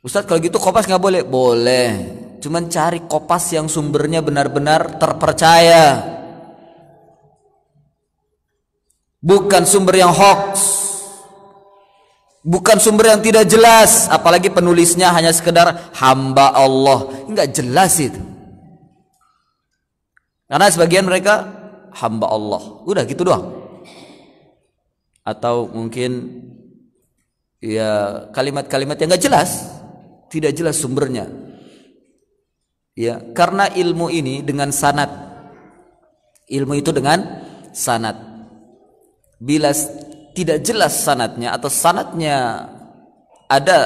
Ustadz 0.02 0.26
kalau 0.26 0.42
gitu 0.42 0.58
kopas 0.58 0.90
nggak 0.90 0.98
boleh? 0.98 1.22
Boleh. 1.22 1.88
Cuman 2.42 2.66
cari 2.66 3.06
kopas 3.06 3.54
yang 3.54 3.70
sumbernya 3.70 4.18
benar-benar 4.18 4.98
terpercaya. 4.98 6.02
Bukan 9.22 9.62
sumber 9.62 10.02
yang 10.02 10.10
hoax 10.10 10.82
bukan 12.42 12.76
sumber 12.82 13.14
yang 13.14 13.22
tidak 13.22 13.46
jelas 13.46 14.10
apalagi 14.10 14.50
penulisnya 14.50 15.14
hanya 15.14 15.30
sekedar 15.30 15.94
hamba 15.94 16.54
Allah 16.54 17.26
enggak 17.26 17.54
jelas 17.54 17.96
itu 18.02 18.18
karena 20.50 20.66
sebagian 20.68 21.06
mereka 21.06 21.48
hamba 21.94 22.28
Allah 22.28 22.82
udah 22.84 23.02
gitu 23.06 23.22
doang 23.24 23.62
atau 25.22 25.70
mungkin 25.70 26.42
ya 27.62 28.26
kalimat-kalimat 28.34 28.98
yang 28.98 29.08
nggak 29.14 29.24
jelas, 29.24 29.50
tidak 30.28 30.52
jelas 30.54 30.82
sumbernya. 30.82 31.30
Ya, 32.92 33.22
karena 33.32 33.72
ilmu 33.72 34.12
ini 34.12 34.44
dengan 34.44 34.68
sanat. 34.68 35.08
Ilmu 36.50 36.76
itu 36.76 36.92
dengan 36.92 37.40
sanat. 37.72 38.18
Bila 39.40 39.72
tidak 40.32 40.64
jelas 40.64 41.04
sanatnya 41.04 41.52
atau 41.52 41.68
sanatnya 41.68 42.68
ada 43.52 43.78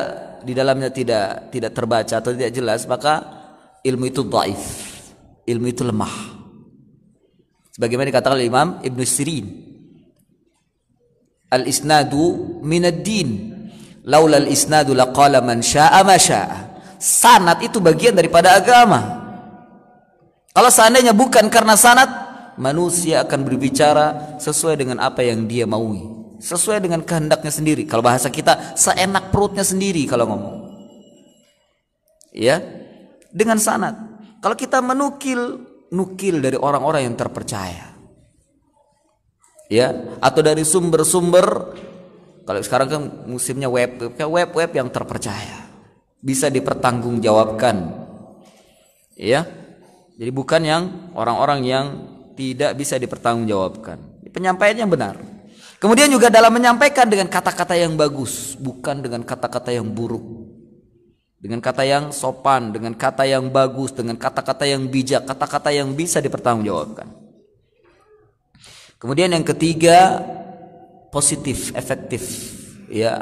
di 0.47 0.55
dalamnya 0.55 0.95
tidak 0.95 1.51
tidak 1.51 1.75
terbaca 1.75 2.15
atau 2.23 2.31
tidak 2.31 2.55
jelas, 2.55 2.87
maka 2.87 3.23
ilmu 3.83 4.07
itu 4.07 4.23
dhaif. 4.23 4.63
Ilmu 5.47 5.67
itu 5.67 5.83
lemah. 5.83 6.15
Sebagaimana 7.75 8.11
dikatakan 8.11 8.39
oleh 8.39 8.51
Imam 8.51 8.69
Ibn 8.83 9.01
Sirin. 9.03 9.47
Al-isnadu 11.51 12.59
minad 12.63 13.03
din. 13.03 13.55
Laula 14.07 14.39
al-isnadu 14.39 14.95
laqala 14.95 15.43
man 15.43 15.63
syaa 15.63 16.03
ma 16.07 16.19
syaa. 16.19 16.79
Sanat 16.99 17.63
itu 17.63 17.79
bagian 17.83 18.15
daripada 18.15 18.55
agama. 18.55 19.23
Kalau 20.51 20.71
seandainya 20.73 21.13
bukan 21.13 21.47
karena 21.53 21.77
sanat, 21.77 22.09
manusia 22.57 23.23
akan 23.23 23.45
berbicara 23.45 24.39
sesuai 24.41 24.81
dengan 24.81 24.99
apa 25.05 25.21
yang 25.21 25.45
dia 25.45 25.69
maui 25.69 26.16
sesuai 26.47 26.79
dengan 26.79 27.03
kehendaknya 27.03 27.51
sendiri. 27.51 27.83
Kalau 27.91 28.07
bahasa 28.07 28.31
kita 28.31 28.79
seenak 28.79 29.35
perutnya 29.35 29.67
sendiri 29.67 30.07
kalau 30.07 30.31
ngomong. 30.31 30.57
Ya. 32.31 32.63
Dengan 33.35 33.59
sanat. 33.59 33.99
Kalau 34.39 34.55
kita 34.55 34.79
menukil 34.79 35.67
nukil 35.91 36.39
dari 36.39 36.55
orang-orang 36.55 37.11
yang 37.11 37.19
terpercaya. 37.19 37.99
Ya, 39.67 39.91
atau 40.23 40.47
dari 40.47 40.63
sumber-sumber 40.63 41.75
kalau 42.47 42.63
sekarang 42.63 42.89
kan 42.89 43.03
musimnya 43.27 43.67
web, 43.67 43.99
web-web 44.15 44.71
yang 44.71 44.87
terpercaya. 44.95 45.67
Bisa 46.23 46.47
dipertanggungjawabkan. 46.47 48.07
Ya. 49.19 49.43
Jadi 50.17 50.31
bukan 50.33 50.63
yang 50.63 50.83
orang-orang 51.13 51.61
yang 51.67 51.87
tidak 52.39 52.79
bisa 52.79 52.97
dipertanggungjawabkan. 52.97 53.99
Penyampaiannya 54.31 54.87
benar. 54.87 55.36
Kemudian 55.77 56.09
juga 56.09 56.33
dalam 56.33 56.57
menyampaikan 56.57 57.05
dengan 57.05 57.29
kata-kata 57.29 57.77
yang 57.77 58.01
bagus, 58.01 58.57
bukan 58.57 59.05
dengan 59.05 59.21
kata-kata 59.21 59.77
yang 59.77 59.85
buruk. 59.93 60.25
Dengan 61.37 61.61
kata 61.61 61.85
yang 61.85 62.17
sopan, 62.17 62.73
dengan 62.73 62.97
kata 62.97 63.29
yang 63.29 63.53
bagus, 63.53 63.93
dengan 63.93 64.17
kata-kata 64.17 64.65
yang 64.65 64.89
bijak, 64.89 65.29
kata-kata 65.29 65.69
yang 65.69 65.93
bisa 65.93 66.25
dipertanggungjawabkan. 66.25 67.13
Kemudian 68.97 69.37
yang 69.37 69.45
ketiga, 69.45 70.25
positif, 71.13 71.77
efektif, 71.77 72.25
ya, 72.89 73.21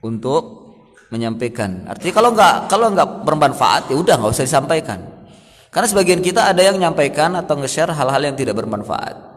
untuk 0.00 0.72
menyampaikan. 1.12 1.84
Artinya 1.84 2.14
kalau 2.16 2.30
nggak 2.32 2.54
kalau 2.72 2.86
nggak 2.96 3.08
bermanfaat 3.28 3.92
ya 3.92 3.96
udah 4.00 4.16
nggak 4.16 4.32
usah 4.32 4.48
disampaikan. 4.48 5.04
Karena 5.68 5.86
sebagian 5.92 6.24
kita 6.24 6.48
ada 6.48 6.64
yang 6.64 6.80
menyampaikan 6.80 7.36
atau 7.36 7.60
nge-share 7.60 7.92
hal-hal 7.92 8.22
yang 8.24 8.32
tidak 8.32 8.56
bermanfaat 8.56 9.35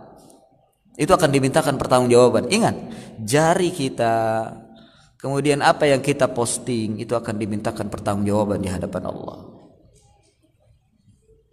itu 0.99 1.15
akan 1.15 1.31
dimintakan 1.31 1.79
pertanggungjawaban. 1.79 2.51
Ingat, 2.51 2.75
jari 3.23 3.71
kita, 3.71 4.51
kemudian 5.15 5.63
apa 5.63 5.87
yang 5.87 6.03
kita 6.03 6.27
posting 6.27 6.99
itu 6.99 7.15
akan 7.15 7.39
dimintakan 7.39 7.87
pertanggungjawaban 7.87 8.59
di 8.59 8.67
hadapan 8.67 9.07
Allah. 9.07 9.39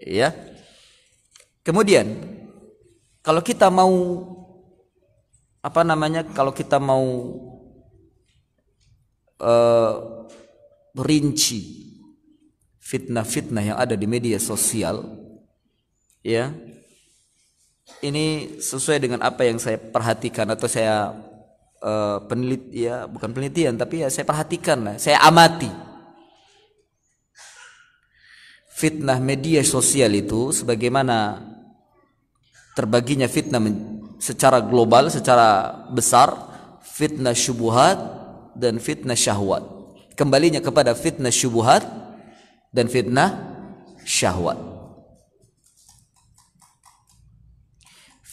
Ya. 0.02 0.34
Kemudian 1.62 2.18
kalau 3.22 3.38
kita 3.38 3.70
mau 3.70 3.94
apa 5.62 5.86
namanya? 5.86 6.26
Kalau 6.26 6.50
kita 6.50 6.82
mau 6.82 7.06
uh, 9.38 9.94
rinci 10.98 11.86
fitnah-fitnah 12.82 13.62
yang 13.62 13.78
ada 13.78 13.94
di 13.94 14.06
media 14.10 14.38
sosial, 14.42 15.06
ya 16.22 16.54
ini 18.02 18.58
sesuai 18.58 18.98
dengan 18.98 19.20
apa 19.22 19.46
yang 19.46 19.62
saya 19.62 19.78
perhatikan 19.78 20.50
atau 20.50 20.66
saya 20.66 21.14
uh, 21.80 22.18
penelit 22.26 22.68
ya 22.74 23.06
bukan 23.06 23.30
penelitian 23.30 23.78
tapi 23.78 24.02
ya 24.02 24.08
saya 24.10 24.26
perhatikan 24.26 24.78
lah 24.82 24.96
saya 24.98 25.22
amati. 25.22 25.70
Fitnah 28.76 29.16
media 29.16 29.64
sosial 29.64 30.12
itu 30.12 30.52
sebagaimana 30.52 31.40
terbaginya 32.76 33.24
fitnah 33.24 33.62
secara 34.20 34.60
global 34.60 35.08
secara 35.08 35.72
besar 35.88 36.36
fitnah 36.84 37.32
syubuhat 37.32 37.96
dan 38.52 38.76
fitnah 38.76 39.16
syahwat. 39.16 39.64
Kembalinya 40.12 40.60
kepada 40.60 40.92
fitnah 40.92 41.32
syubuhat 41.32 41.88
dan 42.68 42.92
fitnah 42.92 43.32
syahwat 44.04 44.75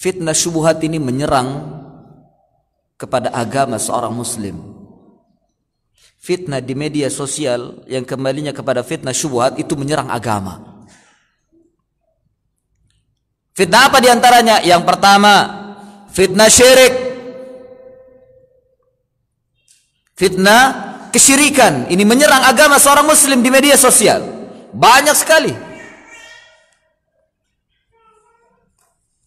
Fitnah 0.04 0.36
syubuhat 0.36 0.84
ini 0.84 0.99
menyerang 0.99 1.80
kepada 2.99 3.32
agama 3.32 3.80
seorang 3.80 4.12
muslim. 4.12 4.60
Fitnah 6.20 6.60
di 6.60 6.76
media 6.76 7.08
sosial 7.08 7.88
yang 7.88 8.04
kembalinya 8.04 8.51
kepada 8.51 8.84
fitnah 8.84 9.16
syubuhat 9.16 9.56
itu 9.56 9.80
menyerang 9.80 10.12
agama. 10.12 10.60
Fitnah 13.56 13.88
apa 13.88 14.04
di 14.04 14.12
antaranya? 14.12 14.60
Yang 14.60 14.84
pertama, 14.84 15.34
fitnah 16.12 16.51
syirik. 16.51 16.93
Fitnah 20.20 20.64
kesyirikan. 21.16 21.88
Ini 21.88 22.04
menyerang 22.04 22.43
agama 22.43 22.76
seorang 22.76 23.08
muslim 23.08 23.39
di 23.39 23.47
media 23.47 23.80
sosial. 23.80 24.20
Banyak 24.76 25.16
sekali. 25.16 25.72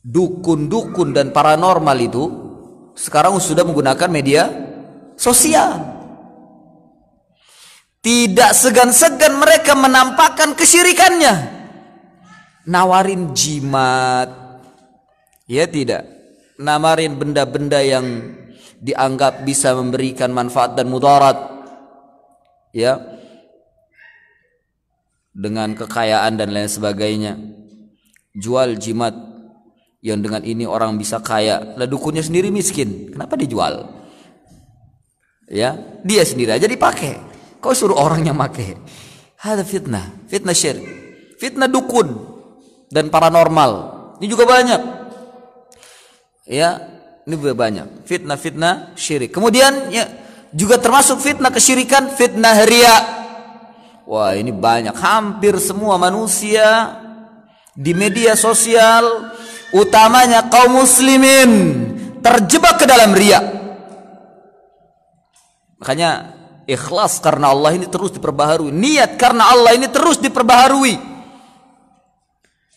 Dukun-dukun 0.06 1.10
dan 1.10 1.34
paranormal 1.34 1.98
itu 1.98 2.24
sekarang 2.94 3.42
sudah 3.42 3.66
menggunakan 3.66 4.06
media 4.06 4.46
sosial. 5.18 5.98
Tidak 7.98 8.54
segan-segan 8.54 9.42
mereka 9.42 9.74
menampakkan 9.74 10.54
kesyirikannya. 10.54 11.58
Nawarin 12.70 13.34
jimat. 13.34 14.30
Ya 15.50 15.66
tidak. 15.66 16.06
Nawarin 16.54 17.18
benda-benda 17.18 17.82
yang 17.82 18.06
dianggap 18.78 19.42
bisa 19.42 19.74
memberikan 19.74 20.30
manfaat 20.30 20.78
dan 20.78 20.86
mudarat. 20.86 21.34
Ya. 22.70 23.02
Dengan 25.34 25.74
kekayaan 25.74 26.38
dan 26.38 26.54
lain 26.54 26.70
sebagainya. 26.70 27.34
Jual 28.38 28.78
jimat 28.78 29.35
yang 30.06 30.22
dengan 30.22 30.46
ini 30.46 30.62
orang 30.62 30.94
bisa 30.94 31.18
kaya. 31.18 31.74
Lah 31.74 31.90
dukunnya 31.90 32.22
sendiri 32.22 32.54
miskin. 32.54 33.10
Kenapa 33.10 33.34
dijual? 33.34 33.90
Ya 35.50 35.74
dia 36.06 36.22
sendiri 36.22 36.54
aja 36.54 36.70
dipakai. 36.70 37.18
Kau 37.58 37.74
suruh 37.74 37.98
orang 37.98 38.22
yang 38.22 38.38
make? 38.38 38.78
Ada 39.42 39.66
fitnah. 39.66 40.30
Fitnah 40.30 40.54
syirik. 40.54 40.86
Fitnah 41.42 41.66
dukun 41.66 42.14
dan 42.86 43.10
paranormal. 43.10 43.72
Ini 44.22 44.26
juga 44.30 44.46
banyak. 44.46 44.80
Ya 46.46 46.86
ini 47.26 47.34
juga 47.34 47.58
banyak. 47.58 48.06
Fitnah-fitnah 48.06 48.94
syirik. 48.94 49.34
Kemudian 49.34 49.90
ya 49.90 50.06
juga 50.54 50.78
termasuk 50.78 51.18
fitnah 51.18 51.50
kesyirikan 51.50 52.14
fitnah 52.14 52.62
ria 52.62 52.96
wah 54.06 54.30
ini 54.38 54.54
banyak. 54.54 54.94
Hampir 54.94 55.58
semua 55.58 55.98
manusia 55.98 56.94
di 57.74 57.90
media 57.92 58.38
sosial 58.38 59.34
utamanya 59.76 60.48
kaum 60.48 60.80
muslimin 60.80 61.50
terjebak 62.24 62.80
ke 62.80 62.86
dalam 62.88 63.12
riak. 63.12 63.44
Makanya 65.76 66.34
ikhlas 66.66 67.20
karena 67.20 67.52
Allah 67.52 67.76
ini 67.76 67.86
terus 67.86 68.10
diperbaharui, 68.10 68.72
niat 68.72 69.20
karena 69.20 69.52
Allah 69.52 69.76
ini 69.76 69.86
terus 69.92 70.18
diperbaharui. 70.18 70.96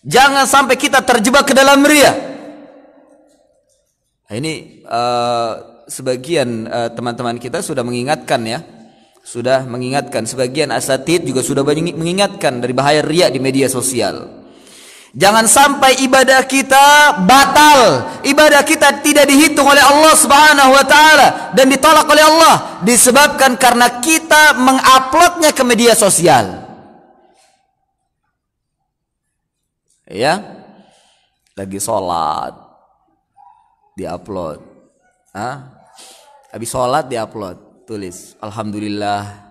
Jangan 0.06 0.46
sampai 0.48 0.76
kita 0.80 1.04
terjebak 1.04 1.50
ke 1.50 1.54
dalam 1.56 1.84
riak. 1.84 2.16
Nah, 4.30 4.36
ini 4.38 4.86
uh, 4.86 5.84
sebagian 5.90 6.70
eh, 6.70 6.90
teman-teman 6.94 7.34
uh, 7.36 7.42
kita 7.42 7.66
sudah 7.66 7.82
mengingatkan 7.82 8.46
ya. 8.46 8.62
Sudah 9.26 9.66
mengingatkan 9.66 10.26
sebagian 10.26 10.70
asatid 10.70 11.26
juga 11.26 11.42
sudah 11.42 11.66
banyak 11.66 11.98
mengingatkan 11.98 12.62
dari 12.62 12.74
bahaya 12.74 13.02
riak 13.02 13.34
di 13.34 13.42
media 13.42 13.66
sosial. 13.66 14.39
Jangan 15.10 15.50
sampai 15.50 16.06
ibadah 16.06 16.46
kita 16.46 17.18
batal, 17.26 18.06
ibadah 18.22 18.62
kita 18.62 19.02
tidak 19.02 19.26
dihitung 19.26 19.66
oleh 19.66 19.82
Allah 19.82 20.14
Subhanahu 20.14 20.70
wa 20.70 20.86
taala 20.86 21.50
dan 21.58 21.66
ditolak 21.66 22.06
oleh 22.06 22.22
Allah 22.22 22.78
disebabkan 22.86 23.58
karena 23.58 23.98
kita 24.06 24.54
menguploadnya 24.62 25.50
ke 25.50 25.64
media 25.66 25.98
sosial. 25.98 26.62
Ya. 30.06 30.62
Lagi 31.58 31.82
sholat 31.82 32.54
diupload. 33.98 34.62
ah 35.36 35.70
habis 36.50 36.70
sholat 36.74 37.06
diupload 37.06 37.86
tulis 37.86 38.34
alhamdulillah 38.42 39.49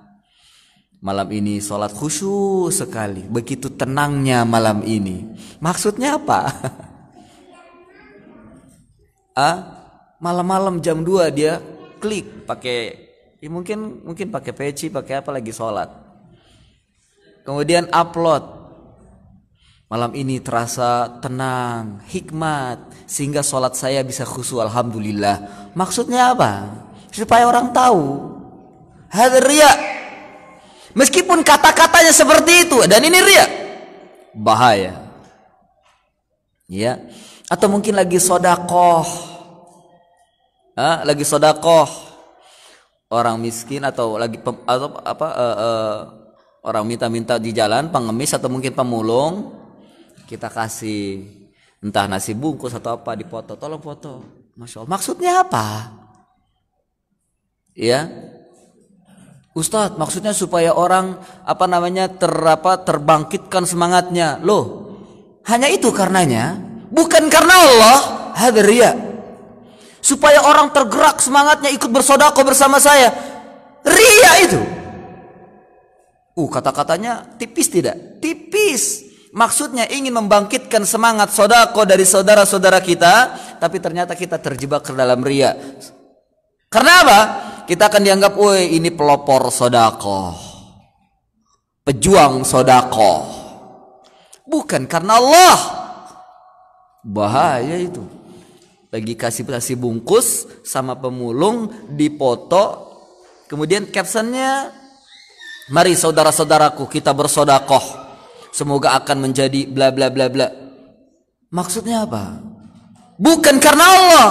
malam 0.98 1.28
ini 1.30 1.62
sholat 1.62 1.94
khusyuk 1.94 2.74
sekali. 2.74 3.26
Begitu 3.26 3.70
tenangnya 3.74 4.42
malam 4.42 4.82
ini. 4.82 5.26
Maksudnya 5.62 6.18
apa? 6.18 6.40
Ah 9.38 9.86
malam-malam 10.18 10.82
jam 10.82 11.06
2 11.06 11.30
dia 11.30 11.62
klik 12.02 12.42
pakai 12.42 13.06
ya 13.38 13.46
mungkin 13.46 14.02
mungkin 14.02 14.34
pakai 14.34 14.50
peci 14.50 14.90
pakai 14.90 15.22
apa 15.22 15.30
lagi 15.30 15.54
sholat. 15.54 15.86
Kemudian 17.46 17.86
upload. 17.94 18.58
Malam 19.88 20.12
ini 20.18 20.42
terasa 20.42 21.22
tenang 21.22 22.02
hikmat 22.10 23.08
sehingga 23.08 23.40
sholat 23.40 23.78
saya 23.78 24.02
bisa 24.02 24.26
khusyuk 24.26 24.60
alhamdulillah. 24.60 25.70
Maksudnya 25.72 26.34
apa? 26.34 26.66
Supaya 27.08 27.46
orang 27.46 27.72
tahu. 27.72 28.26
Hadir 29.08 29.46
meskipun 30.96 31.44
kata-katanya 31.44 32.12
seperti 32.14 32.68
itu 32.68 32.78
dan 32.86 33.00
ini 33.04 33.18
ria. 33.20 33.46
Bahaya. 34.32 34.94
Ya. 36.68 37.00
Atau 37.48 37.72
mungkin 37.72 37.96
lagi 37.96 38.20
sodakoh. 38.20 39.08
Ah, 40.76 41.02
lagi 41.02 41.24
sodakoh. 41.24 41.88
Orang 43.08 43.40
miskin 43.40 43.80
atau 43.88 44.20
lagi 44.20 44.36
pem, 44.36 44.52
atau 44.68 45.00
apa 45.00 45.26
uh, 45.32 45.56
uh, 45.56 45.96
orang 46.60 46.84
minta-minta 46.84 47.40
di 47.40 47.56
jalan 47.56 47.88
pengemis 47.88 48.36
atau 48.36 48.52
mungkin 48.52 48.76
pemulung 48.76 49.56
kita 50.28 50.52
kasih 50.52 51.24
entah 51.80 52.04
nasi 52.04 52.36
bungkus 52.36 52.76
atau 52.76 53.00
apa 53.00 53.16
dipoto 53.16 53.56
tolong 53.56 53.80
foto. 53.80 54.20
Masya 54.60 54.84
Allah. 54.84 54.92
Maksudnya 54.92 55.32
apa? 55.40 55.66
Ya 57.72 58.04
Ustadz 59.58 59.98
maksudnya 59.98 60.30
supaya 60.30 60.70
orang 60.70 61.18
apa 61.42 61.66
namanya 61.66 62.06
terapa 62.06 62.78
terbangkitkan 62.86 63.66
semangatnya. 63.66 64.38
Loh 64.38 64.94
hanya 65.50 65.66
itu 65.66 65.90
karenanya? 65.90 66.54
Bukan 66.94 67.26
karena 67.26 67.54
Allah. 67.66 67.98
Hadir 68.38 68.70
ya 68.70 68.94
supaya 70.08 70.46
orang 70.46 70.70
tergerak 70.72 71.18
semangatnya 71.20 71.68
ikut 71.74 71.90
bersodako 71.90 72.40
bersama 72.46 72.78
saya. 72.78 73.12
Ria 73.84 74.32
itu. 74.46 74.60
Uh 76.38 76.48
kata-katanya 76.48 77.36
tipis 77.36 77.68
tidak? 77.68 78.22
Tipis. 78.22 79.04
Maksudnya 79.28 79.84
ingin 79.92 80.16
membangkitkan 80.16 80.88
semangat 80.88 81.36
sodako 81.36 81.84
dari 81.84 82.08
saudara-saudara 82.08 82.80
kita 82.80 83.36
tapi 83.60 83.76
ternyata 83.76 84.16
kita 84.16 84.40
terjebak 84.40 84.88
ke 84.88 84.96
dalam 84.96 85.20
ria 85.20 85.52
karena 86.68 86.92
apa? 87.04 87.20
Kita 87.64 87.88
akan 87.88 88.02
dianggap 88.04 88.32
woi 88.36 88.76
ini 88.76 88.92
pelopor 88.92 89.48
sodako. 89.48 90.36
Pejuang 91.84 92.44
sodako. 92.44 93.24
Bukan 94.44 94.84
karena 94.84 95.16
Allah. 95.16 95.58
Bahaya 97.04 97.76
itu. 97.76 98.04
Lagi 98.88 99.16
kasih 99.16 99.44
kasih 99.44 99.76
bungkus 99.76 100.48
sama 100.64 100.96
pemulung 100.96 101.68
dipoto 101.92 102.88
kemudian 103.48 103.88
captionnya 103.88 104.72
mari 105.72 105.92
saudara-saudaraku 105.92 106.88
kita 106.88 107.12
bersodakoh. 107.12 107.84
Semoga 108.52 108.96
akan 108.96 109.28
menjadi 109.28 109.68
bla 109.68 109.92
bla 109.92 110.08
bla 110.08 110.32
bla. 110.32 110.48
Maksudnya 111.52 112.04
apa? 112.08 112.40
Bukan 113.20 113.56
karena 113.60 113.84
Allah 113.84 114.28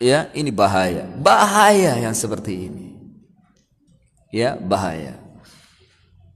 ya 0.00 0.28
ini 0.36 0.52
bahaya 0.52 1.08
bahaya 1.20 1.96
yang 2.00 2.12
seperti 2.12 2.68
ini 2.68 2.88
ya 4.32 4.56
bahaya 4.56 5.26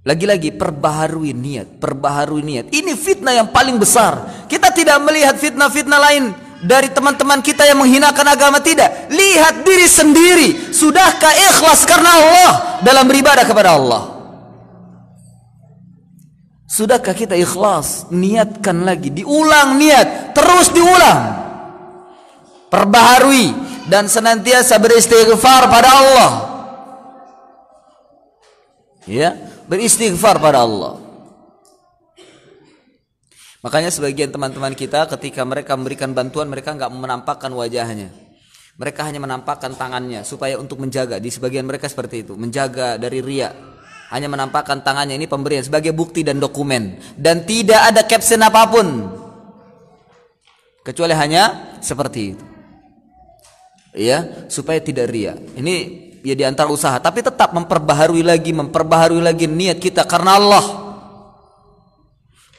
lagi-lagi 0.01 0.49
perbaharui 0.57 1.37
niat, 1.37 1.77
perbaharui 1.77 2.41
niat. 2.41 2.73
Ini 2.73 2.97
fitnah 2.97 3.37
yang 3.37 3.53
paling 3.53 3.77
besar. 3.77 4.49
Kita 4.49 4.73
tidak 4.73 4.97
melihat 5.05 5.37
fitnah-fitnah 5.37 6.01
lain 6.01 6.33
dari 6.65 6.89
teman-teman 6.89 7.45
kita 7.45 7.69
yang 7.69 7.85
menghinakan 7.85 8.25
agama 8.33 8.65
tidak. 8.65 9.13
Lihat 9.13 9.61
diri 9.61 9.85
sendiri. 9.85 10.49
Sudahkah 10.73 11.37
ikhlas 11.53 11.85
karena 11.85 12.17
Allah 12.17 12.53
dalam 12.81 13.05
beribadah 13.05 13.45
kepada 13.45 13.77
Allah? 13.77 14.03
Sudahkah 16.65 17.13
kita 17.13 17.37
ikhlas? 17.37 18.09
Niatkan 18.09 18.89
lagi, 18.89 19.13
diulang 19.13 19.77
niat, 19.77 20.33
terus 20.33 20.73
diulang. 20.73 21.50
Perbaharui 22.71 23.51
dan 23.91 24.07
senantiasa 24.07 24.79
beristighfar 24.79 25.67
pada 25.67 25.91
Allah. 25.91 26.31
Ya, 29.11 29.35
beristighfar 29.67 30.39
pada 30.39 30.63
Allah. 30.63 31.03
Makanya 33.61 33.93
sebagian 33.93 34.33
teman-teman 34.33 34.73
kita 34.73 35.05
ketika 35.19 35.45
mereka 35.45 35.77
memberikan 35.77 36.17
bantuan 36.17 36.49
mereka 36.49 36.73
nggak 36.73 36.89
menampakkan 36.95 37.53
wajahnya. 37.53 38.09
Mereka 38.81 39.05
hanya 39.05 39.21
menampakkan 39.21 39.77
tangannya 39.77 40.25
supaya 40.25 40.57
untuk 40.57 40.81
menjaga. 40.81 41.21
Di 41.21 41.29
sebagian 41.29 41.69
mereka 41.69 41.85
seperti 41.85 42.25
itu, 42.25 42.33
menjaga 42.41 42.97
dari 42.97 43.21
ria. 43.21 43.53
Hanya 44.09 44.33
menampakkan 44.33 44.81
tangannya 44.81 45.21
ini 45.21 45.29
pemberian 45.29 45.63
sebagai 45.63 45.93
bukti 45.95 46.27
dan 46.27 46.43
dokumen 46.43 46.99
dan 47.15 47.47
tidak 47.47 47.95
ada 47.95 48.03
caption 48.09 48.43
apa 48.43 48.63
pun. 48.67 48.87
Kecuali 50.83 51.15
hanya 51.15 51.77
seperti 51.85 52.21
itu. 52.35 52.50
Ya, 53.91 54.47
supaya 54.47 54.79
tidak 54.79 55.11
ria. 55.11 55.35
Ini 55.35 56.11
ya 56.21 56.35
di 56.37 56.45
antara 56.45 56.69
usaha 56.69 57.01
tapi 57.01 57.25
tetap 57.25 57.57
memperbaharui 57.57 58.21
lagi 58.21 58.53
memperbaharui 58.53 59.25
lagi 59.25 59.49
niat 59.49 59.81
kita 59.81 60.07
karena 60.07 60.39
Allah. 60.39 60.65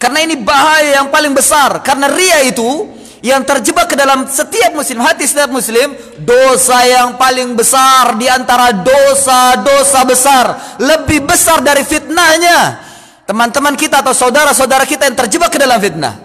Karena 0.01 0.25
ini 0.25 0.33
bahaya 0.41 0.97
yang 0.97 1.13
paling 1.13 1.31
besar 1.31 1.77
karena 1.85 2.09
ria 2.09 2.41
itu 2.41 2.89
yang 3.21 3.45
terjebak 3.45 3.85
ke 3.85 3.93
dalam 3.93 4.25
setiap 4.25 4.73
muslim 4.73 4.97
hati 5.05 5.29
setiap 5.29 5.53
muslim 5.53 5.93
dosa 6.25 6.81
yang 6.89 7.21
paling 7.21 7.53
besar 7.53 8.17
di 8.17 8.25
antara 8.25 8.73
dosa-dosa 8.73 10.01
besar 10.09 10.45
lebih 10.81 11.21
besar 11.23 11.61
dari 11.61 11.85
fitnahnya. 11.85 12.89
Teman-teman 13.29 13.77
kita 13.77 14.01
atau 14.01 14.11
saudara-saudara 14.11 14.83
kita 14.89 15.05
yang 15.07 15.15
terjebak 15.15 15.53
ke 15.53 15.61
dalam 15.61 15.77
fitnah. 15.77 16.17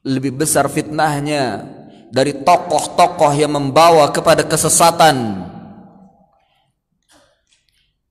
Lebih 0.00 0.32
besar 0.32 0.66
fitnahnya 0.72 1.62
dari 2.14 2.30
tokoh-tokoh 2.46 3.34
yang 3.34 3.58
membawa 3.58 4.06
kepada 4.14 4.46
kesesatan. 4.46 5.42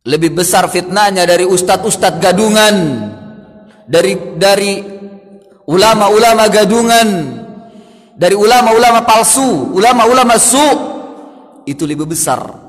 Lebih 0.03 0.35
besar 0.35 0.67
fitnahnya 0.67 1.23
dari 1.23 1.47
ustadz-ustadz 1.47 2.19
gadungan, 2.19 2.75
dari 3.87 4.35
dari 4.35 4.83
ulama-ulama 5.63 6.51
gadungan, 6.51 7.07
dari 8.11 8.35
ulama-ulama 8.35 9.07
palsu, 9.07 9.71
ulama-ulama 9.71 10.35
su. 10.35 10.67
Itu 11.63 11.87
lebih 11.87 12.11
besar. 12.11 12.59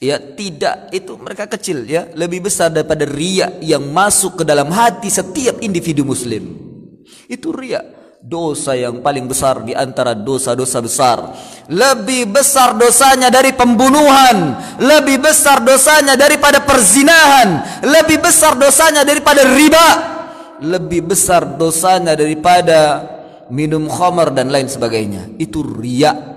Ya, 0.00 0.16
tidak 0.16 0.88
itu 0.96 1.20
mereka 1.20 1.44
kecil 1.52 1.84
ya, 1.84 2.08
lebih 2.16 2.48
besar 2.48 2.72
daripada 2.72 3.04
ria 3.04 3.60
yang 3.60 3.92
masuk 3.92 4.40
ke 4.40 4.44
dalam 4.48 4.72
hati 4.72 5.12
setiap 5.12 5.60
individu 5.60 6.08
muslim. 6.08 6.56
Itu 7.28 7.52
ria 7.52 8.01
dosa 8.22 8.78
yang 8.78 9.02
paling 9.02 9.26
besar 9.26 9.66
di 9.66 9.74
antara 9.74 10.14
dosa-dosa 10.14 10.78
besar. 10.78 11.18
Lebih 11.66 12.30
besar 12.30 12.78
dosanya 12.78 13.26
dari 13.28 13.50
pembunuhan, 13.50 14.54
lebih 14.78 15.18
besar 15.18 15.58
dosanya 15.58 16.14
daripada 16.14 16.62
perzinahan, 16.62 17.82
lebih 17.82 18.22
besar 18.22 18.54
dosanya 18.54 19.02
daripada 19.02 19.42
riba, 19.42 19.88
lebih 20.62 21.02
besar 21.10 21.58
dosanya 21.58 22.14
daripada 22.14 23.02
minum 23.50 23.90
khamar 23.90 24.30
dan 24.30 24.54
lain 24.54 24.70
sebagainya. 24.70 25.34
Itu 25.42 25.66
riya. 25.66 26.30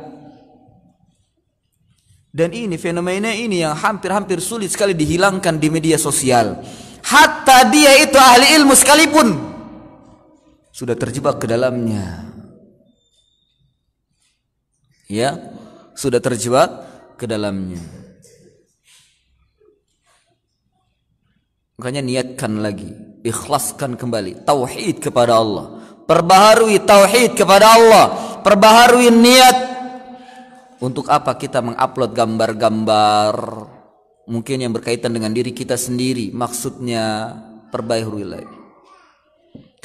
Dan 2.35 2.51
ini 2.51 2.75
fenomena 2.75 3.31
ini 3.31 3.63
yang 3.63 3.77
hampir-hampir 3.77 4.43
sulit 4.43 4.67
sekali 4.67 4.91
dihilangkan 4.91 5.55
di 5.55 5.71
media 5.71 5.95
sosial. 5.95 6.59
Hatta 7.05 7.69
dia 7.71 7.95
itu 8.01 8.17
ahli 8.19 8.59
ilmu 8.59 8.75
sekalipun 8.75 9.54
sudah 10.75 10.95
terjebak 10.99 11.39
ke 11.39 11.47
dalamnya. 11.47 12.27
Ya, 15.07 15.39
sudah 15.95 16.19
terjebak 16.19 16.67
ke 17.15 17.23
dalamnya. 17.23 17.79
Makanya 21.79 22.03
niatkan 22.03 22.59
lagi, 22.59 22.91
ikhlaskan 23.23 23.95
kembali 23.95 24.43
tauhid 24.43 24.99
kepada 24.99 25.39
Allah. 25.39 25.79
Perbaharui 26.03 26.83
tauhid 26.83 27.39
kepada 27.39 27.79
Allah, 27.79 28.05
perbaharui 28.43 29.15
niat. 29.15 29.57
Untuk 30.83 31.07
apa 31.07 31.39
kita 31.39 31.63
mengupload 31.63 32.11
gambar-gambar 32.11 33.35
mungkin 34.27 34.57
yang 34.59 34.75
berkaitan 34.75 35.15
dengan 35.15 35.31
diri 35.31 35.55
kita 35.55 35.79
sendiri? 35.79 36.35
Maksudnya 36.35 37.31
perbaharui 37.71 38.27
lagi 38.27 38.64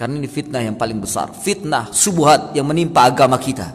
Karena 0.00 0.16
ini 0.16 0.32
fitnah 0.32 0.64
yang 0.64 0.80
paling 0.80 0.96
besar. 0.96 1.28
Fitnah 1.28 1.92
subuhat 1.92 2.56
yang 2.56 2.64
menimpa 2.64 3.04
agama 3.04 3.36
kita. 3.36 3.68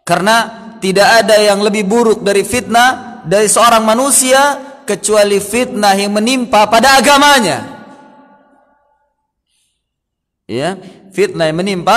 Karena 0.00 0.72
tidak 0.80 1.04
ada 1.04 1.36
yang 1.36 1.60
lebih 1.60 1.84
buruk 1.84 2.24
dari 2.24 2.40
fitnah 2.48 3.20
dari 3.28 3.44
seorang 3.44 3.84
manusia 3.84 4.56
kecuali 4.88 5.36
fitnah 5.36 5.92
yang 6.00 6.16
menimpa 6.16 6.64
pada 6.72 6.96
agamanya. 6.96 7.60
Ya, 10.48 10.80
fitnah 11.12 11.52
yang 11.52 11.60
menimpa 11.60 11.96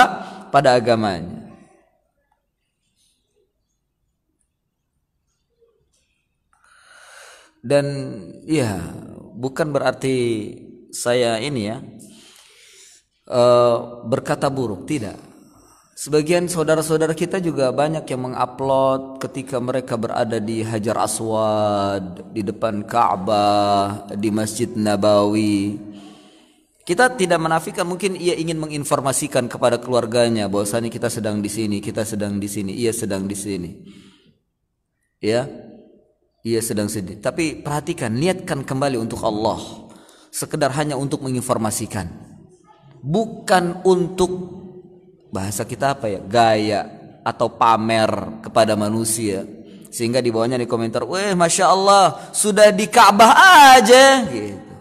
pada 0.52 0.76
agamanya. 0.76 1.56
Dan 7.64 7.86
ya, 8.44 8.76
bukan 9.32 9.72
berarti 9.72 10.16
saya 10.92 11.40
ini 11.40 11.72
ya 11.72 11.80
uh, 13.32 14.04
berkata 14.04 14.52
buruk, 14.52 14.84
tidak. 14.84 15.16
Sebagian 15.92 16.48
saudara-saudara 16.48 17.12
kita 17.12 17.38
juga 17.38 17.70
banyak 17.70 18.02
yang 18.08 18.26
mengupload 18.26 19.22
ketika 19.22 19.60
mereka 19.60 19.94
berada 19.94 20.40
di 20.40 20.64
Hajar 20.64 20.98
Aswad, 20.98 22.32
di 22.32 22.42
depan 22.42 22.82
Ka'bah, 22.82 24.08
di 24.16 24.32
Masjid 24.32 24.66
Nabawi. 24.72 25.78
Kita 26.82 27.14
tidak 27.14 27.38
menafikan 27.38 27.86
mungkin 27.86 28.18
ia 28.18 28.34
ingin 28.34 28.58
menginformasikan 28.58 29.46
kepada 29.46 29.78
keluarganya 29.78 30.50
bahwasanya 30.50 30.90
kita 30.90 31.06
sedang 31.06 31.38
di 31.38 31.46
sini, 31.46 31.78
kita 31.78 32.02
sedang 32.02 32.42
di 32.42 32.50
sini, 32.50 32.74
ia 32.74 32.90
sedang 32.90 33.30
di 33.30 33.36
sini. 33.38 33.70
Ya. 35.22 35.46
Ia 36.42 36.58
sedang 36.58 36.90
sedih. 36.90 37.22
Tapi 37.22 37.62
perhatikan, 37.62 38.10
niatkan 38.10 38.66
kembali 38.66 38.98
untuk 38.98 39.22
Allah. 39.22 39.86
Sekedar 40.34 40.74
hanya 40.74 40.98
untuk 40.98 41.22
menginformasikan. 41.22 42.31
Bukan 43.02 43.82
untuk 43.82 44.30
bahasa 45.34 45.66
kita 45.66 45.98
apa 45.98 46.06
ya 46.06 46.20
gaya 46.22 46.80
atau 47.26 47.50
pamer 47.50 48.42
kepada 48.46 48.78
manusia 48.78 49.42
sehingga 49.92 50.24
di 50.24 50.32
bawahnya 50.32 50.56
di 50.56 50.64
komentar, 50.64 51.04
weh 51.04 51.36
masya 51.36 51.68
Allah 51.68 52.32
sudah 52.32 52.72
di 52.72 52.88
Ka'bah 52.88 53.76
aja, 53.76 54.24
gitu. 54.24 54.72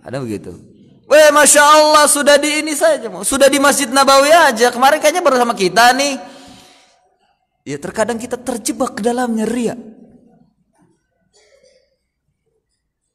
Ada 0.00 0.16
begitu. 0.16 0.56
Weh 1.04 1.28
masya 1.28 1.60
Allah 1.60 2.08
sudah 2.08 2.40
di 2.40 2.64
ini 2.64 2.72
saja, 2.72 3.04
sudah 3.20 3.52
di 3.52 3.60
Masjid 3.60 3.92
Nabawi 3.92 4.32
aja. 4.32 4.72
Kemarin 4.72 4.96
kayaknya 4.96 5.20
baru 5.20 5.36
sama 5.36 5.52
kita 5.52 5.92
nih. 5.92 6.16
Ya 7.68 7.76
terkadang 7.76 8.16
kita 8.16 8.40
terjebak 8.40 8.96
ke 8.96 9.04
dalamnya 9.04 9.44
ria. 9.44 9.76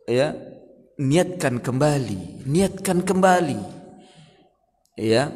Ya, 0.05 0.37
niatkan 1.01 1.57
kembali, 1.57 2.45
niatkan 2.45 3.01
kembali. 3.01 3.57
Ya, 4.95 5.27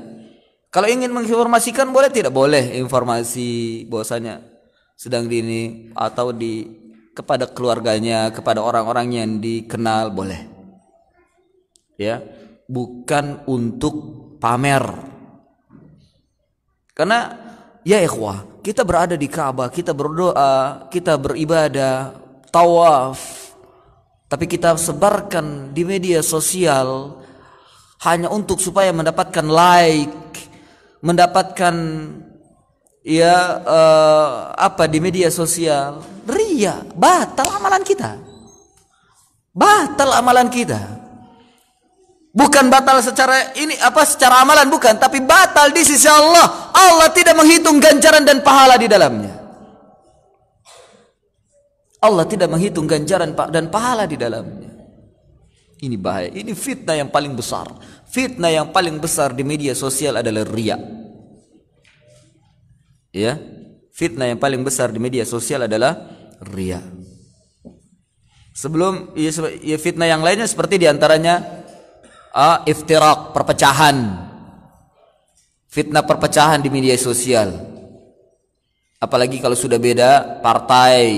kalau 0.71 0.87
ingin 0.87 1.11
menginformasikan 1.11 1.91
boleh 1.91 2.07
tidak 2.07 2.31
boleh 2.31 2.79
informasi 2.79 3.83
bahwasanya 3.91 4.39
sedang 4.95 5.27
di 5.27 5.43
ini 5.43 5.61
atau 5.97 6.31
di 6.31 6.63
kepada 7.11 7.49
keluarganya, 7.51 8.31
kepada 8.31 8.63
orang-orang 8.63 9.07
yang 9.19 9.29
dikenal 9.43 10.15
boleh. 10.15 10.47
Ya, 11.99 12.23
bukan 12.71 13.43
untuk 13.51 13.95
pamer. 14.39 14.87
Karena 16.95 17.35
ya 17.83 17.99
ikhwah, 17.99 18.63
kita 18.63 18.87
berada 18.87 19.19
di 19.19 19.27
Ka'bah, 19.27 19.67
kita 19.67 19.91
berdoa, 19.91 20.87
kita 20.87 21.19
beribadah, 21.19 22.15
tawaf. 22.47 23.19
Tapi 24.29 24.45
kita 24.45 24.77
sebarkan 24.77 25.73
di 25.73 25.83
media 25.83 26.21
sosial 26.21 27.19
hanya 27.99 28.31
untuk 28.31 28.63
supaya 28.63 28.95
mendapatkan 28.95 29.43
like, 29.43 30.47
mendapatkan 31.03 31.75
ya 33.03 33.35
uh, 33.59 34.55
apa 34.55 34.87
di 34.87 35.03
media 35.03 35.27
sosial. 35.27 35.99
Ria 36.23 36.79
batal 36.95 37.51
amalan 37.59 37.83
kita. 37.83 38.15
Batal 39.51 40.15
amalan 40.15 40.47
kita. 40.47 40.79
Bukan 42.29 42.71
batal 42.71 43.03
secara 43.03 43.51
ini 43.59 43.75
apa 43.83 44.07
secara 44.07 44.47
amalan 44.47 44.71
bukan. 44.71 44.95
Tapi 44.95 45.19
batal 45.19 45.75
di 45.75 45.83
sisi 45.83 46.07
Allah. 46.07 46.71
Allah 46.71 47.11
tidak 47.11 47.35
menghitung 47.35 47.83
ganjaran 47.83 48.23
dan 48.23 48.39
pahala 48.39 48.79
di 48.79 48.87
dalamnya. 48.87 49.35
Allah 51.99 52.23
tidak 52.23 52.47
menghitung 52.47 52.87
ganjaran 52.87 53.35
dan 53.35 53.67
pahala 53.67 54.07
di 54.07 54.15
dalamnya 54.15 54.68
ini 55.79 55.95
bahaya 55.95 56.29
ini 56.31 56.51
fitnah 56.55 56.99
yang 56.99 57.09
paling 57.11 57.33
besar 57.35 57.67
Fitnah 58.09 58.49
yang 58.49 58.73
paling 58.73 58.97
besar 58.97 59.37
di 59.37 59.45
media 59.45 59.77
sosial 59.77 60.17
adalah 60.17 60.41
ria. 60.49 60.81
Ya, 63.13 63.37
fitnah 63.93 64.33
yang 64.33 64.41
paling 64.41 64.65
besar 64.65 64.89
di 64.89 64.97
media 64.97 65.21
sosial 65.29 65.69
adalah 65.69 66.09
ria. 66.49 66.81
Sebelum 68.57 69.13
ya, 69.13 69.29
ya 69.61 69.77
fitnah 69.77 70.09
yang 70.09 70.25
lainnya 70.25 70.49
seperti 70.49 70.81
di 70.81 70.89
antaranya 70.89 71.61
uh, 72.33 72.65
iftirak 72.65 73.29
perpecahan, 73.29 74.25
fitnah 75.69 76.01
perpecahan 76.01 76.65
di 76.65 76.73
media 76.73 76.97
sosial. 76.97 77.53
Apalagi 78.97 79.37
kalau 79.37 79.53
sudah 79.55 79.77
beda 79.77 80.41
partai, 80.41 81.13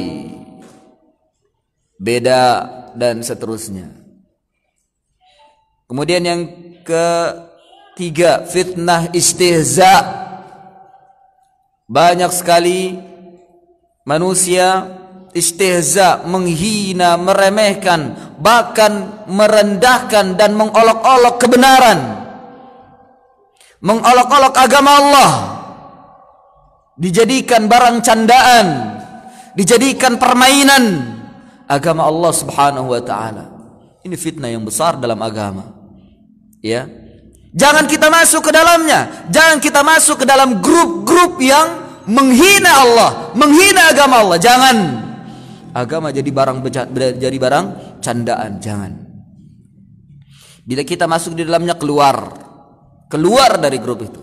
beda 1.96 2.44
dan 3.00 3.24
seterusnya. 3.24 4.01
Kemudian 5.92 6.24
yang 6.24 6.42
ketiga 6.88 8.48
fitnah 8.48 9.12
istihza. 9.12 10.24
Banyak 11.92 12.32
sekali 12.32 12.96
manusia 14.08 14.88
istihza 15.36 16.24
menghina 16.24 17.20
meremehkan 17.20 18.16
bahkan 18.40 19.28
merendahkan 19.28 20.40
dan 20.40 20.56
mengolok-olok 20.56 21.36
kebenaran. 21.44 22.00
Mengolok-olok 23.84 24.56
agama 24.56 24.92
Allah. 24.96 25.32
Dijadikan 26.96 27.68
barang 27.68 28.00
candaan. 28.00 28.68
Dijadikan 29.60 30.16
permainan 30.16 31.20
agama 31.68 32.08
Allah 32.08 32.32
Subhanahu 32.32 32.96
wa 32.96 33.04
taala. 33.04 33.52
Ini 34.08 34.16
fitnah 34.16 34.48
yang 34.48 34.64
besar 34.64 34.96
dalam 34.96 35.20
agama 35.20 35.81
ya. 36.64 36.88
Jangan 37.52 37.84
kita 37.84 38.08
masuk 38.08 38.48
ke 38.48 38.52
dalamnya. 38.56 39.28
Jangan 39.28 39.60
kita 39.60 39.84
masuk 39.84 40.24
ke 40.24 40.26
dalam 40.26 40.64
grup-grup 40.64 41.36
yang 41.44 42.00
menghina 42.08 42.72
Allah 42.80 43.12
menghina 43.36 43.92
agama 43.92 44.24
Allah. 44.24 44.40
Jangan. 44.40 44.78
Agama 45.76 46.16
jadi 46.16 46.32
barang 46.32 46.64
jadi 47.20 47.38
barang 47.38 47.66
candaan. 48.00 48.64
Jangan. 48.64 48.92
Bila 50.64 50.88
kita 50.88 51.12
masuk 51.12 51.36
di 51.36 51.44
dalamnya 51.44 51.76
keluar. 51.76 52.40
Keluar 53.12 53.60
dari 53.60 53.76
grup 53.84 54.00
itu. 54.08 54.22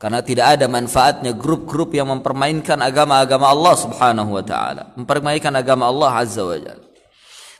Karena 0.00 0.24
tidak 0.24 0.56
ada 0.56 0.64
manfaatnya 0.68 1.36
grup-grup 1.36 1.92
yang 1.92 2.08
mempermainkan 2.08 2.80
agama-agama 2.80 3.52
Allah 3.52 3.74
Subhanahu 3.76 4.32
wa 4.32 4.44
taala. 4.44 4.96
Mempermainkan 4.96 5.52
agama 5.52 5.88
Allah 5.88 6.24
Azza 6.24 6.40
wa 6.40 6.56
Jalla 6.56 6.85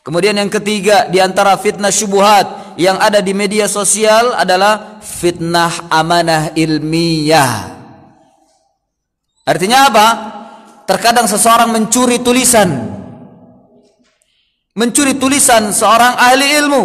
Kemudian 0.07 0.39
yang 0.39 0.47
ketiga 0.47 1.11
di 1.11 1.19
antara 1.19 1.59
fitnah 1.59 1.91
syubuhat 1.91 2.79
yang 2.79 2.95
ada 2.95 3.19
di 3.19 3.35
media 3.35 3.67
sosial 3.67 4.39
adalah 4.39 5.03
fitnah 5.03 5.91
amanah 5.91 6.55
ilmiah. 6.55 7.75
Artinya 9.43 9.91
apa? 9.91 10.07
Terkadang 10.87 11.27
seseorang 11.27 11.75
mencuri 11.75 12.23
tulisan. 12.23 12.71
Mencuri 14.79 15.19
tulisan 15.19 15.75
seorang 15.75 16.15
ahli 16.15 16.55
ilmu. 16.55 16.85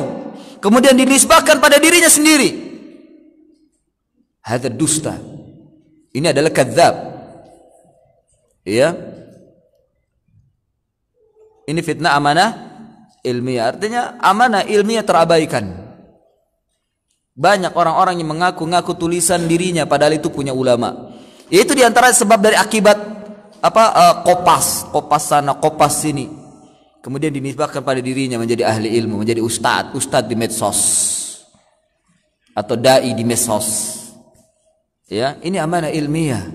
Kemudian 0.57 0.98
dinisbahkan 0.98 1.61
pada 1.61 1.77
dirinya 1.77 2.10
sendiri. 2.10 2.49
Hadza 4.41 4.73
dusta. 4.73 5.14
Ini 6.10 6.34
adalah 6.34 6.49
kadzab. 6.49 6.95
Iya. 8.65 8.98
Ini 11.69 11.81
fitnah 11.85 12.18
amanah 12.18 12.70
ilmiah. 13.26 13.73
Artinya 13.73 14.02
amanah 14.22 14.65
ilmiah 14.65 15.06
terabaikan. 15.06 15.89
Banyak 17.31 17.73
orang-orang 17.73 18.19
yang 18.22 18.30
mengaku-ngaku 18.30 18.93
tulisan 18.99 19.48
dirinya 19.48 19.88
padahal 19.88 20.19
itu 20.19 20.30
punya 20.30 20.52
ulama. 20.52 21.15
Itu 21.48 21.73
di 21.73 21.81
antara 21.81 22.11
sebab 22.11 22.38
dari 22.38 22.60
akibat 22.60 22.98
apa 23.61 23.84
uh, 23.93 24.15
kopas, 24.26 24.89
kopas 24.91 25.23
sana, 25.31 25.57
kopas 25.57 26.03
sini. 26.03 26.27
Kemudian 27.02 27.34
dinisbahkan 27.34 27.81
pada 27.81 27.98
dirinya 27.98 28.38
menjadi 28.38 28.68
ahli 28.68 28.93
ilmu, 28.93 29.26
menjadi 29.26 29.41
ustad, 29.41 29.98
ustad 29.98 30.30
di 30.30 30.38
medsos 30.38 31.10
atau 32.53 32.76
dai 32.77 33.11
di 33.15 33.23
medsos. 33.26 33.99
Ya, 35.11 35.35
ini 35.43 35.60
amanah 35.60 35.91
ilmiah. 35.91 36.45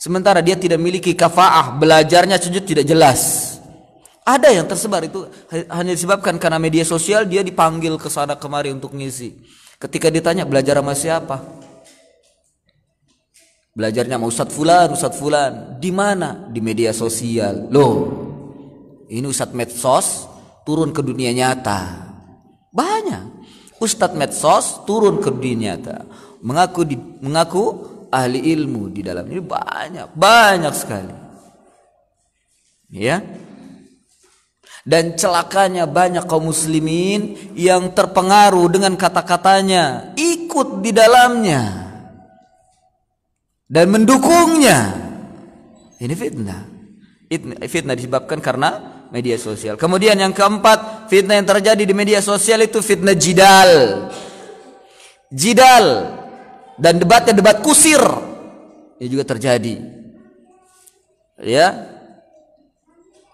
Sementara 0.00 0.40
dia 0.40 0.56
tidak 0.56 0.80
memiliki 0.80 1.12
kafaah, 1.12 1.76
belajarnya 1.76 2.40
sujud 2.40 2.64
tidak 2.64 2.88
jelas. 2.88 3.59
Ada 4.30 4.54
yang 4.54 4.66
tersebar 4.70 5.02
itu 5.02 5.26
hanya 5.50 5.90
disebabkan 5.90 6.38
karena 6.38 6.62
media 6.62 6.86
sosial 6.86 7.26
dia 7.26 7.42
dipanggil 7.42 7.98
ke 7.98 8.06
sana 8.06 8.38
kemari 8.38 8.70
untuk 8.70 8.94
ngisi. 8.94 9.34
Ketika 9.82 10.06
ditanya 10.06 10.46
belajar 10.46 10.78
sama 10.78 10.94
siapa? 10.94 11.42
Belajarnya 13.74 14.22
sama 14.22 14.26
Ustadz 14.30 14.54
Fulan, 14.54 14.88
Ustadz 14.94 15.18
Fulan. 15.18 15.52
Di 15.82 15.90
mana? 15.90 16.46
Di 16.46 16.62
media 16.62 16.94
sosial. 16.94 17.66
Loh, 17.74 17.94
ini 19.10 19.26
Ustadz 19.26 19.56
medsos 19.56 20.30
turun 20.62 20.94
ke 20.94 21.02
dunia 21.02 21.34
nyata. 21.34 22.12
Banyak. 22.70 23.42
Ustadz 23.82 24.14
medsos 24.14 24.86
turun 24.86 25.18
ke 25.18 25.34
dunia 25.34 25.74
nyata. 25.74 26.06
Mengaku 26.46 26.86
di, 26.86 26.94
mengaku 27.18 27.64
ahli 28.14 28.46
ilmu 28.54 28.94
di 28.94 29.02
dalam 29.02 29.26
ini 29.26 29.42
banyak, 29.42 30.14
banyak 30.14 30.74
sekali. 30.76 31.14
Ya. 32.94 33.22
Dan 34.90 35.14
celakanya 35.14 35.86
banyak 35.86 36.26
kaum 36.26 36.50
muslimin 36.50 37.54
yang 37.54 37.94
terpengaruh 37.94 38.66
dengan 38.74 38.98
kata-katanya, 38.98 40.10
ikut 40.18 40.82
di 40.82 40.90
dalamnya 40.90 41.62
dan 43.70 43.86
mendukungnya. 43.86 44.98
Ini 46.02 46.14
fitnah. 46.18 46.66
Fitnah 47.70 47.94
disebabkan 47.94 48.42
karena 48.42 49.06
media 49.14 49.38
sosial. 49.38 49.78
Kemudian 49.78 50.18
yang 50.18 50.34
keempat, 50.34 51.06
fitnah 51.06 51.38
yang 51.38 51.46
terjadi 51.46 51.86
di 51.86 51.94
media 51.94 52.18
sosial 52.18 52.66
itu 52.66 52.82
fitnah 52.82 53.14
jidal. 53.14 53.70
Jidal 55.30 55.86
dan 56.74 56.98
debatnya 56.98 57.38
debat 57.38 57.62
kusir. 57.62 58.02
Ini 58.98 59.06
juga 59.06 59.22
terjadi. 59.22 59.78
Ya, 61.40 61.89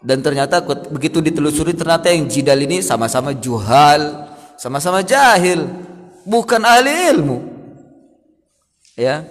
dan 0.07 0.23
ternyata 0.23 0.63
begitu 0.95 1.19
ditelusuri 1.19 1.75
ternyata 1.75 2.15
yang 2.15 2.31
jidal 2.31 2.63
ini 2.63 2.79
sama-sama 2.79 3.35
juhal 3.35 4.31
sama-sama 4.55 5.03
jahil 5.03 5.67
bukan 6.23 6.63
ahli 6.63 7.11
ilmu. 7.11 7.39
Ya. 8.95 9.27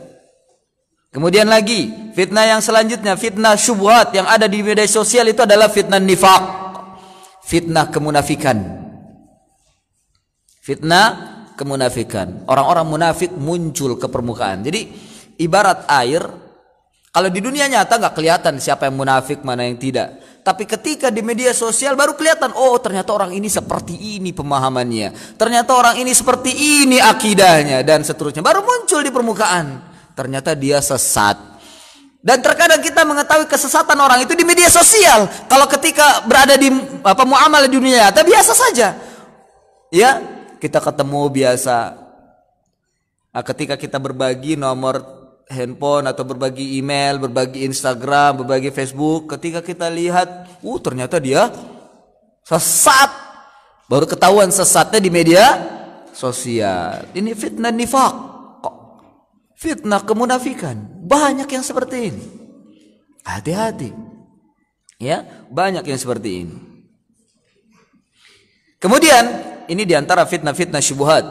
Kemudian 1.16 1.48
lagi 1.48 2.12
fitnah 2.12 2.44
yang 2.44 2.60
selanjutnya 2.60 3.16
fitnah 3.16 3.56
syubhat 3.56 4.12
yang 4.12 4.28
ada 4.28 4.52
di 4.52 4.60
media 4.60 4.84
sosial 4.84 5.32
itu 5.32 5.48
adalah 5.48 5.72
fitnah 5.72 5.96
nifak 5.96 6.44
fitnah 7.40 7.88
kemunafikan. 7.88 8.84
Fitnah 10.60 11.08
kemunafikan. 11.56 12.44
Orang-orang 12.52 12.84
munafik 12.84 13.32
muncul 13.32 13.96
ke 13.96 14.12
permukaan. 14.12 14.60
Jadi 14.60 14.92
ibarat 15.40 15.88
air 15.88 16.26
kalau 17.16 17.32
di 17.32 17.40
dunia 17.40 17.72
nyata 17.72 17.96
nggak 17.96 18.12
kelihatan 18.12 18.60
siapa 18.60 18.92
yang 18.92 19.00
munafik 19.00 19.40
mana 19.40 19.64
yang 19.64 19.80
tidak 19.80 20.25
tapi 20.46 20.70
ketika 20.70 21.10
di 21.10 21.26
media 21.26 21.50
sosial 21.58 21.98
baru 21.98 22.14
kelihatan, 22.14 22.54
oh 22.54 22.78
ternyata 22.78 23.10
orang 23.10 23.34
ini 23.34 23.50
seperti 23.50 23.98
ini 23.98 24.30
pemahamannya. 24.30 25.42
Ternyata 25.42 25.74
orang 25.74 25.98
ini 25.98 26.14
seperti 26.14 26.54
ini 26.54 27.02
akidahnya 27.02 27.82
dan 27.82 28.06
seterusnya. 28.06 28.46
Baru 28.46 28.62
muncul 28.62 29.02
di 29.02 29.10
permukaan. 29.10 29.82
Ternyata 30.14 30.54
dia 30.54 30.78
sesat. 30.86 31.58
Dan 32.22 32.46
terkadang 32.46 32.78
kita 32.78 33.02
mengetahui 33.02 33.50
kesesatan 33.50 33.98
orang 33.98 34.22
itu 34.22 34.38
di 34.38 34.46
media 34.46 34.70
sosial. 34.70 35.26
Kalau 35.50 35.66
ketika 35.66 36.22
berada 36.30 36.54
di 36.62 36.70
apa 37.02 37.26
muamalah 37.26 37.66
dunia 37.66 38.06
nyata 38.06 38.22
biasa 38.22 38.54
saja. 38.54 38.94
Ya, 39.90 40.22
kita 40.62 40.78
ketemu 40.78 41.26
biasa. 41.26 41.78
Nah, 43.34 43.42
ketika 43.42 43.82
kita 43.82 43.98
berbagi 43.98 44.54
nomor 44.54 45.25
handphone 45.50 46.10
atau 46.10 46.26
berbagi 46.26 46.78
email, 46.82 47.22
berbagi 47.22 47.66
Instagram, 47.66 48.46
berbagi 48.46 48.74
Facebook, 48.74 49.30
ketika 49.38 49.62
kita 49.62 49.88
lihat, 49.90 50.60
uh 50.62 50.80
ternyata 50.82 51.22
dia 51.22 51.54
sesat. 52.46 53.26
Baru 53.86 54.10
ketahuan 54.10 54.50
sesatnya 54.50 54.98
di 54.98 55.14
media 55.14 55.46
sosial. 56.10 57.06
Ini 57.14 57.38
fitnah 57.38 57.70
nifak. 57.70 58.14
Fitnah 59.56 60.02
kemunafikan. 60.02 60.74
Banyak 61.06 61.46
yang 61.46 61.62
seperti 61.62 61.98
ini. 62.10 62.26
Hati-hati. 63.22 63.94
Ya, 64.98 65.22
banyak 65.54 65.86
yang 65.86 66.00
seperti 66.02 66.30
ini. 66.46 66.58
Kemudian, 68.82 69.24
ini 69.70 69.86
di 69.86 69.94
antara 69.94 70.26
fitnah-fitnah 70.26 70.82
syubhat. 70.82 71.26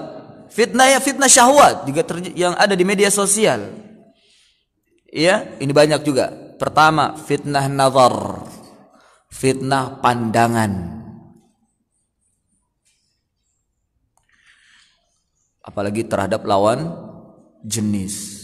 Fitnah 0.55 0.87
ya 0.87 1.03
fitnah 1.03 1.27
syahwat 1.27 1.83
juga 1.83 2.07
yang 2.39 2.55
ada 2.55 2.79
di 2.79 2.87
media 2.87 3.11
sosial. 3.11 3.75
Iya, 5.15 5.63
ini 5.63 5.71
banyak 5.71 6.03
juga. 6.03 6.35
Pertama, 6.59 7.15
fitnah 7.15 7.71
nazar. 7.71 8.43
Fitnah 9.31 10.03
pandangan. 10.03 10.91
Apalagi 15.63 16.03
terhadap 16.03 16.43
lawan 16.43 16.91
jenis. 17.63 18.43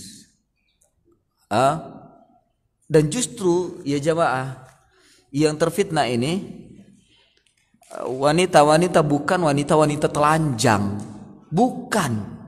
Ah? 1.51 2.07
Dan 2.87 3.11
justru 3.11 3.83
ya 3.83 3.99
jamaah 3.99 4.63
yang 5.35 5.59
terfitnah 5.59 6.07
ini 6.07 6.43
wanita-wanita 7.99 9.03
bukan 9.03 9.43
wanita-wanita 9.43 10.07
telanjang. 10.07 11.03
Bukan 11.51 12.40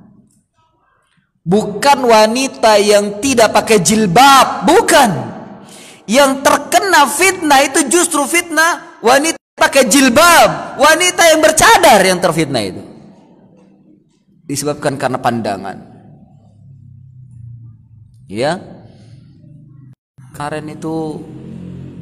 Bukan 1.42 2.06
wanita 2.06 2.78
yang 2.78 3.18
tidak 3.18 3.50
pakai 3.50 3.82
jilbab, 3.82 4.62
bukan. 4.62 5.10
Yang 6.06 6.42
terkena 6.46 7.02
fitnah 7.10 7.60
itu 7.66 7.90
justru 7.90 8.22
fitnah 8.26 9.02
wanita 9.02 9.38
pakai 9.58 9.90
jilbab, 9.90 10.78
wanita 10.78 11.22
yang 11.34 11.40
bercadar 11.42 11.98
yang 12.02 12.18
terfitnah 12.22 12.62
itu. 12.62 12.82
Disebabkan 14.46 14.94
karena 14.94 15.18
pandangan. 15.18 15.78
Ya. 18.30 18.58
Karen 20.32 20.66
itu 20.70 21.20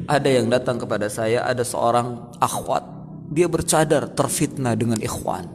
ada 0.07 0.29
yang 0.29 0.47
datang 0.47 0.79
kepada 0.79 1.11
saya, 1.11 1.43
ada 1.45 1.61
seorang 1.61 2.31
akhwat, 2.39 2.83
dia 3.31 3.45
bercadar 3.51 4.07
terfitnah 4.11 4.73
dengan 4.73 4.97
ikhwan. 5.03 5.45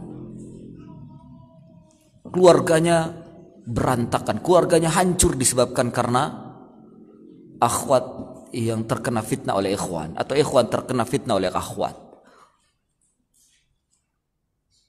Keluarganya 2.28 3.25
berantakan, 3.66 4.38
keluarganya 4.38 4.94
hancur 4.94 5.34
disebabkan 5.34 5.90
karena 5.90 6.54
akhwat 7.58 8.04
yang 8.54 8.86
terkena 8.86 9.26
fitnah 9.26 9.58
oleh 9.58 9.74
ikhwan 9.74 10.14
atau 10.14 10.38
ikhwan 10.38 10.70
terkena 10.70 11.02
fitnah 11.02 11.34
oleh 11.34 11.50
akhwat. 11.50 11.98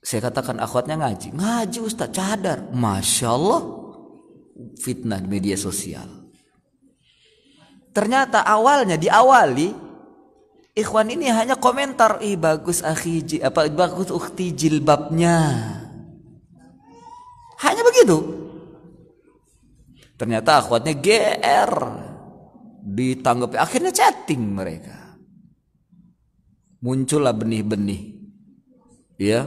Saya 0.06 0.30
katakan 0.30 0.62
akhwatnya 0.62 0.95
ngaji, 0.95 1.36
ngaji 1.36 1.80
Ustaz 1.84 2.14
cadar, 2.14 2.70
masya 2.72 3.34
Allah 3.34 3.62
fitnah 4.80 5.20
di 5.20 5.28
media 5.28 5.58
sosial. 5.58 6.08
Ternyata 7.91 8.45
awalnya 8.45 8.95
diawali 8.95 9.74
ikhwan 10.78 11.10
ini 11.12 11.34
hanya 11.34 11.58
komentar, 11.58 12.22
ih 12.22 12.38
bagus 12.38 12.86
akhi 12.86 13.41
apa 13.41 13.68
bagus 13.74 14.14
ukti 14.14 14.54
jilbabnya. 14.54 15.41
Hanya 17.58 17.82
begitu. 17.82 18.36
Ternyata 20.18 20.65
akhwatnya 20.65 20.98
GR. 20.98 21.73
Ditanggapi 22.88 23.56
akhirnya 23.56 23.94
chatting 23.94 24.41
mereka. 24.57 25.18
Muncullah 26.81 27.38
benih-benih. 27.38 28.18
Ya. 29.22 29.45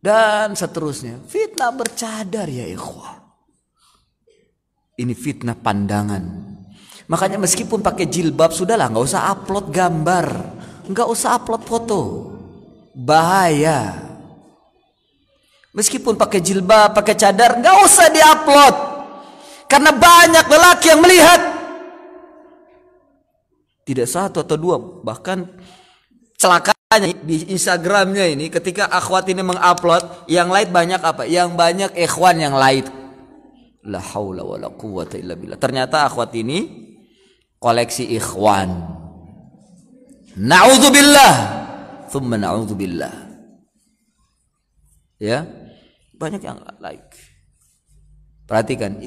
Dan 0.00 0.54
seterusnya. 0.54 1.20
Fitnah 1.26 1.74
bercadar 1.74 2.46
ya 2.46 2.64
ikhwah. 2.64 3.20
Ini 4.96 5.12
fitnah 5.16 5.58
pandangan. 5.58 6.24
Makanya 7.10 7.42
meskipun 7.42 7.82
pakai 7.82 8.06
jilbab 8.06 8.54
sudahlah 8.54 8.86
nggak 8.86 9.06
usah 9.10 9.34
upload 9.34 9.74
gambar, 9.74 10.26
nggak 10.86 11.08
usah 11.10 11.42
upload 11.42 11.66
foto, 11.66 12.00
bahaya. 12.94 13.98
Meskipun 15.74 16.14
pakai 16.14 16.38
jilbab, 16.38 16.94
pakai 16.94 17.18
cadar, 17.18 17.58
nggak 17.58 17.76
usah 17.82 18.06
diupload. 18.14 18.89
Karena 19.70 19.94
banyak 19.94 20.50
lelaki 20.50 20.86
yang 20.90 20.98
melihat. 20.98 21.40
Tidak 23.86 24.06
satu 24.06 24.42
atau 24.42 24.58
dua, 24.58 24.76
bahkan 25.06 25.46
celakanya 26.34 27.14
di 27.22 27.54
Instagramnya 27.54 28.26
ini 28.26 28.50
ketika 28.50 28.90
akhwat 28.90 29.30
ini 29.30 29.46
mengupload 29.46 30.26
yang 30.26 30.50
lain 30.50 30.74
banyak 30.74 30.98
apa? 30.98 31.22
Yang 31.22 31.54
banyak 31.54 31.90
ikhwan 31.94 32.42
yang 32.42 32.58
lain. 32.58 32.90
La 33.86 34.02
haula 34.02 34.42
wala 34.42 34.74
quwata 34.74 35.14
illa 35.14 35.38
billah. 35.38 35.54
Ternyata 35.54 36.02
akhwat 36.10 36.34
ini 36.34 36.66
koleksi 37.62 38.10
ikhwan. 38.10 38.74
Nauzubillah. 40.34 41.34
Thumma 42.10 42.42
nauzubillah. 42.42 43.14
Ya. 45.22 45.46
Banyak 46.18 46.42
yang 46.42 46.58
like. 46.82 47.29
Perhatikan, 48.50 48.98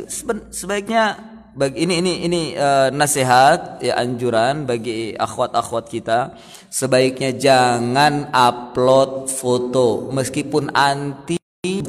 sebaiknya 0.55 1.19
bagi 1.51 1.85
ini 1.85 1.99
ini 2.01 2.13
ini 2.25 2.41
uh, 2.55 2.89
nasihat 2.95 3.83
ya 3.83 3.99
anjuran 3.99 4.65
bagi 4.65 5.13
akhwat-akhwat 5.13 5.85
kita. 5.91 6.33
Sebaiknya 6.71 7.35
jangan 7.35 8.31
upload 8.31 9.27
foto 9.27 10.09
meskipun 10.15 10.71
anti 10.71 11.35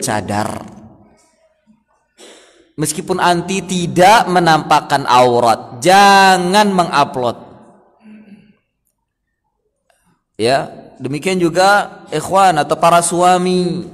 cadar. 0.03 0.67
Meskipun 2.75 3.23
anti 3.23 3.63
tidak 3.63 4.27
menampakkan 4.27 5.07
aurat 5.07 5.79
jangan 5.79 6.75
mengupload. 6.75 7.39
Ya 10.35 10.91
demikian 10.99 11.39
juga 11.39 12.03
ikhwan 12.11 12.59
atau 12.59 12.75
para 12.75 12.99
suami 12.99 13.87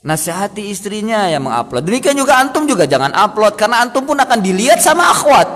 nasihati 0.00 0.72
istrinya 0.72 1.28
yang 1.28 1.44
mengupload. 1.44 1.84
Demikian 1.84 2.16
juga 2.16 2.40
antum 2.40 2.64
juga 2.64 2.88
jangan 2.88 3.12
upload 3.12 3.54
karena 3.56 3.84
antum 3.84 4.04
pun 4.08 4.16
akan 4.16 4.38
dilihat 4.40 4.80
sama 4.80 5.12
akhwat. 5.12 5.48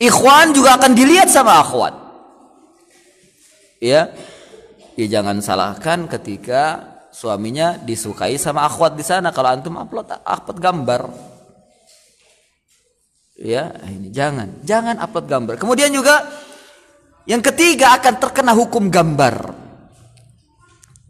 Ikhwan 0.00 0.56
juga 0.56 0.76
akan 0.80 0.92
dilihat 0.96 1.28
sama 1.30 1.60
akhwat. 1.60 1.94
Ya 3.78 4.10
ya 4.96 5.06
jangan 5.20 5.44
salahkan 5.44 6.08
ketika 6.08 6.94
suaminya 7.12 7.76
disukai 7.76 8.40
sama 8.40 8.64
akhwat 8.64 8.96
di 8.96 9.04
sana. 9.04 9.30
Kalau 9.30 9.52
antum 9.52 9.76
upload 9.76 10.08
upload 10.24 10.58
gambar. 10.58 11.02
Ya 13.34 13.74
ini 13.90 14.08
jangan 14.14 14.64
jangan 14.64 14.96
upload 15.02 15.26
gambar. 15.28 15.54
Kemudian 15.60 15.92
juga 15.92 16.24
yang 17.28 17.42
ketiga 17.44 17.96
akan 18.00 18.14
terkena 18.20 18.52
hukum 18.56 18.88
gambar 18.88 19.63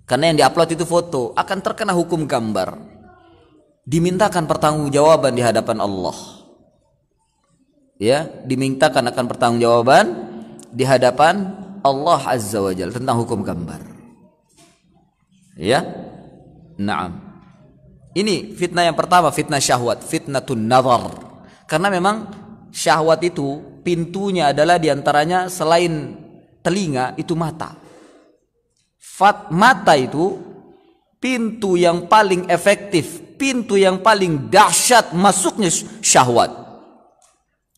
karena 0.05 0.33
yang 0.33 0.37
diupload 0.45 0.77
itu 0.77 0.85
foto 0.85 1.33
akan 1.37 1.59
terkena 1.65 1.93
hukum 1.97 2.29
gambar 2.29 2.77
dimintakan 3.85 4.49
pertanggungjawaban 4.49 5.33
di 5.37 5.43
hadapan 5.45 5.79
Allah 5.81 6.17
ya 8.01 8.29
dimintakan 8.45 9.13
akan 9.13 9.25
pertanggungjawaban 9.29 10.05
di 10.73 10.85
hadapan 10.85 11.53
Allah 11.85 12.21
Azza 12.29 12.61
wa 12.61 12.73
Jalla 12.73 12.93
tentang 12.97 13.21
hukum 13.21 13.45
gambar 13.45 13.95
Ya. 15.55 15.87
Naam. 16.75 17.23
Ini 18.15 18.55
fitnah 18.55 18.87
yang 18.87 18.99
pertama, 18.99 19.31
fitnah 19.31 19.59
syahwat, 19.59 20.03
fitnatun 20.03 20.67
nazar. 20.71 21.11
Karena 21.67 21.91
memang 21.91 22.31
syahwat 22.71 23.23
itu 23.27 23.63
pintunya 23.83 24.55
adalah 24.55 24.79
di 24.79 24.91
antaranya 24.91 25.51
selain 25.51 26.15
telinga 26.63 27.15
itu 27.19 27.35
mata. 27.35 27.75
Fat 29.15 29.55
mata 29.55 29.95
itu 29.95 30.43
pintu 31.23 31.79
yang 31.79 32.11
paling 32.11 32.51
efektif, 32.51 33.39
pintu 33.39 33.79
yang 33.79 34.03
paling 34.03 34.51
dahsyat 34.51 35.15
masuknya 35.15 35.71
syahwat. 36.03 36.51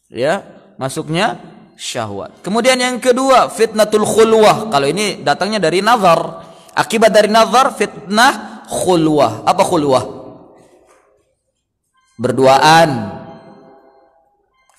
Ya, 0.09 0.41
masuknya 0.81 1.37
syahwat. 1.77 2.41
Kemudian 2.41 2.81
yang 2.81 2.97
kedua, 2.97 3.53
fitnatul 3.53 4.09
khulwah. 4.09 4.73
Kalau 4.73 4.89
ini 4.89 5.21
datangnya 5.21 5.61
dari 5.61 5.85
nazar. 5.85 6.41
Akibat 6.73 7.13
dari 7.13 7.29
nazar 7.29 7.69
fitnah 7.77 8.65
khulwah. 8.65 9.45
Apa 9.45 9.61
khulwah? 9.61 10.05
Berduaan. 12.17 13.13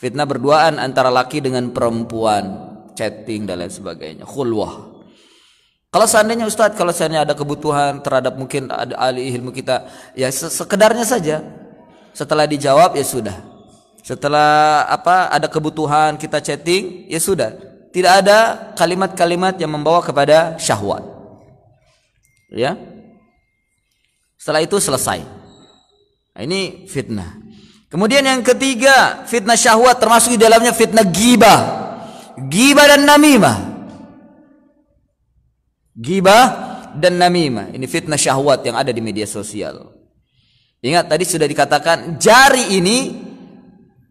Fitnah 0.01 0.25
berduaan 0.25 0.81
antara 0.81 1.13
laki 1.13 1.38
dengan 1.38 1.69
perempuan, 1.69 2.45
chatting 2.97 3.45
dan 3.45 3.61
lain 3.61 3.69
sebagainya. 3.69 4.25
Khulwah. 4.25 4.96
Kalau 5.88 6.03
seandainya 6.03 6.43
Ustadz, 6.43 6.76
kalau 6.76 6.91
seandainya 6.91 7.23
ada 7.23 7.35
kebutuhan 7.35 8.03
terhadap 8.03 8.35
mungkin 8.35 8.68
ada 8.68 8.91
ahli 8.99 9.31
ilmu 9.39 9.55
kita, 9.55 9.88
ya 10.19 10.27
sekedarnya 10.27 11.07
saja. 11.07 11.39
Setelah 12.11 12.43
dijawab 12.43 12.97
ya 12.99 13.05
sudah. 13.07 13.38
Setelah 14.03 14.84
apa 14.88 15.31
ada 15.31 15.47
kebutuhan 15.47 16.19
kita 16.19 16.43
chatting, 16.43 17.07
ya 17.07 17.19
sudah. 17.19 17.55
Tidak 17.91 18.14
ada 18.23 18.72
kalimat-kalimat 18.76 19.55
yang 19.59 19.72
membawa 19.72 20.03
kepada 20.03 20.59
syahwat. 20.59 21.03
Ya. 22.51 22.76
Setelah 24.39 24.64
itu 24.64 24.80
selesai. 24.80 25.23
Nah, 26.35 26.41
ini 26.43 26.88
fitnah. 26.88 27.35
Kemudian 27.88 28.23
yang 28.23 28.43
ketiga, 28.43 29.23
fitnah 29.27 29.55
syahwat 29.55 29.99
termasuk 29.99 30.35
di 30.35 30.39
dalamnya 30.39 30.76
fitnah 30.76 31.07
gibah. 31.07 31.59
Gibah 32.47 32.85
dan 32.95 33.07
namimah. 33.07 33.66
Gibah 35.97 36.45
dan 36.93 37.17
namimah. 37.17 37.73
Ini 37.73 37.85
fitnah 37.89 38.21
syahwat 38.21 38.61
yang 38.61 38.77
ada 38.77 38.93
di 38.93 39.01
media 39.01 39.25
sosial. 39.25 39.97
Ingat 40.77 41.09
tadi 41.09 41.25
sudah 41.25 41.49
dikatakan 41.49 42.21
jari 42.21 42.77
ini 42.77 43.17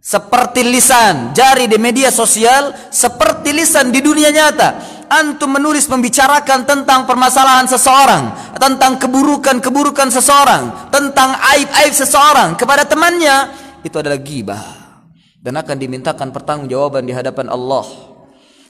seperti 0.02 0.66
lisan. 0.66 1.30
Jari 1.30 1.70
di 1.70 1.78
media 1.78 2.10
sosial 2.10 2.74
seperti 2.90 3.54
lisan 3.54 3.94
di 3.94 4.02
dunia 4.02 4.34
nyata 4.34 4.98
antum 5.06 5.54
menulis 5.54 5.86
membicarakan 5.86 6.66
tentang 6.66 7.06
permasalahan 7.06 7.70
seseorang, 7.70 8.34
tentang 8.58 8.98
keburukan-keburukan 8.98 10.10
seseorang, 10.10 10.90
tentang 10.90 11.38
aib-aib 11.54 11.94
seseorang 11.94 12.58
kepada 12.58 12.82
temannya, 12.82 13.54
itu 13.86 13.94
adalah 14.02 14.18
gibah 14.18 14.62
dan 15.38 15.54
akan 15.62 15.76
dimintakan 15.78 16.34
pertanggungjawaban 16.34 17.06
di 17.06 17.14
hadapan 17.14 17.46
Allah. 17.46 17.86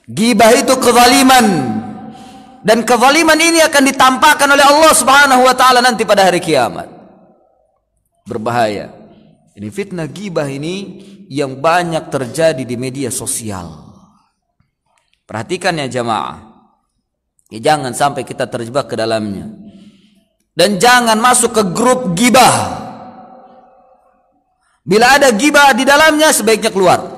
Gibah 0.04 0.52
itu 0.52 0.76
kezaliman 0.76 1.46
dan 2.66 2.82
kezaliman 2.82 3.38
ini 3.38 3.62
akan 3.62 3.82
ditampakkan 3.86 4.50
oleh 4.50 4.66
Allah 4.66 4.90
Subhanahu 4.90 5.46
wa 5.46 5.54
taala 5.54 5.78
nanti 5.78 6.02
pada 6.02 6.26
hari 6.26 6.42
kiamat. 6.42 6.90
Berbahaya. 8.26 8.90
Ini 9.54 9.70
fitnah 9.70 10.10
gibah 10.10 10.50
ini 10.50 10.98
yang 11.30 11.62
banyak 11.62 12.10
terjadi 12.10 12.66
di 12.66 12.74
media 12.74 13.14
sosial. 13.14 13.70
Perhatikan 15.30 15.78
ya 15.78 15.86
jamaah. 15.86 16.42
Ya, 17.54 17.70
jangan 17.70 17.94
sampai 17.94 18.26
kita 18.26 18.50
terjebak 18.50 18.90
ke 18.90 18.98
dalamnya. 18.98 19.46
Dan 20.50 20.82
jangan 20.82 21.22
masuk 21.22 21.54
ke 21.54 21.62
grup 21.70 22.18
gibah. 22.18 22.82
Bila 24.82 25.22
ada 25.22 25.30
gibah 25.30 25.70
di 25.70 25.86
dalamnya 25.86 26.34
sebaiknya 26.34 26.74
keluar. 26.74 27.15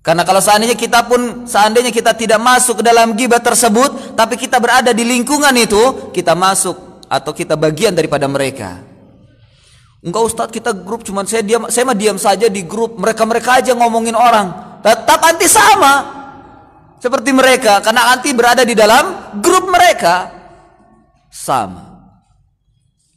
Karena 0.00 0.24
kalau 0.24 0.40
seandainya 0.40 0.76
kita 0.80 1.04
pun 1.04 1.44
seandainya 1.44 1.92
kita 1.92 2.16
tidak 2.16 2.40
masuk 2.40 2.80
ke 2.80 2.84
dalam 2.88 3.12
gibah 3.12 3.36
tersebut, 3.36 4.16
tapi 4.16 4.40
kita 4.40 4.56
berada 4.56 4.96
di 4.96 5.04
lingkungan 5.04 5.52
itu, 5.60 6.08
kita 6.16 6.32
masuk 6.32 7.04
atau 7.04 7.36
kita 7.36 7.52
bagian 7.52 7.92
daripada 7.92 8.24
mereka. 8.24 8.80
Enggak 10.00 10.22
Ustadz 10.32 10.54
kita 10.56 10.72
grup 10.72 11.04
cuman 11.04 11.28
saya 11.28 11.44
diam 11.44 11.68
saya 11.68 11.84
mah 11.84 11.98
diam 11.98 12.16
saja 12.16 12.48
di 12.48 12.64
grup. 12.64 12.96
Mereka-mereka 12.96 13.60
aja 13.60 13.76
ngomongin 13.76 14.16
orang. 14.16 14.80
Tetap 14.80 15.20
anti 15.20 15.44
sama 15.44 15.94
seperti 16.96 17.36
mereka 17.36 17.84
karena 17.84 18.08
anti 18.16 18.32
berada 18.32 18.64
di 18.64 18.72
dalam 18.72 19.36
grup 19.44 19.68
mereka. 19.68 20.32
Sama. 21.28 22.00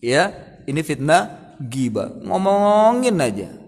Ya 0.03 0.35
ini 0.67 0.83
fitnah 0.83 1.55
giba 1.63 2.11
ngomongin 2.19 3.15
aja 3.23 3.62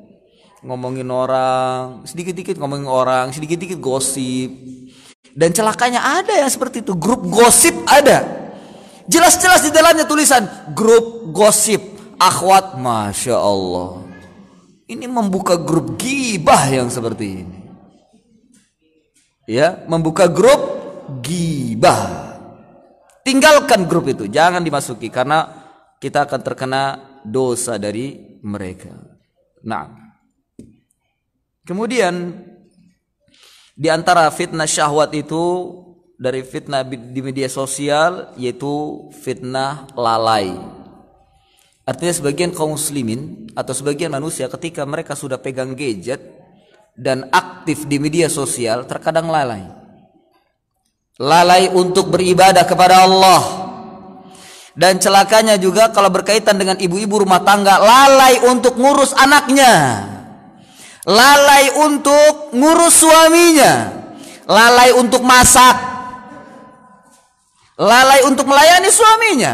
ngomongin 0.66 1.06
orang 1.14 2.02
sedikit-sedikit 2.10 2.58
ngomongin 2.58 2.90
orang 2.90 3.30
sedikit-sedikit 3.30 3.78
gosip. 3.78 4.50
Dan 5.36 5.52
celakanya 5.52 6.02
ada 6.24 6.34
yang 6.34 6.50
seperti 6.50 6.82
itu 6.82 6.98
grup 6.98 7.22
gosip 7.30 7.76
ada. 7.86 8.24
Jelas-jelas 9.06 9.62
di 9.62 9.70
dalamnya 9.70 10.10
tulisan 10.10 10.74
grup 10.74 11.30
gosip 11.30 11.80
akhwat. 12.18 12.82
Masya 12.82 13.38
Allah. 13.38 14.02
Ini 14.90 15.06
membuka 15.06 15.60
grup 15.60 16.00
gibah 16.00 16.66
yang 16.72 16.90
seperti 16.90 17.46
ini. 17.46 17.60
Ya 19.46 19.86
membuka 19.86 20.26
grup 20.26 20.62
gibah. 21.22 22.34
Tinggalkan 23.22 23.86
grup 23.86 24.10
itu 24.10 24.26
jangan 24.26 24.62
dimasuki 24.62 25.10
karena 25.14 25.46
kita 26.02 26.26
akan 26.26 26.42
terkena 26.42 26.84
dosa 27.26 27.78
dari 27.78 28.38
mereka. 28.46 28.94
Nah 29.66 30.05
kemudian 31.66 32.46
di 33.76 33.92
antara 33.92 34.30
fitnah 34.32 34.70
syahwat 34.70 35.12
itu 35.18 35.44
dari 36.16 36.46
fitnah 36.46 36.88
di 36.88 37.20
media 37.20 37.52
sosial 37.52 38.32
yaitu 38.40 39.10
fitnah 39.12 39.90
lalai 39.98 40.56
artinya 41.84 42.14
sebagian 42.16 42.56
kaum 42.56 42.80
muslimin 42.80 43.52
atau 43.52 43.76
sebagian 43.76 44.14
manusia 44.14 44.48
ketika 44.48 44.88
mereka 44.88 45.18
sudah 45.18 45.36
pegang 45.42 45.76
gadget 45.76 46.46
dan 46.96 47.28
aktif 47.30 47.84
di 47.86 48.00
media 48.00 48.32
sosial 48.32 48.88
terkadang 48.88 49.28
lalai. 49.28 49.68
Lalai 51.20 51.72
untuk 51.72 52.12
beribadah 52.12 52.64
kepada 52.64 53.04
Allah. 53.04 53.44
Dan 54.76 55.00
celakanya 55.00 55.56
juga 55.56 55.88
kalau 55.96 56.12
berkaitan 56.12 56.60
dengan 56.60 56.76
ibu-ibu 56.76 57.24
rumah 57.24 57.40
tangga, 57.48 57.80
lalai 57.80 58.44
untuk 58.52 58.76
ngurus 58.76 59.16
anaknya. 59.16 60.04
Lalai 61.06 61.70
untuk 61.86 62.50
ngurus 62.54 63.06
suaminya. 63.06 63.74
Lalai 64.50 64.94
untuk 64.98 65.22
masak. 65.22 65.78
Lalai 67.78 68.26
untuk 68.26 68.50
melayani 68.50 68.90
suaminya. 68.90 69.54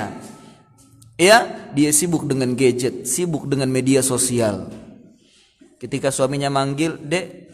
Ya, 1.20 1.70
dia 1.76 1.92
sibuk 1.94 2.26
dengan 2.26 2.56
gadget, 2.58 3.06
sibuk 3.06 3.46
dengan 3.46 3.70
media 3.70 4.02
sosial 4.02 4.74
Ketika 5.82 6.14
suaminya 6.14 6.54
manggil, 6.54 6.94
dek, 6.94 7.50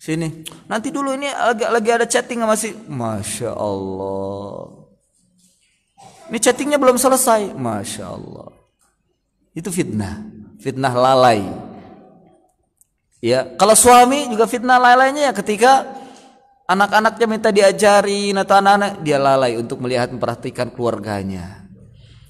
sini. 0.00 0.40
Nanti 0.72 0.88
dulu 0.88 1.12
ini 1.12 1.28
lagi, 1.28 1.68
lagi 1.68 1.90
ada 1.92 2.08
chatting 2.08 2.40
sama 2.40 2.56
si, 2.56 2.72
masya 2.72 3.52
Allah. 3.52 4.88
Ini 6.32 6.38
chattingnya 6.40 6.80
belum 6.80 6.96
selesai, 6.96 7.52
masya 7.52 8.08
Allah. 8.08 8.56
Itu 9.52 9.68
fitnah, 9.68 10.24
fitnah 10.64 10.96
lalai. 10.96 11.44
Ya, 13.22 13.46
kalau 13.54 13.78
suami 13.78 14.26
juga 14.26 14.50
fitnah 14.50 14.82
lalainya 14.82 15.30
ya 15.30 15.32
ketika 15.32 15.86
anak-anaknya 16.66 17.26
minta 17.30 17.54
diajari 17.54 18.34
atau 18.34 18.58
anak-anak 18.58 18.98
dia 19.06 19.22
lalai 19.22 19.54
untuk 19.54 19.78
melihat 19.78 20.10
memperhatikan 20.10 20.74
keluarganya. 20.74 21.62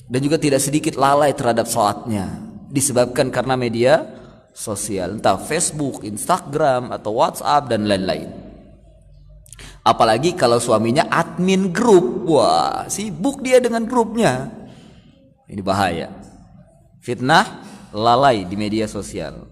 Dan 0.04 0.20
juga 0.20 0.36
tidak 0.36 0.60
sedikit 0.60 1.00
lalai 1.00 1.32
terhadap 1.32 1.64
sholatnya 1.64 2.28
disebabkan 2.68 3.32
karena 3.32 3.56
media 3.56 4.04
sosial, 4.52 5.16
entah 5.16 5.40
Facebook, 5.40 6.04
Instagram 6.04 6.92
atau 6.92 7.16
WhatsApp 7.16 7.68
dan 7.72 7.88
lain-lain. 7.88 8.28
Apalagi 9.84 10.36
kalau 10.36 10.60
suaminya 10.60 11.08
admin 11.08 11.72
grup, 11.72 12.28
wah 12.28 12.84
sibuk 12.88 13.40
dia 13.40 13.60
dengan 13.60 13.88
grupnya. 13.88 14.48
Ini 15.48 15.60
bahaya. 15.64 16.12
Fitnah 17.00 17.64
lalai 17.92 18.44
di 18.48 18.56
media 18.56 18.88
sosial. 18.88 19.51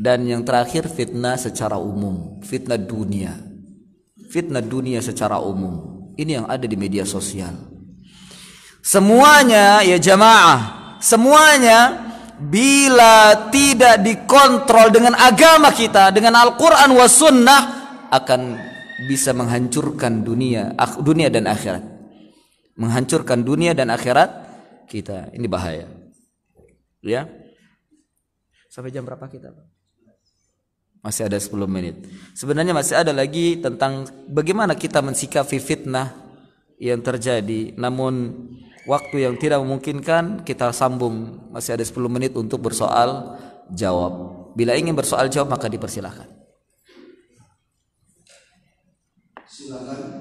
Dan 0.00 0.24
yang 0.24 0.48
terakhir 0.48 0.88
fitnah 0.88 1.36
secara 1.36 1.76
umum, 1.76 2.40
fitnah 2.40 2.80
dunia. 2.80 3.36
Fitnah 4.32 4.64
dunia 4.64 5.04
secara 5.04 5.36
umum. 5.44 6.08
Ini 6.16 6.40
yang 6.40 6.46
ada 6.48 6.64
di 6.64 6.72
media 6.72 7.04
sosial. 7.04 7.52
Semuanya 8.80 9.84
ya 9.84 10.00
jamaah, 10.00 10.96
semuanya 11.04 12.08
bila 12.40 13.52
tidak 13.52 14.00
dikontrol 14.00 14.88
dengan 14.88 15.12
agama 15.20 15.68
kita, 15.68 16.08
dengan 16.16 16.32
Al-Qur'an 16.32 16.88
was 16.96 17.20
sunnah 17.20 17.62
akan 18.08 18.56
bisa 19.04 19.36
menghancurkan 19.36 20.24
dunia, 20.24 20.72
dunia 21.04 21.28
dan 21.28 21.44
akhirat. 21.44 21.84
Menghancurkan 22.80 23.44
dunia 23.44 23.76
dan 23.76 23.92
akhirat 23.92 24.32
kita. 24.88 25.28
Ini 25.36 25.44
bahaya. 25.44 25.92
Ya. 27.04 27.28
Sampai 28.72 28.88
jam 28.96 29.04
berapa 29.04 29.28
kita, 29.28 29.52
Pak? 29.52 29.79
Masih 31.00 31.32
ada 31.32 31.40
10 31.40 31.64
menit. 31.64 31.96
Sebenarnya 32.36 32.76
masih 32.76 33.00
ada 33.00 33.12
lagi 33.16 33.56
tentang 33.56 34.04
bagaimana 34.28 34.76
kita 34.76 35.00
mensikapi 35.00 35.56
fitnah 35.56 36.12
yang 36.76 37.00
terjadi. 37.00 37.72
Namun 37.80 38.36
waktu 38.84 39.24
yang 39.24 39.40
tidak 39.40 39.64
memungkinkan 39.64 40.44
kita 40.44 40.76
sambung. 40.76 41.48
Masih 41.56 41.76
ada 41.76 41.84
10 41.84 41.96
menit 42.12 42.36
untuk 42.36 42.60
bersoal 42.60 43.40
jawab. 43.72 44.12
Bila 44.52 44.76
ingin 44.76 44.92
bersoal 44.92 45.32
jawab 45.32 45.56
maka 45.56 45.72
dipersilahkan. 45.72 46.28
Silakan 49.48 50.19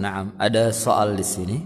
Nah, 0.00 0.32
ada 0.40 0.72
soal 0.72 1.12
di 1.12 1.20
sini. 1.20 1.58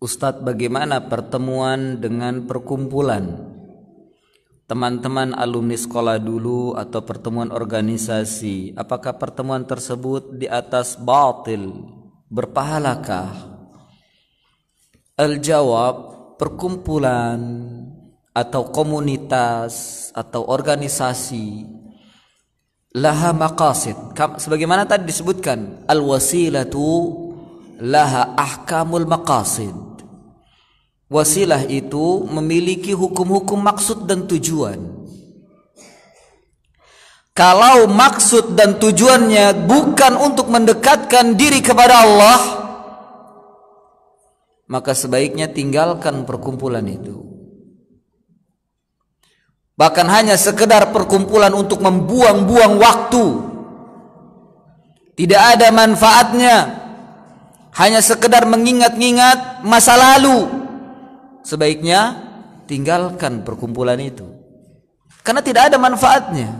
Ustadz, 0.00 0.40
bagaimana 0.40 1.04
pertemuan 1.04 2.00
dengan 2.00 2.48
perkumpulan 2.48 3.44
teman-teman 4.64 5.36
alumni 5.36 5.76
sekolah 5.76 6.16
dulu 6.16 6.72
atau 6.80 7.04
pertemuan 7.04 7.52
organisasi? 7.52 8.72
Apakah 8.72 9.20
pertemuan 9.20 9.68
tersebut 9.68 10.40
di 10.40 10.48
atas 10.48 10.96
batil? 10.96 11.92
Berpahalakah? 12.32 13.52
Al-jawab, 15.18 15.94
perkumpulan 16.40 17.36
atau 18.32 18.70
komunitas 18.70 20.08
atau 20.14 20.46
organisasi 20.46 21.77
laha 22.98 23.30
maqasid. 23.30 23.94
Sebagaimana 24.42 24.82
tadi 24.84 25.06
disebutkan 25.06 25.86
al 25.86 26.02
wasilatu 26.02 27.14
laha 27.78 28.34
ahkamul 28.34 29.06
maqasid. 29.06 29.74
Wasilah 31.08 31.64
itu 31.70 32.26
memiliki 32.28 32.92
hukum-hukum 32.92 33.56
maksud 33.62 34.04
dan 34.04 34.26
tujuan. 34.28 34.98
Kalau 37.32 37.86
maksud 37.86 38.58
dan 38.58 38.82
tujuannya 38.82 39.64
bukan 39.64 40.18
untuk 40.18 40.50
mendekatkan 40.50 41.38
diri 41.38 41.62
kepada 41.62 42.02
Allah 42.02 42.58
maka 44.68 44.92
sebaiknya 44.92 45.48
tinggalkan 45.48 46.28
perkumpulan 46.28 46.84
itu 46.84 47.27
bahkan 49.78 50.10
hanya 50.10 50.34
sekedar 50.34 50.90
perkumpulan 50.90 51.54
untuk 51.54 51.78
membuang-buang 51.78 52.82
waktu. 52.82 53.24
Tidak 55.14 55.38
ada 55.38 55.70
manfaatnya. 55.70 56.56
Hanya 57.78 58.02
sekedar 58.02 58.42
mengingat-ingat 58.42 59.62
masa 59.62 59.94
lalu. 59.94 60.50
Sebaiknya 61.46 62.18
tinggalkan 62.66 63.46
perkumpulan 63.46 64.02
itu. 64.02 64.26
Karena 65.22 65.46
tidak 65.46 65.70
ada 65.70 65.78
manfaatnya. 65.78 66.50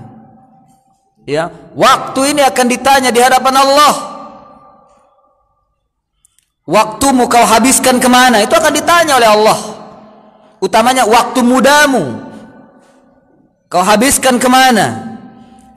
Ya 1.26 1.50
waktu 1.74 2.32
ini 2.32 2.42
akan 2.46 2.66
ditanya 2.70 3.10
di 3.10 3.18
hadapan 3.18 3.54
Allah. 3.58 3.94
Waktumu 6.68 7.26
kau 7.26 7.42
habiskan 7.42 7.98
ke 7.98 8.06
mana? 8.06 8.44
Itu 8.44 8.54
akan 8.54 8.72
ditanya 8.72 9.18
oleh 9.18 9.28
Allah. 9.28 9.58
Utamanya 10.62 11.02
waktu 11.08 11.40
mudamu 11.42 12.27
Kau 13.68 13.84
habiskan 13.84 14.40
ke 14.40 14.48
mana? 14.48 15.20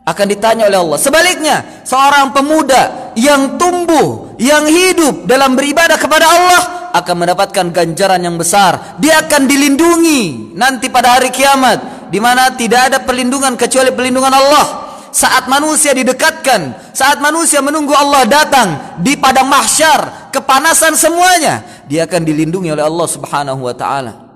Akan 0.07 0.31
ditanya 0.31 0.71
oleh 0.71 0.79
Allah. 0.79 0.99
Sebaliknya, 0.99 1.83
seorang 1.83 2.31
pemuda 2.31 3.13
yang 3.19 3.59
tumbuh, 3.59 4.33
yang 4.39 4.63
hidup 4.65 5.27
dalam 5.27 5.53
beribadah 5.59 5.99
kepada 5.99 6.25
Allah 6.25 6.61
akan 6.95 7.15
mendapatkan 7.27 7.67
ganjaran 7.69 8.23
yang 8.23 8.39
besar. 8.39 8.95
Dia 8.97 9.27
akan 9.27 9.43
dilindungi 9.43 10.55
nanti 10.55 10.87
pada 10.87 11.19
hari 11.19 11.35
kiamat, 11.35 12.09
di 12.09 12.19
mana 12.23 12.55
tidak 12.55 12.91
ada 12.91 12.97
perlindungan 13.03 13.59
kecuali 13.59 13.91
perlindungan 13.91 14.31
Allah. 14.31 14.65
Saat 15.11 15.51
manusia 15.51 15.91
didekatkan, 15.91 16.95
saat 16.95 17.19
manusia 17.19 17.59
menunggu 17.59 17.91
Allah 17.91 18.23
datang 18.23 18.99
di 19.03 19.19
padang 19.19 19.51
mahsyar, 19.51 20.31
kepanasan 20.31 20.95
semuanya, 20.95 21.83
dia 21.91 22.07
akan 22.07 22.23
dilindungi 22.23 22.71
oleh 22.71 22.87
Allah 22.87 23.07
Subhanahu 23.11 23.67
wa 23.67 23.75
taala. 23.75 24.31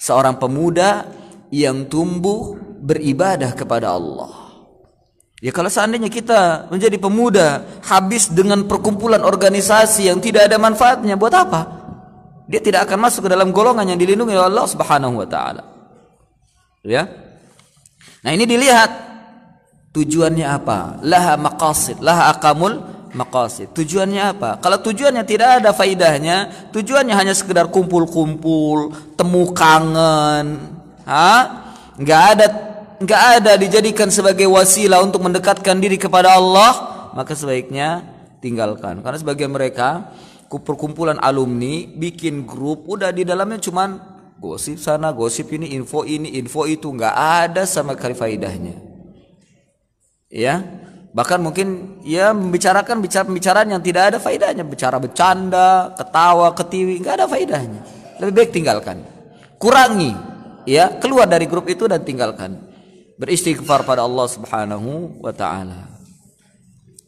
Seorang 0.00 0.40
pemuda 0.40 1.04
yang 1.52 1.84
tumbuh 1.84 2.69
beribadah 2.80 3.52
kepada 3.52 3.92
Allah. 3.92 4.50
Ya 5.40 5.52
kalau 5.56 5.72
seandainya 5.72 6.12
kita 6.12 6.68
menjadi 6.68 7.00
pemuda 7.00 7.64
habis 7.88 8.28
dengan 8.28 8.68
perkumpulan 8.68 9.24
organisasi 9.24 10.12
yang 10.12 10.20
tidak 10.20 10.52
ada 10.52 10.60
manfaatnya 10.60 11.16
buat 11.16 11.32
apa? 11.32 11.60
Dia 12.44 12.60
tidak 12.60 12.84
akan 12.90 13.08
masuk 13.08 13.24
ke 13.24 13.30
dalam 13.32 13.48
golongan 13.48 13.88
yang 13.88 13.96
dilindungi 13.96 14.36
oleh 14.36 14.52
Allah 14.52 14.68
Subhanahu 14.68 15.16
wa 15.16 15.28
taala. 15.28 15.64
Ya. 16.84 17.08
Nah, 18.20 18.30
ini 18.36 18.44
dilihat 18.44 18.90
tujuannya 19.96 20.44
apa? 20.44 21.00
Laha 21.00 21.40
maqasid, 21.40 22.04
laha 22.04 22.36
akamul 22.36 22.84
maqasid. 23.16 23.72
Tujuannya 23.72 24.36
apa? 24.36 24.60
Kalau 24.60 24.76
tujuannya 24.76 25.24
tidak 25.24 25.64
ada 25.64 25.72
faidahnya, 25.72 26.68
tujuannya 26.68 27.16
hanya 27.16 27.32
sekedar 27.32 27.72
kumpul-kumpul, 27.72 28.92
temu 29.16 29.56
kangen, 29.56 30.76
ha? 31.08 31.32
Enggak 31.96 32.22
ada 32.36 32.46
nggak 33.00 33.22
ada 33.40 33.56
dijadikan 33.56 34.12
sebagai 34.12 34.44
wasilah 34.44 35.00
untuk 35.00 35.24
mendekatkan 35.24 35.80
diri 35.80 35.96
kepada 35.96 36.36
Allah, 36.36 36.72
maka 37.16 37.32
sebaiknya 37.32 38.04
tinggalkan. 38.44 39.00
Karena 39.00 39.18
sebagian 39.18 39.50
mereka 39.52 40.12
perkumpulan 40.46 41.16
alumni 41.24 41.88
bikin 41.88 42.44
grup 42.44 42.84
udah 42.84 43.08
di 43.08 43.24
dalamnya 43.24 43.56
cuman 43.56 43.96
gosip 44.36 44.76
sana, 44.76 45.16
gosip 45.16 45.48
ini, 45.56 45.72
info 45.72 46.04
ini, 46.04 46.36
info 46.36 46.68
itu 46.68 46.92
nggak 46.92 47.16
ada 47.16 47.64
sama 47.64 47.96
sekali 47.96 48.12
faidahnya. 48.12 48.76
Ya, 50.30 50.62
Bahkan 51.10 51.42
mungkin 51.42 51.98
ya 52.06 52.30
membicarakan 52.30 53.02
bicara 53.02 53.26
pembicaraan 53.26 53.66
yang 53.66 53.82
tidak 53.82 54.14
ada 54.14 54.18
faedahnya, 54.22 54.62
bicara 54.62 55.02
bercanda, 55.02 55.90
ketawa, 55.98 56.54
ketiwi, 56.54 57.02
nggak 57.02 57.14
ada 57.18 57.26
faedahnya. 57.26 57.80
Lebih 58.22 58.32
baik 58.38 58.50
tinggalkan. 58.54 59.02
Kurangi, 59.58 60.14
ya, 60.70 61.02
keluar 61.02 61.26
dari 61.26 61.50
grup 61.50 61.66
itu 61.66 61.90
dan 61.90 62.06
tinggalkan. 62.06 62.69
Beristighfar 63.20 63.84
pada 63.84 64.00
Allah 64.08 64.24
Subhanahu 64.24 65.20
wa 65.20 65.28
taala. 65.28 65.92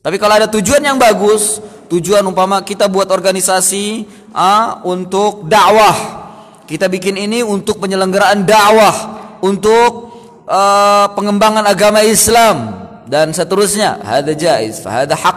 Tapi 0.05 0.20
kalau 0.20 0.36
ada 0.36 0.44
tujuan 0.52 0.84
yang 0.84 1.01
bagus, 1.01 1.56
tujuan 1.89 2.20
umpama 2.20 2.60
kita 2.60 2.84
buat 2.84 3.09
organisasi 3.09 4.05
ah, 4.36 4.84
untuk 4.84 5.48
dakwah. 5.48 6.20
Kita 6.68 6.93
bikin 6.93 7.16
ini 7.16 7.40
untuk 7.40 7.80
penyelenggaraan 7.80 8.44
dakwah, 8.44 8.97
untuk 9.40 10.12
uh, 10.47 11.06
pengembangan 11.12 11.64
agama 11.66 12.01
Islam 12.05 12.76
dan 13.09 13.32
seterusnya. 13.32 14.01
Hada 14.01 14.32
jaiz 14.32 14.84
hada 14.84 15.16
hak 15.16 15.36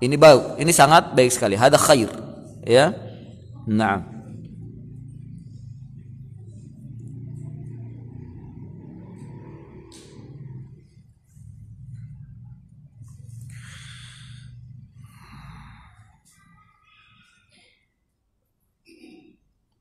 ini 0.00 0.16
baik 0.16 0.60
ini 0.60 0.72
sangat 0.72 1.12
baik 1.12 1.30
sekali. 1.32 1.54
Hada 1.56 1.76
khair 1.76 2.10
ya. 2.64 2.92
Nah 3.68 4.19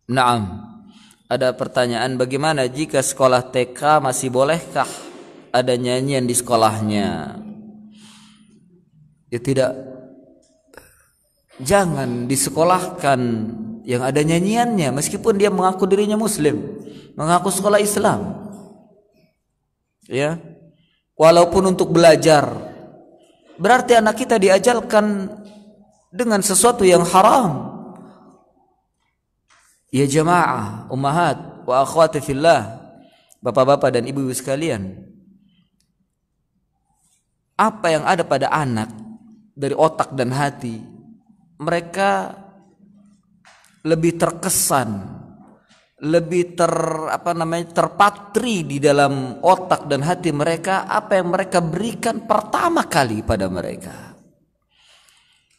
Naam. 0.10 0.66
Ada 1.30 1.54
pertanyaan 1.54 2.18
bagaimana 2.18 2.66
jika 2.66 3.06
sekolah 3.06 3.54
TK 3.54 4.02
masih 4.02 4.34
bolehkah 4.34 4.90
ada 5.54 5.78
nyanyian 5.78 6.26
di 6.26 6.34
sekolahnya? 6.34 7.38
Ya 9.30 9.38
tidak. 9.38 9.78
Jangan 11.62 12.26
disekolahkan 12.26 13.20
yang 13.86 14.02
ada 14.02 14.26
nyanyiannya 14.26 14.90
meskipun 14.90 15.38
dia 15.38 15.54
mengaku 15.54 15.86
dirinya 15.86 16.18
muslim 16.18 16.82
mengaku 17.14 17.54
sekolah 17.54 17.78
Islam. 17.78 18.42
Ya. 20.10 20.42
Walaupun 21.14 21.76
untuk 21.76 21.94
belajar 21.94 22.48
berarti 23.60 24.00
anak 24.00 24.18
kita 24.24 24.40
diajarkan 24.40 25.30
dengan 26.10 26.42
sesuatu 26.42 26.88
yang 26.88 27.04
haram 27.06 27.79
ya 29.90 30.06
jamaah 30.06 30.90
ummahat 30.90 31.66
wa 31.66 31.82
akhwati 31.82 32.22
fillah 32.22 32.80
bapak-bapak 33.42 34.00
dan 34.00 34.04
ibu-ibu 34.06 34.34
sekalian. 34.34 35.06
Apa 37.60 37.92
yang 37.92 38.08
ada 38.08 38.24
pada 38.24 38.48
anak 38.56 38.88
dari 39.52 39.76
otak 39.76 40.16
dan 40.16 40.32
hati 40.32 40.80
mereka 41.60 42.32
lebih 43.84 44.16
terkesan 44.16 45.20
lebih 46.00 46.56
ter 46.56 46.72
apa 47.12 47.36
namanya 47.36 47.76
terpatri 47.76 48.64
di 48.64 48.80
dalam 48.80 49.44
otak 49.44 49.84
dan 49.92 50.00
hati 50.00 50.32
mereka 50.32 50.88
apa 50.88 51.20
yang 51.20 51.36
mereka 51.36 51.60
berikan 51.60 52.24
pertama 52.24 52.88
kali 52.88 53.20
pada 53.20 53.52
mereka. 53.52 54.16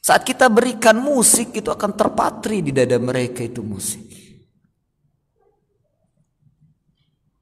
Saat 0.00 0.24
kita 0.24 0.48
berikan 0.48 0.96
musik 0.96 1.52
itu 1.52 1.68
akan 1.68 1.92
terpatri 1.92 2.64
di 2.64 2.72
dada 2.72 2.96
mereka 2.96 3.44
itu 3.44 3.60
musik 3.60 4.09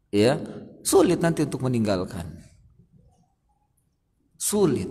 ya 0.09 0.40
sulit 0.82 1.20
nanti 1.20 1.44
untuk 1.44 1.60
meninggalkan 1.64 2.39
Sulit. 4.39 4.86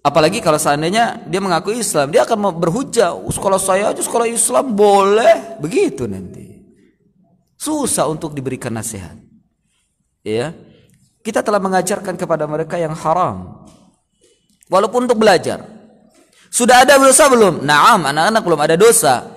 Apalagi 0.00 0.38
kalau 0.38 0.56
seandainya 0.62 1.26
dia 1.26 1.42
mengaku 1.42 1.74
Islam, 1.74 2.14
dia 2.14 2.22
akan 2.22 2.54
berhujah, 2.54 3.18
sekolah 3.18 3.58
saya 3.58 3.90
aja 3.90 3.98
sekolah 3.98 4.30
Islam 4.30 4.70
boleh, 4.70 5.58
begitu 5.58 6.06
nanti. 6.06 6.62
Susah 7.58 8.06
untuk 8.06 8.30
diberikan 8.30 8.70
nasihat. 8.70 9.18
Ya. 10.22 10.54
Kita 11.24 11.42
telah 11.42 11.58
mengajarkan 11.58 12.14
kepada 12.14 12.44
mereka 12.46 12.78
yang 12.78 12.94
haram. 12.94 13.66
Walaupun 14.70 15.08
untuk 15.08 15.18
belajar. 15.18 15.64
Sudah 16.52 16.84
ada 16.84 17.00
dosa 17.00 17.26
belum? 17.26 17.64
Naam, 17.64 18.06
anak-anak 18.06 18.42
belum 18.44 18.60
ada 18.60 18.76
dosa. 18.76 19.33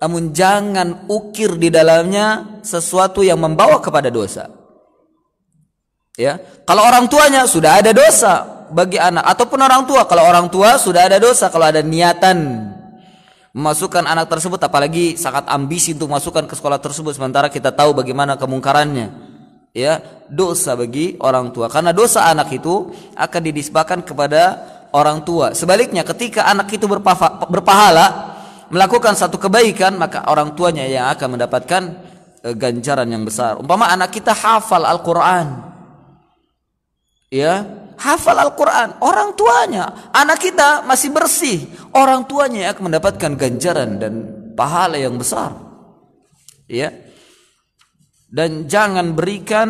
Namun 0.00 0.32
jangan 0.32 1.04
ukir 1.12 1.60
di 1.60 1.68
dalamnya 1.68 2.58
sesuatu 2.64 3.20
yang 3.20 3.36
membawa 3.36 3.84
kepada 3.84 4.08
dosa. 4.08 4.48
Ya, 6.16 6.40
kalau 6.64 6.88
orang 6.88 7.04
tuanya 7.06 7.44
sudah 7.44 7.80
ada 7.80 7.92
dosa, 7.92 8.60
bagi 8.72 8.96
anak 8.96 9.26
ataupun 9.36 9.60
orang 9.60 9.84
tua. 9.84 10.06
Kalau 10.08 10.24
orang 10.24 10.48
tua 10.48 10.78
sudah 10.80 11.10
ada 11.10 11.18
dosa 11.20 11.50
kalau 11.52 11.68
ada 11.68 11.82
niatan 11.84 12.70
memasukkan 13.50 14.06
anak 14.06 14.30
tersebut 14.30 14.62
apalagi 14.62 15.18
sangat 15.18 15.50
ambisi 15.50 15.90
untuk 15.90 16.06
masukkan 16.14 16.46
ke 16.46 16.54
sekolah 16.54 16.78
tersebut 16.78 17.18
sementara 17.18 17.50
kita 17.50 17.74
tahu 17.74 17.98
bagaimana 17.98 18.38
kemungkarannya 18.38 19.10
ya 19.74 19.98
dosa 20.30 20.78
bagi 20.78 21.18
orang 21.18 21.50
tua 21.50 21.66
karena 21.66 21.90
dosa 21.90 22.30
anak 22.30 22.54
itu 22.54 22.94
akan 23.18 23.40
didisbahkan 23.50 24.06
kepada 24.06 24.42
orang 24.94 25.26
tua 25.26 25.50
sebaliknya 25.50 26.06
ketika 26.06 26.46
anak 26.46 26.70
itu 26.70 26.86
berpahala 27.50 28.38
melakukan 28.70 29.18
satu 29.18 29.36
kebaikan 29.36 29.98
maka 29.98 30.24
orang 30.30 30.54
tuanya 30.54 30.86
yang 30.86 31.10
akan 31.12 31.36
mendapatkan 31.36 31.82
eh, 32.46 32.54
ganjaran 32.54 33.10
yang 33.10 33.26
besar. 33.26 33.58
Umpama 33.58 33.90
anak 33.90 34.14
kita 34.14 34.32
hafal 34.32 34.86
Al-Qur'an. 34.86 35.70
Ya 37.30 37.62
hafal 38.00 38.40
Al-Quran. 38.40 38.96
Orang 39.04 39.36
tuanya 39.36 40.10
anak 40.10 40.40
kita 40.40 40.82
masih 40.88 41.12
bersih. 41.12 41.68
Orang 41.92 42.24
tuanya 42.24 42.66
yang 42.66 42.70
akan 42.74 42.84
mendapatkan 42.90 43.30
ganjaran 43.36 44.00
dan 44.00 44.12
pahala 44.56 44.96
yang 44.96 45.20
besar. 45.20 45.52
Ya. 46.66 46.90
Dan 48.30 48.70
jangan 48.70 49.12
berikan 49.12 49.68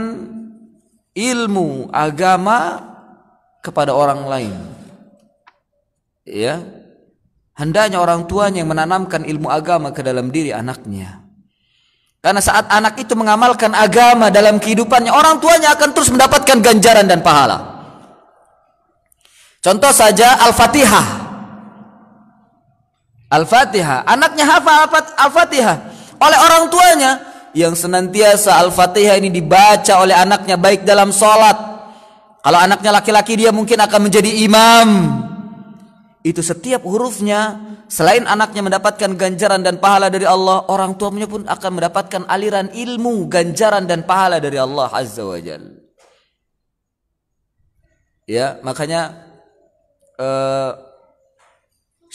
ilmu 1.17 1.91
agama 1.91 2.87
kepada 3.61 3.91
orang 3.91 4.23
lain. 4.31 4.57
Ya 6.25 6.80
hendaknya 7.61 8.01
orang 8.01 8.25
tuanya 8.25 8.65
yang 8.65 8.73
menanamkan 8.73 9.29
ilmu 9.29 9.53
agama 9.53 9.93
ke 9.93 10.01
dalam 10.01 10.33
diri 10.33 10.57
anaknya 10.57 11.21
karena 12.21 12.41
saat 12.45 12.69
anak 12.69 13.01
itu 13.01 13.17
mengamalkan 13.17 13.73
agama 13.73 14.29
dalam 14.29 14.61
kehidupannya, 14.61 15.09
orang 15.09 15.41
tuanya 15.41 15.73
akan 15.73 15.89
terus 15.97 16.13
mendapatkan 16.13 16.61
ganjaran 16.61 17.09
dan 17.09 17.25
pahala. 17.25 17.81
Contoh 19.65 19.89
saja 19.89 20.37
Al-Fatihah. 20.45 21.07
Al-Fatihah, 23.33 24.05
anaknya 24.05 24.45
hafal 24.45 24.91
Al-Fatihah 25.17 25.77
oleh 26.21 26.39
orang 26.45 26.69
tuanya 26.69 27.11
yang 27.57 27.73
senantiasa 27.73 28.53
Al-Fatihah 28.69 29.17
ini 29.17 29.33
dibaca 29.33 30.05
oleh 30.05 30.13
anaknya 30.13 30.61
baik 30.61 30.85
dalam 30.85 31.17
sholat. 31.17 31.57
Kalau 32.45 32.59
anaknya 32.61 33.01
laki-laki 33.01 33.41
dia 33.41 33.49
mungkin 33.49 33.81
akan 33.81 34.01
menjadi 34.13 34.29
imam. 34.45 34.89
Itu 36.21 36.45
setiap 36.45 36.85
hurufnya 36.85 37.71
Selain 37.91 38.23
anaknya 38.23 38.63
mendapatkan 38.63 39.19
ganjaran 39.19 39.67
dan 39.67 39.83
pahala 39.83 40.07
dari 40.15 40.23
Allah, 40.23 40.71
orang 40.71 40.95
tuanya 40.95 41.27
pun 41.27 41.43
akan 41.43 41.71
mendapatkan 41.75 42.23
aliran 42.31 42.71
ilmu, 42.71 43.27
ganjaran 43.27 43.83
dan 43.83 44.07
pahala 44.07 44.39
dari 44.39 44.63
Allah 44.63 44.87
Azza 44.95 45.27
wa 45.27 45.35
Jal. 45.43 45.75
Ya, 48.31 48.63
makanya 48.63 49.27
uh, 50.23 50.79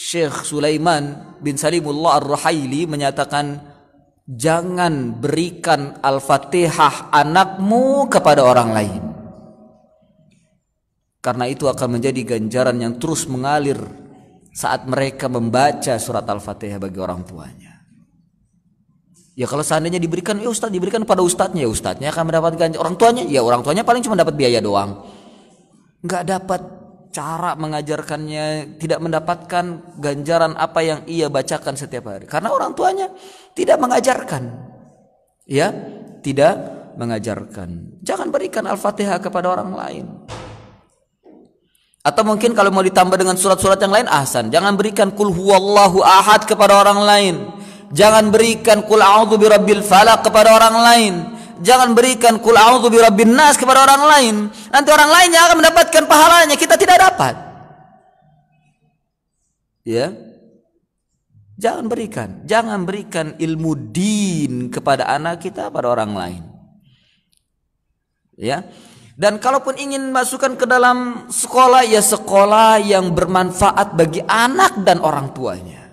Syekh 0.00 0.48
Sulaiman 0.48 1.36
bin 1.44 1.60
Salimullah 1.60 2.24
Ar-Ruhaili 2.24 2.88
menyatakan 2.88 3.60
jangan 4.24 5.20
berikan 5.20 6.00
Al-Fatihah 6.00 7.12
anakmu 7.12 8.08
kepada 8.08 8.40
orang 8.48 8.72
lain. 8.72 9.15
Karena 11.26 11.50
itu 11.50 11.66
akan 11.66 11.98
menjadi 11.98 12.38
ganjaran 12.38 12.78
yang 12.78 13.02
terus 13.02 13.26
mengalir 13.26 13.82
saat 14.54 14.86
mereka 14.86 15.26
membaca 15.26 15.98
surat 15.98 16.22
Al-Fatihah 16.22 16.78
bagi 16.78 17.02
orang 17.02 17.26
tuanya. 17.26 17.82
Ya 19.34 19.50
kalau 19.50 19.66
seandainya 19.66 19.98
diberikan, 19.98 20.38
ya 20.38 20.46
Ustaz 20.46 20.70
diberikan 20.70 21.02
pada 21.02 21.26
Ustadznya, 21.26 21.66
ya 21.66 21.70
Ustadznya 21.74 22.14
akan 22.14 22.30
mendapatkan 22.30 22.78
orang 22.78 22.94
tuanya, 22.94 23.26
ya 23.26 23.42
orang 23.42 23.66
tuanya 23.66 23.82
paling 23.82 24.06
cuma 24.06 24.14
dapat 24.14 24.38
biaya 24.38 24.62
doang. 24.62 25.02
Nggak 26.06 26.22
dapat 26.30 26.60
cara 27.10 27.58
mengajarkannya, 27.58 28.78
tidak 28.78 29.02
mendapatkan 29.02 29.64
ganjaran 29.98 30.54
apa 30.54 30.80
yang 30.86 31.00
ia 31.10 31.26
bacakan 31.26 31.74
setiap 31.74 32.06
hari. 32.06 32.30
Karena 32.30 32.54
orang 32.54 32.70
tuanya 32.78 33.10
tidak 33.50 33.82
mengajarkan. 33.82 34.46
Ya, 35.42 35.74
tidak 36.22 36.54
mengajarkan. 36.94 37.98
Jangan 38.06 38.30
berikan 38.30 38.62
Al-Fatihah 38.62 39.18
kepada 39.18 39.52
orang 39.52 39.74
lain. 39.74 40.06
Atau 42.06 42.22
mungkin 42.22 42.54
kalau 42.54 42.70
mau 42.70 42.86
ditambah 42.86 43.18
dengan 43.18 43.34
surat-surat 43.34 43.82
yang 43.82 43.90
lain 43.90 44.06
ahsan. 44.06 44.46
Jangan 44.54 44.78
berikan 44.78 45.10
kul 45.10 45.34
huwallahu 45.34 46.06
ahad 46.06 46.46
kepada 46.46 46.78
orang 46.78 47.02
lain. 47.02 47.34
Jangan 47.90 48.30
berikan 48.30 48.86
kul 48.86 49.02
a'udzu 49.02 49.34
birabbil 49.34 49.82
falaq 49.82 50.22
kepada 50.22 50.54
orang 50.54 50.76
lain. 50.86 51.14
Jangan 51.66 51.98
berikan 51.98 52.38
kul 52.38 52.54
a'udzu 52.54 52.94
birabbin 52.94 53.34
nas 53.34 53.58
kepada 53.58 53.82
orang 53.82 54.02
lain. 54.06 54.34
Nanti 54.70 54.88
orang 54.94 55.10
lain 55.10 55.28
yang 55.34 55.44
akan 55.50 55.56
mendapatkan 55.58 56.02
pahalanya, 56.06 56.54
kita 56.54 56.78
tidak 56.78 57.02
dapat. 57.02 57.34
Ya. 59.82 60.14
Jangan 61.58 61.90
berikan, 61.90 62.46
jangan 62.46 62.86
berikan 62.86 63.34
ilmu 63.34 63.72
din 63.90 64.68
kepada 64.70 65.10
anak 65.10 65.42
kita 65.42 65.74
pada 65.74 65.90
orang 65.90 66.12
lain. 66.14 66.42
Ya. 68.38 68.62
Dan 69.16 69.40
kalaupun 69.40 69.80
ingin 69.80 70.12
masukkan 70.12 70.52
ke 70.60 70.68
dalam 70.68 71.24
sekolah 71.32 71.88
ya 71.88 72.04
sekolah 72.04 72.76
yang 72.84 73.16
bermanfaat 73.16 73.96
bagi 73.96 74.20
anak 74.20 74.84
dan 74.84 75.00
orang 75.00 75.32
tuanya. 75.32 75.88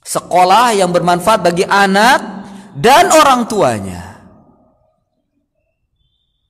Sekolah 0.00 0.72
yang 0.72 0.96
bermanfaat 0.96 1.44
bagi 1.44 1.68
anak 1.68 2.48
dan 2.72 3.12
orang 3.12 3.44
tuanya. 3.44 4.24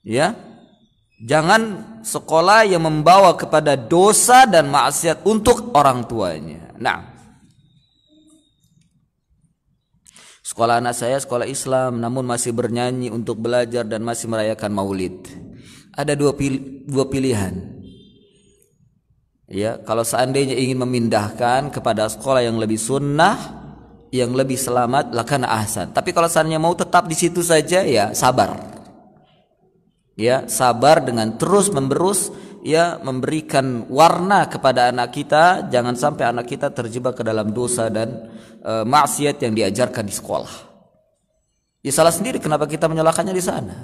Ya. 0.06 0.39
Jangan 1.20 1.85
sekolah 2.06 2.64
yang 2.70 2.86
membawa 2.86 3.35
kepada 3.35 3.74
dosa 3.74 4.47
dan 4.47 4.70
maksiat 4.70 5.27
untuk 5.27 5.74
orang 5.74 6.06
tuanya. 6.06 6.72
Nah, 6.81 7.10
Sekolah 10.51 10.82
anak 10.82 10.98
saya 10.98 11.14
sekolah 11.14 11.47
Islam 11.47 12.02
namun 12.02 12.27
masih 12.27 12.51
bernyanyi 12.51 13.14
untuk 13.14 13.39
belajar 13.39 13.86
dan 13.86 14.02
masih 14.02 14.27
merayakan 14.27 14.74
maulid. 14.74 15.14
Ada 15.94 16.18
dua, 16.18 16.35
pil 16.35 16.82
dua 16.90 17.06
pilihan. 17.06 17.55
Ya, 19.47 19.78
kalau 19.78 20.02
seandainya 20.02 20.59
ingin 20.59 20.82
memindahkan 20.82 21.70
kepada 21.70 22.10
sekolah 22.10 22.43
yang 22.43 22.59
lebih 22.59 22.82
sunnah, 22.82 23.39
yang 24.10 24.35
lebih 24.35 24.59
selamat, 24.59 25.14
lakukan 25.14 25.47
ahsan. 25.47 25.94
Tapi 25.94 26.10
kalau 26.10 26.27
seandainya 26.27 26.59
mau 26.59 26.74
tetap 26.74 27.06
di 27.06 27.14
situ 27.14 27.47
saja, 27.47 27.86
ya 27.86 28.10
sabar. 28.10 28.59
Ya, 30.18 30.51
sabar 30.51 30.98
dengan 30.98 31.39
terus 31.39 31.70
memberus 31.70 32.35
ya 32.61 33.01
memberikan 33.01 33.89
warna 33.89 34.49
kepada 34.49 34.93
anak 34.93 35.12
kita, 35.16 35.69
jangan 35.69 35.97
sampai 35.97 36.28
anak 36.28 36.47
kita 36.49 36.73
terjebak 36.73 37.16
ke 37.16 37.23
dalam 37.24 37.53
dosa 37.53 37.89
dan 37.89 38.31
e, 38.61 38.73
maksiat 38.85 39.41
yang 39.41 39.53
diajarkan 39.57 40.05
di 40.05 40.15
sekolah. 40.15 40.55
Ya 41.81 41.93
salah 41.93 42.12
sendiri 42.12 42.37
kenapa 42.37 42.69
kita 42.69 42.89
menyalahkannya 42.89 43.32
di 43.32 43.45
sana. 43.45 43.77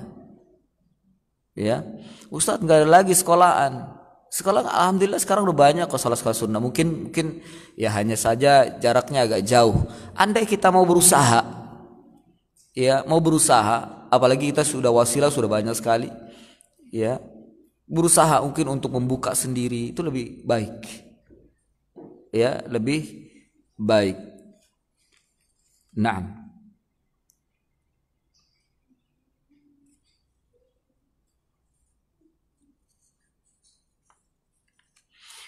Ya, 1.56 1.80
Ustadz 2.28 2.60
nggak 2.60 2.84
ada 2.84 2.88
lagi 3.00 3.16
sekolahan. 3.16 3.96
Sekolah 4.28 4.68
alhamdulillah 4.68 5.22
sekarang 5.22 5.48
udah 5.48 5.56
banyak 5.56 5.86
kok 5.88 5.96
sekolah-sekolah 5.96 6.36
sunnah. 6.36 6.60
Mungkin 6.60 7.08
mungkin 7.08 7.40
ya 7.72 7.88
hanya 7.96 8.20
saja 8.20 8.68
jaraknya 8.76 9.24
agak 9.24 9.40
jauh. 9.48 9.88
Andai 10.12 10.44
kita 10.44 10.68
mau 10.68 10.84
berusaha, 10.84 11.40
ya 12.76 13.00
mau 13.08 13.24
berusaha, 13.24 14.08
apalagi 14.12 14.52
kita 14.52 14.60
sudah 14.60 14.92
wasilah 14.92 15.32
sudah 15.32 15.48
banyak 15.48 15.72
sekali, 15.72 16.12
ya 16.92 17.16
berusaha 17.86 18.42
mungkin 18.42 18.66
untuk 18.76 18.90
membuka 18.90 19.32
sendiri 19.32 19.94
itu 19.94 20.02
lebih 20.02 20.42
baik, 20.42 20.82
ya 22.34 22.60
lebih 22.66 23.30
baik. 23.78 24.18
Naam. 25.96 26.46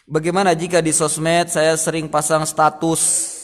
Bagaimana 0.09 0.56
jika 0.56 0.81
di 0.81 0.89
sosmed 0.89 1.52
saya 1.52 1.77
sering 1.77 2.09
pasang 2.09 2.48
status 2.48 3.36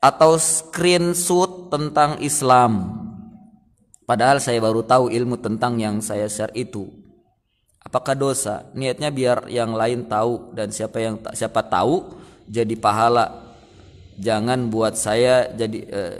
atau 0.00 0.40
screenshot 0.40 1.68
tentang 1.68 2.16
Islam? 2.24 2.96
Padahal 4.08 4.40
saya 4.40 4.56
baru 4.56 4.80
tahu 4.80 5.12
ilmu 5.12 5.36
tentang 5.36 5.76
yang 5.76 6.00
saya 6.00 6.24
share 6.32 6.56
itu. 6.56 7.07
Apakah 7.88 8.12
dosa? 8.12 8.68
Niatnya 8.76 9.08
biar 9.08 9.48
yang 9.48 9.72
lain 9.72 10.04
tahu 10.04 10.52
dan 10.52 10.68
siapa 10.68 11.00
yang 11.00 11.16
siapa 11.32 11.64
tahu 11.64 12.20
jadi 12.44 12.76
pahala. 12.76 13.56
Jangan 14.20 14.68
buat 14.68 14.92
saya 14.92 15.48
jadi 15.56 15.78
eh, 15.88 16.16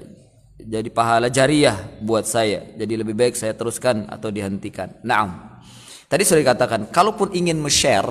jadi 0.58 0.88
pahala 0.88 1.28
jariah 1.28 1.76
buat 2.00 2.24
saya. 2.24 2.64
Jadi 2.72 2.92
lebih 2.98 3.12
baik 3.12 3.36
saya 3.36 3.52
teruskan 3.52 4.08
atau 4.08 4.32
dihentikan. 4.32 4.96
Naam. 5.04 5.60
Tadi 6.08 6.24
sudah 6.24 6.40
dikatakan, 6.40 6.88
kalaupun 6.88 7.36
ingin 7.36 7.60
share 7.68 8.08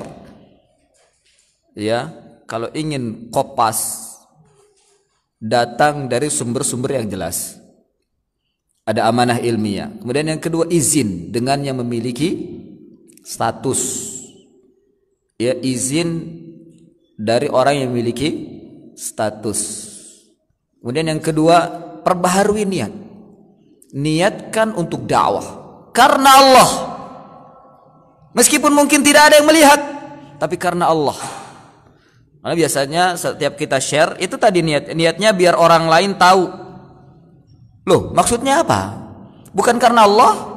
ya, 1.73 2.13
kalau 2.45 2.69
ingin 2.77 3.33
kopas 3.33 4.05
datang 5.37 6.09
dari 6.09 6.29
sumber-sumber 6.29 6.97
yang 6.97 7.09
jelas. 7.09 7.57
Ada 8.87 9.03
amanah 9.11 9.43
ilmiah. 9.43 9.91
Kemudian 9.99 10.31
yang 10.31 10.41
kedua 10.41 10.63
izin 10.71 11.33
dengan 11.33 11.59
yang 11.59 11.83
memiliki 11.83 12.56
status. 13.27 13.81
Ya, 15.35 15.51
izin 15.59 16.39
dari 17.19 17.51
orang 17.51 17.83
yang 17.83 17.91
memiliki 17.91 18.55
status. 18.95 19.91
Kemudian 20.79 21.11
yang 21.11 21.19
kedua 21.19 21.67
perbaharui 22.07 22.63
niat. 22.63 22.93
Niatkan 23.91 24.71
untuk 24.79 25.03
dakwah 25.03 25.45
karena 25.91 26.31
Allah. 26.39 26.69
Meskipun 28.31 28.69
mungkin 28.71 29.01
tidak 29.01 29.33
ada 29.33 29.35
yang 29.41 29.47
melihat, 29.49 29.79
tapi 30.37 30.55
karena 30.55 30.87
Allah. 30.93 31.17
Karena 32.37 32.53
biasanya 32.53 33.03
setiap 33.17 33.57
kita 33.57 33.81
share 33.81 34.13
itu 34.21 34.37
tadi 34.37 34.61
niat 34.61 34.93
niatnya 34.93 35.33
biar 35.33 35.57
orang 35.57 35.89
lain 35.89 36.11
tahu. 36.15 36.45
Loh, 37.87 38.13
maksudnya 38.13 38.61
apa? 38.61 38.93
Bukan 39.55 39.81
karena 39.81 40.05
Allah? 40.05 40.56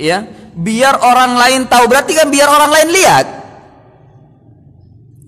Ya, 0.00 0.24
biar 0.56 0.98
orang 1.04 1.36
lain 1.36 1.60
tahu 1.68 1.84
berarti 1.86 2.16
kan 2.16 2.28
biar 2.32 2.48
orang 2.48 2.70
lain 2.72 2.88
lihat. 2.90 3.26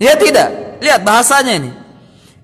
Ya 0.00 0.16
tidak? 0.18 0.80
Lihat 0.82 1.00
bahasanya 1.04 1.52
ini. 1.56 1.70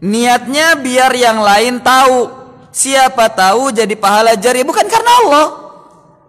Niatnya 0.00 0.78
biar 0.80 1.12
yang 1.16 1.40
lain 1.44 1.80
tahu. 1.84 2.40
Siapa 2.70 3.26
tahu 3.34 3.74
jadi 3.74 3.92
pahala 3.98 4.38
jari 4.38 4.62
bukan 4.62 4.86
karena 4.86 5.12
Allah. 5.26 5.46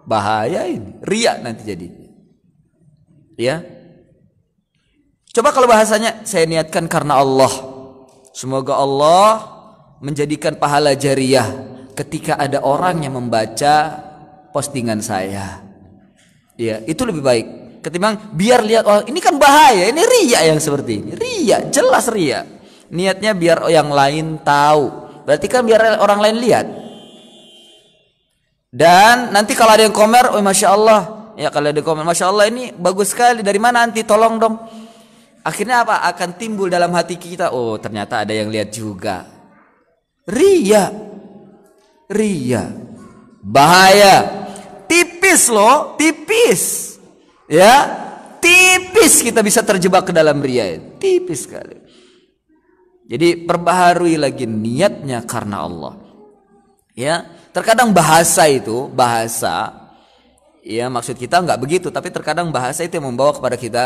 Bahaya 0.04 0.66
ini. 0.66 0.98
Ria 1.00 1.38
nanti 1.38 1.62
jadi. 1.62 1.86
Ya. 3.38 3.62
Coba 5.32 5.54
kalau 5.54 5.70
bahasanya 5.70 6.26
saya 6.28 6.44
niatkan 6.44 6.84
karena 6.90 7.16
Allah. 7.22 7.52
Semoga 8.36 8.76
Allah 8.76 9.48
menjadikan 10.04 10.58
pahala 10.58 10.92
jariah 10.92 11.46
ketika 11.96 12.36
ada 12.36 12.60
orang 12.60 13.06
yang 13.06 13.16
membaca 13.16 14.02
postingan 14.52 15.00
saya. 15.00 15.71
Ya, 16.62 16.78
itu 16.86 17.02
lebih 17.02 17.26
baik 17.26 17.46
ketimbang 17.82 18.30
biar 18.38 18.62
lihat 18.62 18.86
oh 18.86 19.02
ini 19.10 19.18
kan 19.18 19.34
bahaya, 19.34 19.90
ini 19.90 19.98
ria 20.06 20.46
yang 20.46 20.62
seperti 20.62 21.02
ini. 21.02 21.10
Ria, 21.18 21.66
jelas 21.74 22.06
ria. 22.06 22.46
Niatnya 22.94 23.34
biar 23.34 23.66
yang 23.66 23.90
lain 23.90 24.38
tahu. 24.46 25.02
Berarti 25.26 25.46
kan 25.50 25.66
biar 25.66 25.98
orang 25.98 26.22
lain 26.22 26.36
lihat. 26.38 26.66
Dan 28.72 29.34
nanti 29.34 29.52
kalau 29.52 29.76
ada 29.76 29.84
yang 29.84 29.92
komer, 29.92 30.32
oh 30.32 30.40
masya 30.40 30.72
Allah, 30.72 31.34
ya 31.36 31.52
kalau 31.52 31.68
ada 31.68 31.76
yang 31.76 31.84
komer, 31.84 32.06
masya 32.06 32.30
Allah 32.30 32.46
ini 32.48 32.70
bagus 32.72 33.10
sekali. 33.12 33.42
Dari 33.42 33.58
mana 33.58 33.84
nanti? 33.84 34.06
Tolong 34.06 34.34
dong. 34.38 34.54
Akhirnya 35.42 35.82
apa? 35.82 36.06
Akan 36.06 36.38
timbul 36.38 36.70
dalam 36.70 36.94
hati 36.94 37.18
kita. 37.18 37.50
Oh 37.50 37.76
ternyata 37.76 38.22
ada 38.22 38.32
yang 38.32 38.48
lihat 38.48 38.70
juga. 38.70 39.26
Ria, 40.22 40.86
ria, 42.06 42.70
bahaya. 43.42 44.46
Tipis 45.32 45.48
loh, 45.48 45.96
tipis. 45.96 46.62
Ya, 47.48 47.88
tipis 48.36 49.24
kita 49.24 49.40
bisa 49.40 49.64
terjebak 49.64 50.04
ke 50.04 50.12
dalam 50.12 50.44
ria. 50.44 50.76
Tipis 51.00 51.48
sekali. 51.48 51.72
Jadi 53.08 53.40
perbaharui 53.48 54.20
lagi 54.20 54.44
niatnya 54.44 55.24
karena 55.24 55.64
Allah. 55.64 55.96
Ya, 56.92 57.32
terkadang 57.48 57.96
bahasa 57.96 58.44
itu 58.44 58.92
bahasa 58.92 59.72
ya 60.60 60.92
maksud 60.92 61.16
kita 61.16 61.40
nggak 61.40 61.64
begitu, 61.64 61.88
tapi 61.88 62.12
terkadang 62.12 62.52
bahasa 62.52 62.84
itu 62.84 63.00
yang 63.00 63.08
membawa 63.08 63.32
kepada 63.32 63.56
kita 63.56 63.84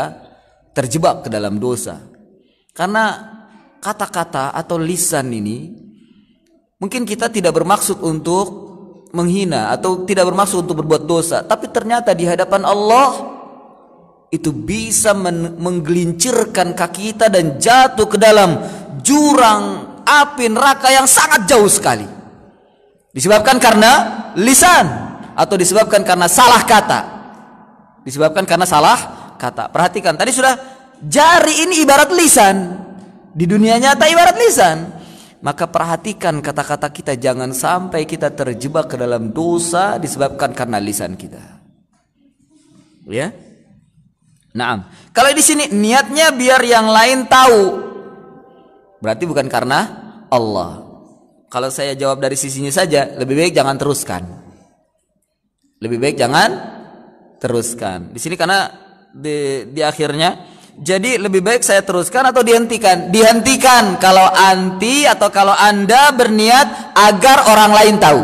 terjebak 0.75 1.23
ke 1.23 1.29
dalam 1.31 1.63
dosa. 1.63 2.03
Karena 2.75 3.23
kata-kata 3.79 4.51
atau 4.51 4.75
lisan 4.75 5.31
ini 5.31 5.71
mungkin 6.75 7.07
kita 7.07 7.31
tidak 7.31 7.55
bermaksud 7.55 8.03
untuk 8.03 8.66
menghina 9.15 9.71
atau 9.71 10.03
tidak 10.03 10.27
bermaksud 10.27 10.67
untuk 10.67 10.83
berbuat 10.83 11.03
dosa, 11.07 11.43
tapi 11.43 11.71
ternyata 11.71 12.11
di 12.11 12.27
hadapan 12.27 12.67
Allah 12.67 13.37
itu 14.27 14.51
bisa 14.51 15.15
menggelincirkan 15.55 16.75
kaki 16.75 17.15
kita 17.15 17.31
dan 17.31 17.55
jatuh 17.55 18.07
ke 18.11 18.19
dalam 18.19 18.59
jurang 18.99 19.95
api 20.03 20.51
neraka 20.51 20.91
yang 20.91 21.07
sangat 21.07 21.47
jauh 21.47 21.67
sekali. 21.71 22.07
Disebabkan 23.15 23.57
karena 23.57 23.91
lisan 24.35 24.85
atau 25.33 25.55
disebabkan 25.55 26.03
karena 26.03 26.27
salah 26.27 26.61
kata. 26.67 26.99
Disebabkan 28.03 28.43
karena 28.43 28.67
salah 28.67 29.31
kata. 29.39 29.71
Perhatikan, 29.71 30.15
tadi 30.15 30.31
sudah 30.35 30.53
jari 31.01 31.67
ini 31.67 31.83
ibarat 31.83 32.11
lisan. 32.11 32.83
Di 33.37 33.45
dunia 33.45 33.79
nyata 33.79 34.09
ibarat 34.09 34.35
lisan. 34.37 34.96
Maka 35.47 35.63
perhatikan 35.63 36.43
kata-kata 36.43 36.91
kita 36.91 37.15
jangan 37.15 37.55
sampai 37.55 38.03
kita 38.03 38.35
terjebak 38.35 38.91
ke 38.91 38.99
dalam 38.99 39.31
dosa 39.31 39.95
disebabkan 39.95 40.51
karena 40.51 40.75
lisan 40.75 41.15
kita. 41.15 41.39
Ya. 43.07 43.31
Naam. 44.51 44.83
Kalau 45.15 45.31
di 45.31 45.39
sini 45.39 45.71
niatnya 45.71 46.35
biar 46.35 46.59
yang 46.67 46.91
lain 46.91 47.31
tahu. 47.31 47.79
Berarti 48.99 49.23
bukan 49.23 49.47
karena 49.47 49.79
Allah. 50.27 50.83
Kalau 51.47 51.71
saya 51.71 51.95
jawab 51.95 52.19
dari 52.19 52.35
sisinya 52.35 52.67
saja, 52.67 53.07
lebih 53.15 53.39
baik 53.39 53.55
jangan 53.55 53.79
teruskan. 53.79 54.27
Lebih 55.79 55.95
baik 55.95 56.15
jangan 56.19 56.49
teruskan. 57.39 58.11
Di 58.11 58.19
sini 58.19 58.35
karena 58.35 58.67
di, 59.15 59.63
di 59.71 59.79
akhirnya 59.79 60.56
jadi 60.77 61.17
lebih 61.17 61.41
baik 61.41 61.65
saya 61.65 61.81
teruskan 61.81 62.29
atau 62.29 62.45
dihentikan? 62.45 63.09
Dihentikan 63.09 63.97
kalau 63.97 64.29
anti 64.29 65.09
atau 65.09 65.33
kalau 65.33 65.57
Anda 65.57 66.13
berniat 66.13 66.93
agar 66.93 67.49
orang 67.49 67.71
lain 67.73 67.95
tahu. 67.97 68.21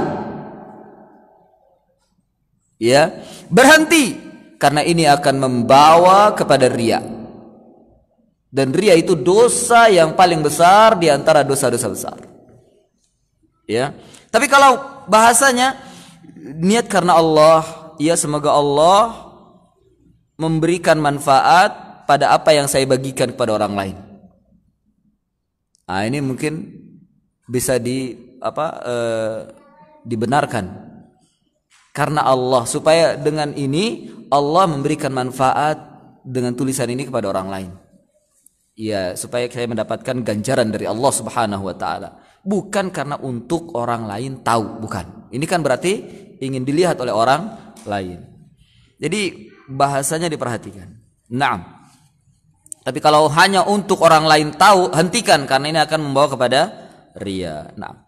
Ya, 2.78 3.26
berhenti 3.50 4.22
karena 4.62 4.86
ini 4.86 5.10
akan 5.10 5.36
membawa 5.42 6.38
kepada 6.38 6.70
ria. 6.70 7.02
Dan 8.54 8.70
ria 8.70 8.94
itu 8.94 9.18
dosa 9.18 9.90
yang 9.90 10.14
paling 10.14 10.46
besar 10.46 10.94
di 11.02 11.10
antara 11.10 11.42
dosa-dosa 11.42 11.90
besar. 11.90 12.18
Ya. 13.66 13.98
Tapi 14.30 14.46
kalau 14.46 14.78
bahasanya 15.10 15.82
niat 16.38 16.86
karena 16.86 17.18
Allah, 17.18 17.66
ya 17.98 18.14
semoga 18.14 18.54
Allah 18.54 19.34
memberikan 20.38 21.02
manfaat 21.02 21.83
pada 22.04 22.36
apa 22.36 22.52
yang 22.56 22.68
saya 22.68 22.88
bagikan 22.88 23.32
kepada 23.32 23.56
orang 23.56 23.74
lain. 23.74 23.96
Nah, 25.84 26.04
ini 26.08 26.24
mungkin 26.24 26.74
bisa 27.48 27.76
di 27.78 28.16
apa 28.40 28.66
eh, 28.84 29.38
dibenarkan 30.08 30.66
karena 31.94 32.26
Allah 32.26 32.64
supaya 32.66 33.14
dengan 33.20 33.54
ini 33.54 34.10
Allah 34.34 34.66
memberikan 34.66 35.14
manfaat 35.14 35.78
dengan 36.26 36.58
tulisan 36.58 36.90
ini 36.90 37.06
kepada 37.06 37.30
orang 37.30 37.48
lain. 37.54 37.72
Ya, 38.74 39.14
supaya 39.14 39.46
saya 39.54 39.70
mendapatkan 39.70 40.26
ganjaran 40.26 40.74
dari 40.74 40.90
Allah 40.90 41.12
Subhanahu 41.14 41.70
wa 41.70 41.76
taala. 41.78 42.18
Bukan 42.42 42.90
karena 42.90 43.22
untuk 43.22 43.78
orang 43.78 44.10
lain 44.10 44.42
tahu, 44.42 44.82
bukan. 44.82 45.30
Ini 45.30 45.46
kan 45.46 45.62
berarti 45.62 46.02
ingin 46.42 46.66
dilihat 46.66 46.98
oleh 46.98 47.14
orang 47.14 47.54
lain. 47.86 48.26
Jadi 48.98 49.54
bahasanya 49.70 50.34
diperhatikan. 50.34 50.90
Naam. 51.30 51.83
Tapi 52.84 53.00
kalau 53.00 53.32
hanya 53.32 53.64
untuk 53.64 54.04
orang 54.04 54.28
lain 54.28 54.52
tahu, 54.52 54.92
hentikan 54.92 55.48
karena 55.48 55.72
ini 55.72 55.80
akan 55.80 56.00
membawa 56.04 56.36
kepada 56.36 56.62
ria. 57.16 57.72
Naam. 57.80 58.04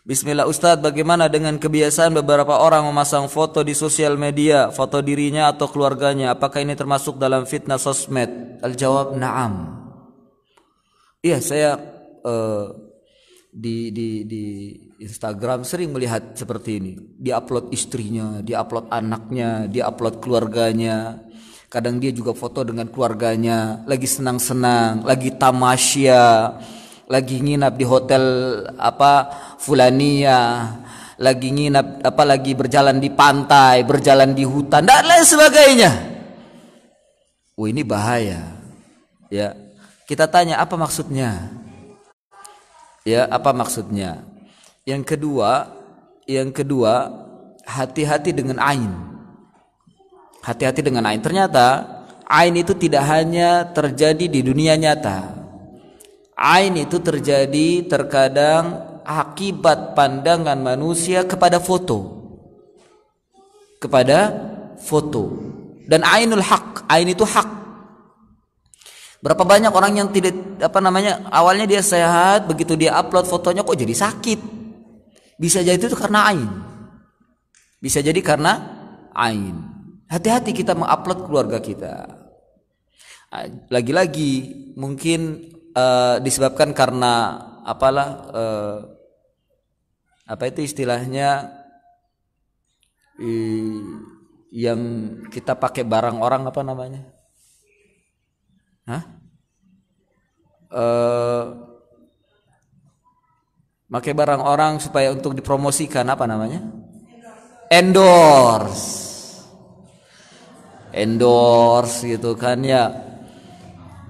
Bismillah 0.00 0.48
Ustadz, 0.48 0.82
bagaimana 0.82 1.30
dengan 1.30 1.54
kebiasaan 1.60 2.16
beberapa 2.18 2.58
orang 2.58 2.82
memasang 2.88 3.30
foto 3.30 3.62
di 3.62 3.76
sosial 3.78 4.18
media, 4.18 4.72
foto 4.72 4.98
dirinya 5.04 5.46
atau 5.52 5.70
keluarganya? 5.70 6.34
Apakah 6.34 6.66
ini 6.66 6.74
termasuk 6.74 7.20
dalam 7.20 7.46
fitnah 7.46 7.78
sosmed? 7.78 8.58
Al-jawab, 8.58 9.14
na'am. 9.14 9.76
Iya, 11.20 11.38
saya 11.44 11.70
uh, 12.24 12.89
di, 13.50 13.90
di, 13.90 14.08
di 14.24 14.44
Instagram 15.02 15.66
sering 15.66 15.90
melihat 15.90 16.38
seperti 16.38 16.78
ini. 16.78 16.92
Di-upload 17.18 17.74
istrinya, 17.74 18.38
di-upload 18.40 18.88
anaknya, 18.88 19.66
di-upload 19.66 20.22
keluarganya. 20.22 21.18
Kadang 21.70 22.02
dia 22.02 22.10
juga 22.10 22.34
foto 22.34 22.66
dengan 22.66 22.90
keluarganya, 22.90 23.86
lagi 23.86 24.06
senang-senang, 24.10 25.06
lagi 25.06 25.30
tamasya 25.34 26.58
lagi 27.10 27.42
nginap 27.42 27.74
di 27.74 27.82
hotel 27.82 28.24
apa 28.78 29.26
fulania. 29.58 30.70
Lagi 31.20 31.52
nginap 31.52 32.00
apa 32.00 32.24
lagi 32.24 32.56
berjalan 32.56 32.96
di 32.96 33.12
pantai 33.12 33.84
berjalan 33.84 34.32
di 34.32 34.40
hutan 34.40 34.88
dan 34.88 35.04
lain 35.04 35.20
sebagainya. 35.20 35.92
Oh 37.60 37.68
ini 37.68 37.84
bahaya. 37.84 38.56
Ya 39.28 39.52
kita 40.08 40.24
tanya 40.32 40.64
apa 40.64 40.80
maksudnya 40.80 41.59
ya 43.04 43.28
apa 43.28 43.50
maksudnya 43.52 44.24
yang 44.88 45.04
kedua 45.04 45.70
yang 46.28 46.52
kedua 46.52 47.08
hati-hati 47.64 48.32
dengan 48.32 48.60
ain 48.60 48.92
hati-hati 50.40 50.80
dengan 50.80 51.04
ain 51.08 51.20
ternyata 51.20 52.00
ain 52.26 52.54
itu 52.56 52.72
tidak 52.76 53.04
hanya 53.08 53.68
terjadi 53.70 54.26
di 54.26 54.40
dunia 54.40 54.74
nyata 54.76 55.40
Ain 56.40 56.72
itu 56.72 56.96
terjadi 57.04 57.84
terkadang 57.84 58.80
akibat 59.04 59.92
pandangan 59.92 60.56
manusia 60.56 61.28
kepada 61.28 61.60
foto. 61.60 62.16
Kepada 63.76 64.32
foto. 64.80 65.36
Dan 65.84 66.00
ainul 66.00 66.40
hak, 66.40 66.88
ain 66.88 67.12
itu 67.12 67.28
hak. 67.28 67.59
Berapa 69.20 69.44
banyak 69.44 69.68
orang 69.68 70.00
yang 70.00 70.08
tidak 70.08 70.32
apa 70.64 70.80
namanya 70.80 71.28
awalnya 71.28 71.68
dia 71.68 71.84
sehat, 71.84 72.48
begitu 72.48 72.72
dia 72.72 72.96
upload 72.96 73.28
fotonya 73.28 73.60
kok 73.60 73.76
jadi 73.76 73.92
sakit. 73.92 74.40
Bisa 75.36 75.60
jadi 75.60 75.76
itu 75.76 75.96
karena 75.96 76.24
ain. 76.32 76.48
Bisa 77.80 78.00
jadi 78.00 78.16
karena 78.24 78.60
ain. 79.12 79.60
Hati-hati 80.08 80.56
kita 80.56 80.72
mengupload 80.72 81.28
keluarga 81.28 81.60
kita. 81.60 82.08
Lagi-lagi 83.68 84.32
mungkin 84.74 85.52
uh, 85.76 86.16
disebabkan 86.24 86.72
karena 86.72 87.44
apalah 87.62 88.08
uh, 88.32 88.78
apa 90.26 90.48
itu 90.48 90.64
istilahnya 90.64 91.46
uh, 93.20 93.80
yang 94.50 94.80
kita 95.30 95.54
pakai 95.60 95.84
barang 95.84 96.18
orang 96.18 96.48
apa 96.48 96.60
namanya? 96.64 97.19
Hah? 98.90 99.02
Uh, 100.70 101.44
pakai 103.90 104.14
barang 104.14 104.42
orang 104.42 104.82
supaya 104.82 105.14
untuk 105.14 105.38
dipromosikan 105.38 106.06
apa 106.10 106.26
namanya? 106.26 106.62
Endorse. 107.70 108.98
Endorse 110.90 112.18
gitu 112.18 112.34
kan 112.34 112.58
ya 112.66 113.10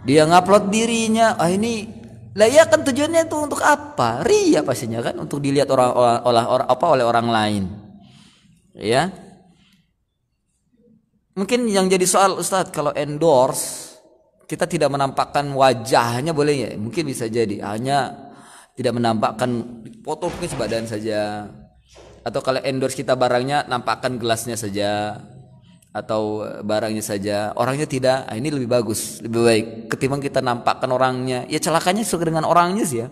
dia 0.04 0.24
ngupload 0.24 0.72
dirinya 0.72 1.36
ah 1.36 1.52
ini 1.52 1.84
lah 2.32 2.48
ya 2.48 2.64
kan 2.64 2.86
tujuannya 2.86 3.26
itu 3.26 3.36
untuk 3.36 3.60
apa 3.60 4.24
ria 4.24 4.62
pastinya 4.64 5.02
kan 5.04 5.18
untuk 5.18 5.42
dilihat 5.42 5.68
orang 5.68 5.90
oleh 6.24 6.44
orang 6.46 6.68
apa 6.70 6.84
oleh 6.86 7.04
orang 7.04 7.26
lain 7.28 7.64
ya 8.78 9.10
mungkin 11.36 11.68
yang 11.68 11.90
jadi 11.90 12.06
soal 12.06 12.38
Ustadz 12.38 12.72
kalau 12.72 12.94
endorse 12.96 13.89
kita 14.50 14.66
tidak 14.66 14.90
menampakkan 14.90 15.46
wajahnya 15.54 16.34
boleh 16.34 16.54
ya? 16.58 16.70
Mungkin 16.74 17.06
bisa 17.06 17.30
jadi. 17.30 17.62
Hanya 17.62 18.10
tidak 18.74 18.98
menampakkan 18.98 19.46
foto 20.02 20.26
mungkin 20.26 20.50
sebadan 20.50 20.90
saja. 20.90 21.46
Atau 22.26 22.42
kalau 22.42 22.58
endorse 22.66 22.98
kita 22.98 23.14
barangnya 23.14 23.70
nampakkan 23.70 24.18
gelasnya 24.18 24.58
saja. 24.58 25.22
Atau 25.94 26.42
barangnya 26.66 26.98
saja. 26.98 27.54
Orangnya 27.54 27.86
tidak. 27.86 28.26
Nah, 28.26 28.34
ini 28.34 28.50
lebih 28.50 28.66
bagus 28.66 29.22
lebih 29.22 29.38
baik. 29.46 29.66
Ketimbang 29.94 30.18
kita 30.18 30.42
nampakkan 30.42 30.90
orangnya. 30.90 31.46
Ya 31.46 31.62
celakanya 31.62 32.02
sesuai 32.02 32.34
dengan 32.34 32.42
orangnya 32.42 32.82
sih 32.82 33.06
ya. 33.06 33.08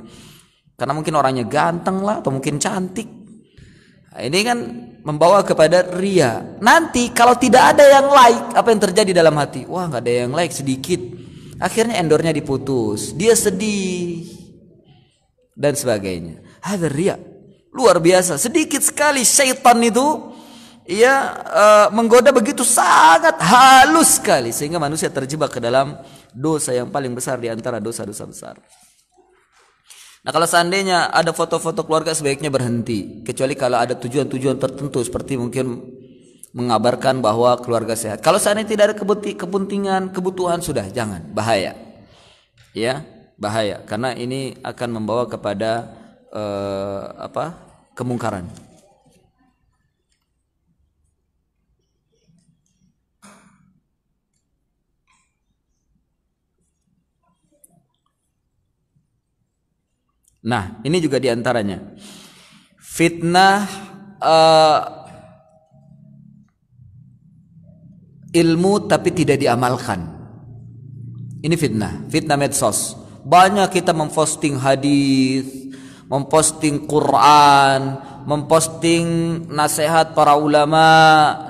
Karena 0.75 0.91
mungkin 0.91 1.15
orangnya 1.15 1.47
ganteng 1.47 2.03
lah 2.03 2.19
atau 2.19 2.35
mungkin 2.35 2.59
cantik. 2.59 3.07
Nah, 4.11 4.27
ini 4.27 4.43
kan 4.43 4.59
membawa 5.07 5.47
kepada 5.47 5.87
ria. 5.95 6.59
Nanti 6.59 7.15
kalau 7.15 7.39
tidak 7.39 7.79
ada 7.79 7.87
yang 7.87 8.11
like 8.11 8.59
apa 8.59 8.69
yang 8.75 8.83
terjadi 8.91 9.11
dalam 9.23 9.39
hati? 9.39 9.63
Wah 9.71 9.87
nggak 9.87 10.03
ada 10.03 10.15
yang 10.27 10.35
like 10.35 10.51
sedikit 10.51 11.28
akhirnya 11.59 11.99
endornya 11.99 12.33
diputus. 12.35 13.13
Dia 13.15 13.35
sedih. 13.35 14.27
Dan 15.59 15.75
sebagainya. 15.75 16.39
Ria 16.91 17.19
luar 17.75 18.03
biasa. 18.03 18.39
Sedikit 18.41 18.83
sekali 18.83 19.23
syaitan 19.23 19.79
itu 19.83 20.35
ia 20.89 21.37
uh, 21.45 21.87
menggoda 21.93 22.33
begitu 22.33 22.67
sangat 22.67 23.39
halus 23.39 24.19
sekali. 24.19 24.51
Sehingga 24.55 24.83
manusia 24.83 25.11
terjebak 25.13 25.55
ke 25.55 25.61
dalam 25.63 25.99
dosa 26.35 26.75
yang 26.75 26.91
paling 26.91 27.13
besar 27.15 27.39
di 27.39 27.51
antara 27.51 27.79
dosa-dosa 27.79 28.25
besar. 28.27 28.57
Nah 30.27 30.35
kalau 30.35 30.51
seandainya 30.51 31.15
ada 31.15 31.31
foto-foto 31.31 31.87
keluarga 31.87 32.13
sebaiknya 32.13 32.51
berhenti. 32.51 33.23
Kecuali 33.23 33.55
kalau 33.55 33.79
ada 33.79 33.95
tujuan-tujuan 33.95 34.59
tertentu 34.59 34.99
seperti 35.01 35.39
mungkin 35.39 35.98
mengabarkan 36.53 37.21
bahwa 37.21 37.57
keluarga 37.61 37.93
sehat. 37.93 38.25
Kalau 38.25 38.41
seandainya 38.41 38.73
tidak 38.73 38.85
ada 38.93 38.97
kepentingan, 39.37 40.11
kebutuhan 40.13 40.65
sudah 40.65 40.89
jangan 40.89 41.25
bahaya. 41.33 41.77
Ya, 42.73 43.05
bahaya 43.37 43.83
karena 43.85 44.13
ini 44.17 44.57
akan 44.65 44.89
membawa 45.03 45.29
kepada 45.29 45.89
uh, 46.33 47.17
apa? 47.19 47.69
kemungkaran. 47.99 48.47
Nah, 60.39 60.79
ini 60.87 61.03
juga 61.03 61.19
di 61.19 61.27
antaranya. 61.27 61.83
Fitnah 62.79 63.67
uh, 64.23 64.98
ilmu 68.33 68.89
tapi 68.89 69.13
tidak 69.15 69.41
diamalkan. 69.41 70.05
Ini 71.39 71.55
fitnah, 71.55 72.09
fitnah 72.11 72.35
medsos. 72.35 72.99
Banyak 73.23 73.71
kita 73.71 73.95
memposting 73.95 74.59
hadis, 74.59 75.47
memposting 76.09 76.89
Quran, 76.89 78.01
memposting 78.29 79.05
nasihat 79.49 80.13
para 80.13 80.35
ulama, 80.35 80.85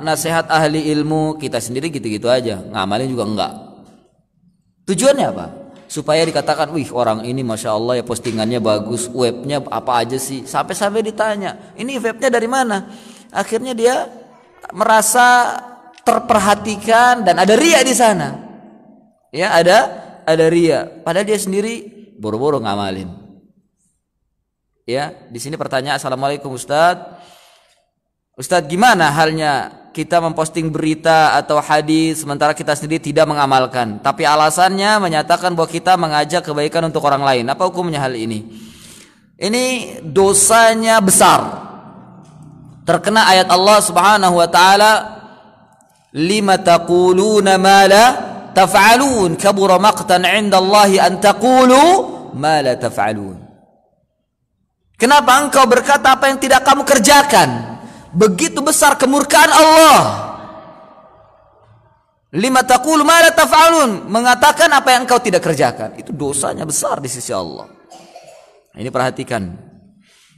nasihat 0.05 0.47
ahli 0.51 0.91
ilmu, 0.93 1.39
kita 1.39 1.63
sendiri 1.63 1.91
gitu-gitu 1.91 2.31
aja, 2.31 2.61
ngamalin 2.61 3.11
juga 3.11 3.25
enggak. 3.25 3.53
Tujuannya 4.87 5.27
apa? 5.31 5.47
Supaya 5.89 6.21
dikatakan, 6.23 6.69
wih 6.71 6.93
orang 6.93 7.25
ini 7.25 7.41
masya 7.41 7.73
Allah 7.73 7.99
ya 7.99 8.05
postingannya 8.05 8.61
bagus, 8.61 9.09
webnya 9.09 9.65
apa 9.73 10.05
aja 10.05 10.21
sih? 10.21 10.45
Sampai-sampai 10.45 11.01
ditanya, 11.01 11.75
ini 11.81 11.97
webnya 11.97 12.29
dari 12.29 12.47
mana? 12.47 12.93
Akhirnya 13.33 13.73
dia 13.73 14.05
merasa 14.71 15.57
terperhatikan 16.09 17.20
dan 17.20 17.36
ada 17.36 17.52
ria 17.52 17.85
di 17.85 17.93
sana. 17.93 18.40
Ya 19.28 19.52
ada 19.52 19.78
ada 20.24 20.48
ria. 20.48 20.89
Padahal 21.05 21.28
dia 21.28 21.36
sendiri 21.36 21.85
boro-boro 22.16 22.56
ngamalin. 22.56 23.12
Ya, 24.89 25.12
di 25.28 25.36
sini 25.36 25.60
pertanyaan 25.60 26.01
Assalamualaikum 26.01 26.48
Ustadz. 26.56 27.20
Ustadz 28.40 28.72
gimana 28.72 29.12
halnya 29.12 29.85
kita 29.93 30.16
memposting 30.24 30.72
berita 30.72 31.36
atau 31.36 31.60
hadis 31.60 32.24
sementara 32.24 32.56
kita 32.56 32.72
sendiri 32.72 32.97
tidak 32.97 33.28
mengamalkan. 33.28 34.01
Tapi 34.01 34.24
alasannya 34.24 34.97
menyatakan 34.97 35.52
bahwa 35.52 35.68
kita 35.68 36.01
mengajak 36.01 36.40
kebaikan 36.40 36.89
untuk 36.89 37.05
orang 37.05 37.20
lain. 37.20 37.44
Apa 37.52 37.68
hukumnya 37.68 38.01
hal 38.01 38.16
ini? 38.16 38.48
Ini 39.36 39.98
dosanya 40.01 41.05
besar. 41.05 41.68
Terkena 42.89 43.28
ayat 43.28 43.52
Allah 43.52 43.78
Subhanahu 43.85 44.40
wa 44.40 44.48
taala 44.48 45.18
lima 46.16 46.56
taquluna 46.56 47.60
ma 47.60 47.85
la 47.85 48.06
taf'alun 48.55 49.36
kabura 49.36 49.76
maqtan 49.76 50.24
'inda 50.24 50.56
Allah 50.56 50.90
an 51.05 51.20
taqulu 51.20 51.82
ma 52.36 52.64
la 52.64 52.76
taf'alun 52.78 53.48
Kenapa 54.98 55.39
engkau 55.39 55.62
berkata 55.70 56.18
apa 56.18 56.26
yang 56.26 56.43
tidak 56.43 56.66
kamu 56.66 56.82
kerjakan? 56.82 57.78
Begitu 58.10 58.59
besar 58.59 58.98
kemurkaan 58.98 59.47
Allah. 59.47 59.98
Lima 62.35 62.66
taqulu 62.66 63.06
ma 63.06 63.22
la 63.22 63.30
taf'alun, 63.30 64.10
mengatakan 64.10 64.66
apa 64.74 64.90
yang 64.90 65.06
engkau 65.06 65.22
tidak 65.22 65.47
kerjakan. 65.47 65.94
Itu 66.02 66.10
dosanya 66.10 66.66
besar 66.66 66.98
di 66.98 67.06
sisi 67.06 67.30
Allah. 67.30 67.70
Ini 68.74 68.90
perhatikan. 68.90 69.55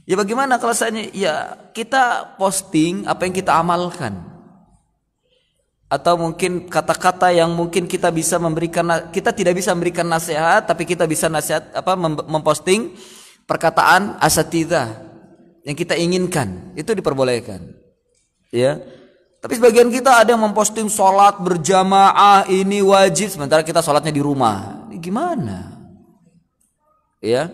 Ya 0.05 0.13
bagaimana 0.13 0.61
kalau 0.61 0.77
saya 0.77 0.93
ya 1.09 1.57
kita 1.73 2.37
posting 2.37 3.09
apa 3.09 3.25
yang 3.25 3.33
kita 3.33 3.57
amalkan. 3.57 4.30
Atau 5.91 6.15
mungkin 6.15 6.71
kata-kata 6.71 7.35
yang 7.35 7.51
mungkin 7.51 7.83
kita 7.83 8.07
bisa 8.15 8.39
memberikan 8.39 9.11
kita 9.11 9.35
tidak 9.35 9.59
bisa 9.59 9.75
memberikan 9.75 10.07
nasihat 10.07 10.63
tapi 10.63 10.87
kita 10.87 11.03
bisa 11.03 11.27
nasihat 11.27 11.67
apa 11.75 11.99
memposting 12.31 12.95
perkataan 13.43 14.15
asatidah 14.23 14.87
yang 15.67 15.75
kita 15.75 15.99
inginkan. 15.99 16.71
Itu 16.79 16.95
diperbolehkan. 16.95 17.75
Ya. 18.55 18.79
Tapi 19.43 19.59
sebagian 19.59 19.91
kita 19.91 20.23
ada 20.23 20.31
yang 20.31 20.47
memposting 20.47 20.87
sholat 20.87 21.43
berjamaah 21.43 22.47
ini 22.47 22.79
wajib 22.79 23.27
sementara 23.27 23.59
kita 23.59 23.83
sholatnya 23.83 24.15
di 24.15 24.23
rumah. 24.23 24.87
Ini 24.87 24.95
gimana? 24.95 25.75
Ya 27.19 27.51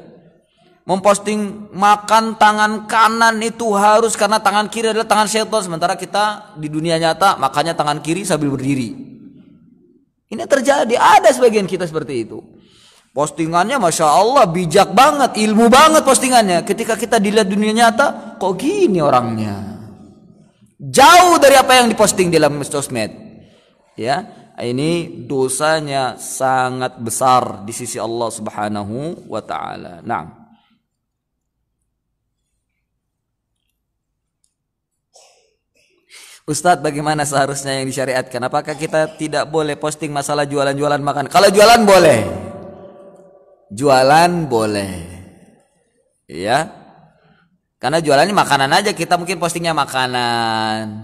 memposting 0.87 1.67
makan 1.75 2.39
tangan 2.39 2.87
kanan 2.87 3.43
itu 3.43 3.75
harus 3.75 4.15
karena 4.15 4.39
tangan 4.39 4.71
kiri 4.71 4.95
adalah 4.95 5.05
tangan 5.05 5.27
syaitan 5.27 5.59
sementara 5.59 5.99
kita 5.99 6.55
di 6.55 6.71
dunia 6.71 6.95
nyata 6.95 7.35
makannya 7.35 7.75
tangan 7.75 7.99
kiri 7.99 8.23
sambil 8.23 8.55
berdiri 8.55 8.95
ini 10.27 10.43
terjadi 10.47 10.95
ada 10.95 11.27
sebagian 11.29 11.67
kita 11.67 11.83
seperti 11.83 12.23
itu 12.23 12.39
Postingannya 13.17 13.81
Masya 13.81 14.05
Allah 14.13 14.45
bijak 14.45 14.93
banget, 14.93 15.41
ilmu 15.41 15.73
banget 15.73 16.05
postingannya. 16.05 16.61
Ketika 16.61 16.93
kita 16.93 17.17
dilihat 17.17 17.49
dunia 17.49 17.73
nyata, 17.73 18.37
kok 18.37 18.53
gini 18.61 19.01
orangnya. 19.01 19.81
Jauh 20.77 21.41
dari 21.41 21.57
apa 21.57 21.81
yang 21.81 21.89
diposting 21.89 22.29
dalam 22.29 22.61
sosmed. 22.61 23.09
Ya, 23.97 24.21
ini 24.61 25.25
dosanya 25.25 26.21
sangat 26.21 27.01
besar 27.01 27.65
di 27.65 27.73
sisi 27.73 27.97
Allah 27.97 28.29
Subhanahu 28.29 29.25
wa 29.25 29.41
taala. 29.41 30.05
Nah, 30.05 30.36
Ustadz 36.47 36.79
bagaimana 36.79 37.27
seharusnya 37.27 37.75
yang 37.75 37.91
disyariatkan? 37.91 38.39
Apakah 38.47 38.79
kita 38.79 39.19
tidak 39.19 39.51
boleh 39.51 39.75
posting 39.75 40.15
masalah 40.15 40.47
jualan-jualan 40.47 41.03
makan? 41.03 41.27
Kalau 41.27 41.51
jualan 41.51 41.83
boleh. 41.83 42.19
Jualan 43.75 44.31
boleh. 44.47 44.91
Ya 46.31 46.71
karena 47.83 47.99
jualannya 47.99 48.31
makanan 48.31 48.71
aja 48.73 48.95
kita 48.95 49.19
mungkin 49.19 49.43
postingnya 49.43 49.75
makanan. 49.75 51.03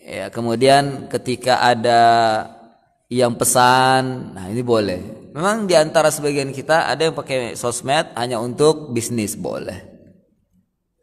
Ya 0.00 0.32
kemudian 0.32 1.12
ketika 1.12 1.60
ada 1.60 2.00
yang 3.12 3.36
pesan 3.36 4.32
nah 4.32 4.48
ini 4.48 4.64
boleh. 4.64 5.28
Memang 5.36 5.68
di 5.68 5.76
antara 5.76 6.08
sebagian 6.08 6.56
kita 6.56 6.88
ada 6.88 7.04
yang 7.04 7.12
pakai 7.12 7.52
sosmed 7.52 8.16
hanya 8.16 8.40
untuk 8.40 8.96
bisnis 8.96 9.36
boleh. 9.36 9.76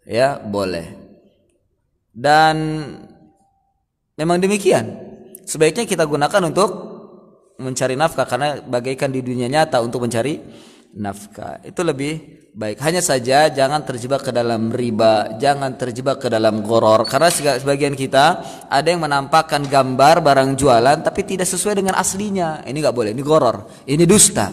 Ya 0.10 0.42
boleh. 0.42 0.98
Dan 2.10 2.58
memang 4.16 4.40
demikian 4.42 4.96
sebaiknya 5.46 5.86
kita 5.86 6.04
gunakan 6.04 6.42
untuk 6.50 6.70
mencari 7.60 7.96
nafkah 7.96 8.28
karena 8.28 8.60
bagaikan 8.60 9.12
di 9.12 9.24
dunia 9.24 9.48
nyata 9.48 9.80
untuk 9.80 10.04
mencari 10.04 10.40
nafkah. 10.96 11.64
Itu 11.64 11.84
lebih 11.84 12.48
baik. 12.56 12.80
Hanya 12.80 13.04
saja 13.04 13.52
jangan 13.52 13.84
terjebak 13.84 14.24
ke 14.24 14.32
dalam 14.32 14.72
riba, 14.72 15.36
jangan 15.40 15.76
terjebak 15.76 16.24
ke 16.24 16.28
dalam 16.32 16.64
goror. 16.64 17.04
Karena 17.08 17.32
sebagian 17.32 17.96
kita 17.96 18.26
ada 18.72 18.88
yang 18.88 19.04
menampakkan 19.04 19.64
gambar 19.68 20.24
barang 20.24 20.52
jualan 20.56 20.98
tapi 21.04 21.22
tidak 21.28 21.48
sesuai 21.48 21.84
dengan 21.84 21.96
aslinya. 22.00 22.64
Ini 22.64 22.76
nggak 22.76 22.96
boleh, 22.96 23.12
ini 23.12 23.24
goror, 23.24 23.86
ini 23.88 24.04
dusta. 24.08 24.52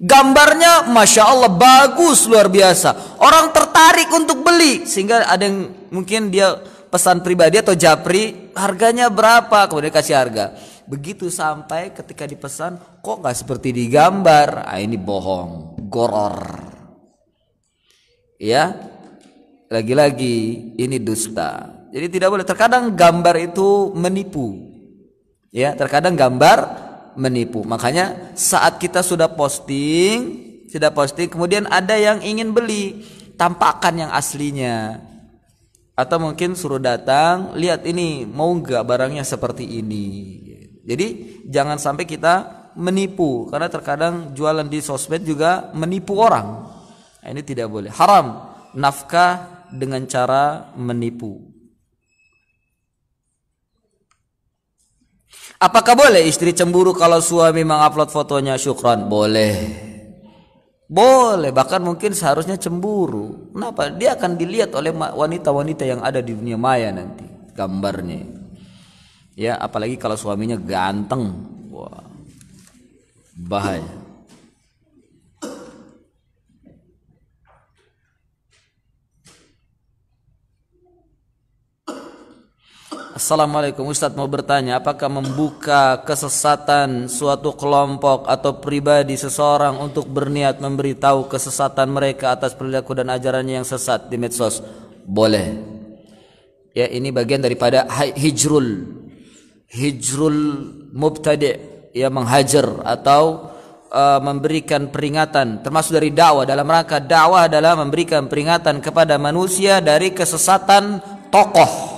Gambarnya 0.00 0.88
masya 0.88 1.28
Allah 1.28 1.52
bagus 1.52 2.24
luar 2.24 2.48
biasa. 2.48 3.20
Orang 3.20 3.52
tertarik 3.52 4.08
untuk 4.16 4.40
beli 4.40 4.88
sehingga 4.88 5.28
ada 5.28 5.44
yang 5.44 5.68
mungkin 5.92 6.32
dia 6.32 6.56
pesan 6.90 7.22
pribadi 7.22 7.62
atau 7.62 7.78
japri 7.78 8.50
harganya 8.52 9.06
berapa 9.08 9.70
kemudian 9.70 9.94
kasih 9.94 10.18
harga 10.18 10.58
Begitu 10.90 11.30
sampai 11.30 11.94
ketika 11.94 12.26
dipesan 12.26 12.74
kok 12.98 13.22
nggak 13.22 13.38
seperti 13.38 13.70
di 13.70 13.86
gambar. 13.86 14.66
Ah, 14.66 14.82
ini 14.82 14.98
bohong, 14.98 15.78
goror. 15.86 16.66
Ya, 18.42 18.74
lagi-lagi 19.70 20.74
ini 20.74 20.98
dusta. 20.98 21.70
Jadi 21.94 22.18
tidak 22.18 22.34
boleh. 22.34 22.42
Terkadang 22.42 22.90
gambar 22.98 23.38
itu 23.38 23.94
menipu. 23.94 24.66
Ya, 25.54 25.78
terkadang 25.78 26.18
gambar 26.18 26.58
menipu. 27.14 27.62
Makanya 27.62 28.34
saat 28.34 28.82
kita 28.82 29.06
sudah 29.06 29.30
posting, 29.30 30.18
sudah 30.66 30.90
posting, 30.90 31.30
kemudian 31.30 31.70
ada 31.70 31.94
yang 31.94 32.18
ingin 32.18 32.50
beli, 32.50 33.06
tampakkan 33.38 33.94
yang 33.94 34.10
aslinya. 34.10 35.06
Atau 36.00 36.16
mungkin 36.16 36.56
suruh 36.56 36.80
datang, 36.80 37.52
lihat 37.60 37.84
ini 37.84 38.24
mau 38.24 38.48
nggak 38.56 38.88
barangnya 38.88 39.20
seperti 39.20 39.68
ini. 39.68 40.06
Jadi 40.80 41.06
jangan 41.44 41.76
sampai 41.76 42.08
kita 42.08 42.34
menipu 42.80 43.52
karena 43.52 43.68
terkadang 43.68 44.32
jualan 44.32 44.64
di 44.64 44.80
sosmed 44.80 45.28
juga 45.28 45.68
menipu 45.76 46.16
orang. 46.16 46.72
Nah, 47.20 47.28
ini 47.28 47.44
tidak 47.44 47.68
boleh. 47.68 47.92
Haram 47.92 48.56
nafkah 48.72 49.68
dengan 49.68 50.08
cara 50.08 50.72
menipu. 50.72 51.52
Apakah 55.60 55.92
boleh 55.92 56.24
istri 56.24 56.56
cemburu 56.56 56.96
kalau 56.96 57.20
suami 57.20 57.60
mengupload 57.60 58.08
fotonya 58.08 58.56
syukran? 58.56 59.04
Boleh. 59.04 59.89
Boleh, 60.90 61.54
bahkan 61.54 61.78
mungkin 61.78 62.10
seharusnya 62.10 62.58
cemburu. 62.58 63.54
Kenapa? 63.54 63.94
Dia 63.94 64.18
akan 64.18 64.34
dilihat 64.34 64.74
oleh 64.74 64.90
wanita-wanita 64.90 65.86
yang 65.86 66.02
ada 66.02 66.18
di 66.18 66.34
dunia 66.34 66.58
maya 66.58 66.90
nanti 66.90 67.30
gambarnya 67.54 68.40
ya 69.36 69.56
apalagi 69.60 70.00
kalau 70.00 70.16
suaminya 70.16 70.56
ganteng 70.56 71.32
wah 71.68 72.04
bahaya 73.36 73.99
Assalamualaikum 83.20 83.84
Ustadz 83.84 84.16
mau 84.16 84.24
bertanya 84.24 84.80
apakah 84.80 85.12
membuka 85.12 86.00
kesesatan 86.08 87.04
suatu 87.04 87.52
kelompok 87.52 88.24
atau 88.24 88.56
pribadi 88.56 89.12
seseorang 89.12 89.76
untuk 89.76 90.08
berniat 90.08 90.56
memberitahu 90.56 91.28
kesesatan 91.28 91.92
mereka 91.92 92.32
atas 92.32 92.56
perilaku 92.56 92.96
dan 92.96 93.12
ajarannya 93.12 93.60
yang 93.60 93.68
sesat 93.68 94.08
di 94.08 94.16
medsos? 94.16 94.64
Boleh. 95.04 95.52
Ya 96.72 96.88
ini 96.88 97.12
bagian 97.12 97.44
daripada 97.44 97.84
hijrul. 97.92 98.88
Hijrul 99.68 100.38
mubtadi. 100.96 101.60
Ya 101.92 102.08
menghajar 102.08 102.72
atau 102.88 103.52
uh, 103.92 104.16
memberikan 104.24 104.88
peringatan 104.88 105.60
termasuk 105.60 105.92
dari 105.92 106.08
dakwah. 106.08 106.48
Dalam 106.48 106.64
rangka 106.64 106.96
dakwah 107.04 107.52
adalah 107.52 107.76
memberikan 107.76 108.32
peringatan 108.32 108.80
kepada 108.80 109.20
manusia 109.20 109.84
dari 109.84 110.08
kesesatan 110.16 111.04
tokoh 111.28 111.89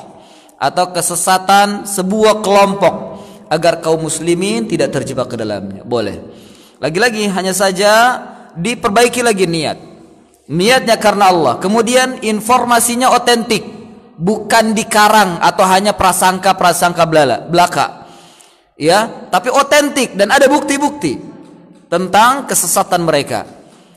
atau 0.62 0.94
kesesatan 0.94 1.82
sebuah 1.90 2.38
kelompok 2.38 2.94
agar 3.50 3.82
kaum 3.82 4.06
muslimin 4.06 4.70
tidak 4.70 4.94
terjebak 4.94 5.26
ke 5.26 5.34
dalamnya. 5.34 5.82
Boleh. 5.82 6.22
Lagi-lagi 6.78 7.26
hanya 7.26 7.50
saja 7.50 8.22
diperbaiki 8.54 9.26
lagi 9.26 9.50
niat. 9.50 9.78
Niatnya 10.46 11.02
karena 11.02 11.34
Allah. 11.34 11.54
Kemudian 11.58 12.22
informasinya 12.22 13.10
otentik, 13.10 13.66
bukan 14.14 14.70
dikarang 14.70 15.42
atau 15.42 15.66
hanya 15.66 15.98
prasangka-prasangka 15.98 17.10
belaka. 17.50 18.06
Ya, 18.78 19.28
tapi 19.34 19.50
otentik 19.50 20.14
dan 20.14 20.30
ada 20.30 20.46
bukti-bukti 20.46 21.18
tentang 21.90 22.46
kesesatan 22.46 23.02
mereka. 23.02 23.46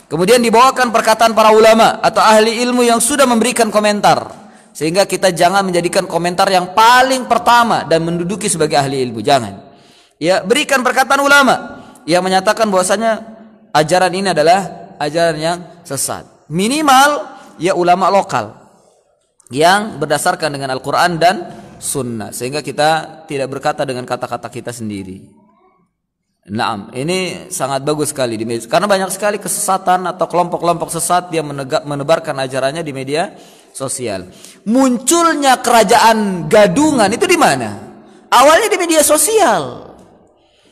Kemudian 0.06 0.42
dibawakan 0.42 0.94
perkataan 0.94 1.34
para 1.34 1.50
ulama 1.50 1.98
atau 2.02 2.22
ahli 2.22 2.62
ilmu 2.62 2.86
yang 2.86 3.02
sudah 3.02 3.26
memberikan 3.26 3.74
komentar 3.74 4.45
sehingga 4.76 5.08
kita 5.08 5.32
jangan 5.32 5.64
menjadikan 5.64 6.04
komentar 6.04 6.52
yang 6.52 6.76
paling 6.76 7.32
pertama 7.32 7.88
dan 7.88 8.04
menduduki 8.04 8.52
sebagai 8.52 8.76
ahli 8.76 9.00
ilmu. 9.08 9.24
Jangan. 9.24 9.72
Ya, 10.20 10.44
berikan 10.44 10.84
perkataan 10.84 11.24
ulama 11.24 11.80
yang 12.04 12.20
menyatakan 12.20 12.68
bahwasanya 12.68 13.24
ajaran 13.72 14.12
ini 14.12 14.36
adalah 14.36 14.92
ajaran 15.00 15.40
yang 15.40 15.58
sesat. 15.88 16.28
Minimal 16.52 17.24
ya 17.56 17.72
ulama 17.72 18.12
lokal 18.12 18.52
yang 19.48 19.96
berdasarkan 19.96 20.52
dengan 20.52 20.76
Al-Qur'an 20.76 21.16
dan 21.16 21.36
sunnah 21.80 22.36
sehingga 22.36 22.60
kita 22.60 23.24
tidak 23.32 23.48
berkata 23.48 23.88
dengan 23.88 24.04
kata-kata 24.04 24.52
kita 24.52 24.76
sendiri. 24.76 25.24
Nah, 26.46 26.94
ini 26.94 27.50
sangat 27.50 27.82
bagus 27.82 28.14
sekali 28.14 28.38
di 28.38 28.46
media 28.46 28.70
karena 28.70 28.86
banyak 28.86 29.10
sekali 29.10 29.42
kesesatan 29.42 30.06
atau 30.06 30.30
kelompok-kelompok 30.30 30.94
sesat 30.94 31.34
yang 31.34 31.50
menebarkan 31.88 32.38
ajarannya 32.38 32.86
di 32.86 32.94
media 32.94 33.34
sosial. 33.76 34.32
Munculnya 34.64 35.60
kerajaan 35.60 36.48
gadungan 36.48 37.12
itu 37.12 37.28
di 37.28 37.36
mana? 37.36 37.76
Awalnya 38.32 38.72
di 38.72 38.80
media 38.80 39.04
sosial. 39.04 39.92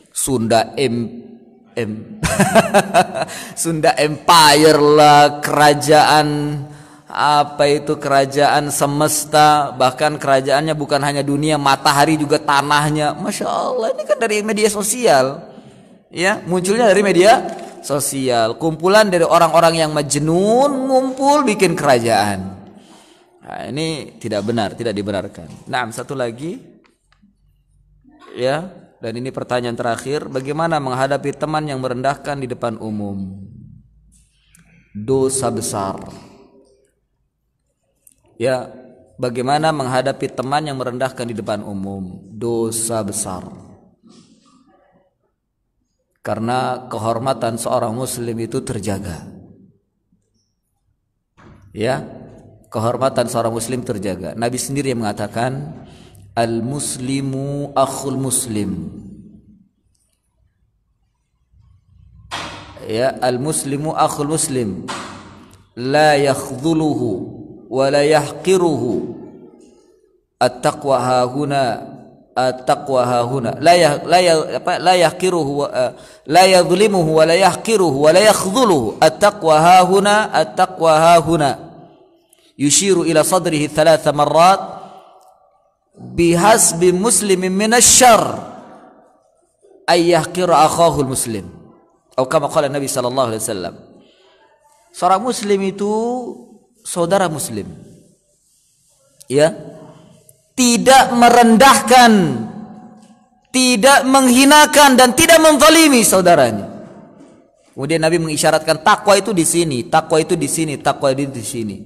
Sunda 0.08 0.72
M 0.80 1.20
M 1.76 2.22
Sunda 3.62 3.92
Empire 4.00 4.80
lah, 4.80 5.44
kerajaan 5.44 6.28
apa 7.14 7.70
itu 7.70 7.94
kerajaan 7.94 8.74
semesta 8.74 9.70
bahkan 9.70 10.18
kerajaannya 10.18 10.74
bukan 10.74 10.98
hanya 10.98 11.22
dunia 11.22 11.54
matahari 11.54 12.18
juga 12.18 12.42
tanahnya 12.42 13.14
masya 13.14 13.46
Allah 13.46 13.94
ini 13.94 14.02
kan 14.02 14.18
dari 14.18 14.42
media 14.42 14.66
sosial 14.66 15.46
ya 16.10 16.42
munculnya 16.42 16.90
dari 16.90 17.06
media 17.06 17.38
sosial 17.86 18.58
kumpulan 18.58 19.14
dari 19.14 19.22
orang-orang 19.22 19.78
yang 19.78 19.94
majnun 19.94 20.90
ngumpul 20.90 21.46
bikin 21.46 21.78
kerajaan 21.78 22.63
Nah, 23.44 23.68
ini 23.68 24.16
tidak 24.16 24.40
benar, 24.48 24.72
tidak 24.72 24.96
dibenarkan. 24.96 25.68
Nah, 25.68 25.84
satu 25.92 26.16
lagi 26.16 26.56
ya, 28.32 28.64
dan 29.04 29.12
ini 29.20 29.28
pertanyaan 29.28 29.76
terakhir, 29.76 30.32
bagaimana 30.32 30.80
menghadapi 30.80 31.36
teman 31.36 31.68
yang 31.68 31.76
merendahkan 31.84 32.40
di 32.40 32.48
depan 32.48 32.80
umum? 32.80 33.44
Dosa 34.96 35.52
besar. 35.52 36.00
Ya, 38.40 38.72
bagaimana 39.20 39.76
menghadapi 39.76 40.32
teman 40.32 40.64
yang 40.64 40.80
merendahkan 40.80 41.28
di 41.28 41.36
depan 41.36 41.60
umum? 41.60 42.24
Dosa 42.32 43.04
besar. 43.04 43.44
Karena 46.24 46.88
kehormatan 46.88 47.60
seorang 47.60 47.92
muslim 47.92 48.40
itu 48.40 48.64
terjaga. 48.64 49.28
Ya, 51.76 52.23
kehormatan 52.74 53.30
seorang 53.30 53.54
muslim 53.54 53.86
terjaga. 53.86 54.34
Nabi 54.34 54.58
sendiri 54.58 54.90
yang 54.90 55.06
mengatakan 55.06 55.78
al 56.34 56.58
muslimu 56.58 57.70
akhul 57.78 58.18
muslim. 58.18 58.90
Ya, 62.90 63.14
al 63.22 63.38
muslimu 63.38 63.94
akhul 63.94 64.34
muslim. 64.34 64.90
La 65.78 66.18
yakhdhuluhu 66.18 67.10
wa 67.70 67.86
la 67.94 68.02
yahqiruhu. 68.02 69.22
At-taqwa 70.42 70.98
hahuna 70.98 71.94
at-taqwa 72.34 73.06
hahuna 73.06 73.54
la 73.62 73.78
ya, 73.78 74.02
la 74.02 74.18
ya, 74.18 74.34
apa 74.58 74.82
la 74.82 74.98
yahqiruhu 74.98 75.70
uh, 75.70 75.94
la 76.26 76.42
yadhlimuhu 76.50 77.22
wa 77.22 77.22
la 77.22 77.38
yahqiruhu 77.38 77.94
wa 77.94 78.10
la 78.10 78.20
yakhdhuluhu 78.26 78.98
at-taqwa 78.98 79.54
hahuna 79.62 80.34
at-taqwa 80.34 80.92
hahuna 80.98 81.73
yushiru 82.58 83.02
ila 83.06 83.22
sadrihi 83.26 83.70
thalatha 83.70 84.14
marrat 84.14 84.60
bihasbi 85.94 86.90
muslimin 86.90 87.54
min 87.54 87.70
asyar 87.74 88.40
ay 89.86 90.14
yahqira 90.14 90.66
akhahu 90.66 91.06
muslim 91.06 91.46
atau 92.14 92.26
kama 92.26 92.50
qala 92.50 92.70
Nabi 92.70 92.86
sallallahu 92.86 93.28
alaihi 93.34 93.42
wasallam 93.42 93.74
seorang 94.94 95.22
muslim 95.22 95.60
itu 95.66 95.92
saudara 96.86 97.26
muslim 97.26 97.66
ya 99.30 99.50
tidak 100.54 101.10
merendahkan 101.14 102.12
tidak 103.54 104.02
menghinakan 104.02 104.98
dan 104.98 105.14
tidak 105.14 105.38
menzalimi 105.38 106.02
saudaranya. 106.02 106.74
Kemudian 107.70 108.02
Nabi 108.02 108.18
mengisyaratkan 108.18 108.82
takwa 108.82 109.14
itu 109.14 109.30
di 109.30 109.46
sini 109.46 109.86
takwa 109.86 110.18
itu 110.18 110.34
di 110.34 110.50
sini 110.50 110.74
takwa 110.78 111.14
itu 111.14 111.30
di 111.30 111.42
sini 111.42 111.76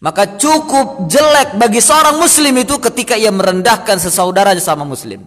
maka 0.00 0.36
cukup 0.36 1.08
jelek 1.08 1.56
bagi 1.56 1.80
seorang 1.80 2.20
muslim 2.20 2.52
itu 2.60 2.76
ketika 2.76 3.16
ia 3.16 3.32
merendahkan 3.32 3.96
sesaudara 3.96 4.52
sama 4.60 4.84
muslim. 4.84 5.24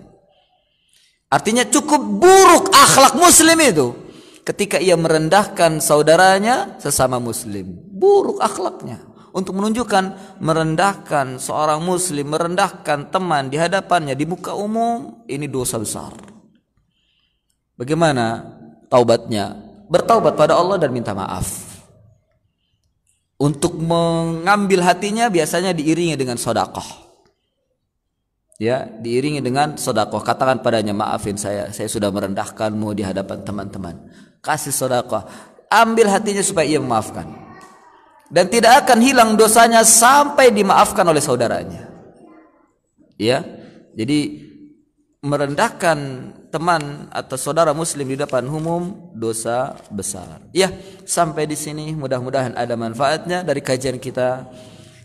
Artinya 1.29 1.65
cukup 1.65 2.01
buruk 2.01 2.73
akhlak 2.73 3.13
muslim 3.17 3.57
itu 3.61 3.87
ketika 4.41 4.81
ia 4.81 4.97
merendahkan 4.97 5.77
saudaranya 5.77 6.81
sesama 6.81 7.21
muslim. 7.21 7.69
Buruk 7.93 8.41
akhlaknya 8.41 9.05
untuk 9.29 9.61
menunjukkan 9.61 10.37
merendahkan 10.41 11.37
seorang 11.37 11.85
muslim, 11.85 12.33
merendahkan 12.33 13.13
teman 13.13 13.53
di 13.53 13.61
hadapannya 13.61 14.17
di 14.17 14.25
muka 14.25 14.57
umum 14.57 15.21
ini 15.29 15.45
dosa 15.45 15.77
besar. 15.77 16.17
Bagaimana 17.77 18.43
taubatnya? 18.89 19.53
Bertaubat 19.89 20.37
pada 20.37 20.53
Allah 20.57 20.77
dan 20.77 20.93
minta 20.93 21.13
maaf. 21.13 21.68
Untuk 23.39 23.79
mengambil 23.79 24.83
hatinya 24.83 25.31
biasanya 25.31 25.71
diiringi 25.71 26.19
dengan 26.19 26.35
sodakoh. 26.35 27.07
Ya, 28.59 28.83
diiringi 28.83 29.39
dengan 29.39 29.79
sodakoh. 29.79 30.19
Katakan 30.19 30.59
padanya, 30.59 30.91
maafin 30.91 31.39
saya, 31.39 31.71
saya 31.71 31.87
sudah 31.87 32.11
merendahkanmu 32.11 32.91
di 32.91 33.07
hadapan 33.07 33.39
teman-teman. 33.47 33.95
Kasih 34.43 34.75
sodakoh. 34.75 35.23
Ambil 35.71 36.11
hatinya 36.11 36.43
supaya 36.43 36.67
ia 36.67 36.83
memaafkan. 36.83 37.31
Dan 38.27 38.51
tidak 38.51 38.83
akan 38.85 38.99
hilang 38.99 39.39
dosanya 39.39 39.87
sampai 39.87 40.51
dimaafkan 40.51 41.07
oleh 41.07 41.23
saudaranya. 41.23 41.87
Ya, 43.15 43.41
jadi 43.95 44.47
merendahkan 45.23 45.97
teman 46.49 47.07
atau 47.13 47.37
saudara 47.37 47.71
muslim 47.77 48.09
di 48.09 48.17
depan 48.17 48.41
umum 48.45 49.13
dosa 49.13 49.77
besar. 49.93 50.41
Ya, 50.49 50.73
sampai 51.05 51.45
di 51.45 51.53
sini 51.53 51.93
mudah-mudahan 51.93 52.57
ada 52.57 52.73
manfaatnya 52.73 53.45
dari 53.45 53.61
kajian 53.61 54.01
kita. 54.01 54.49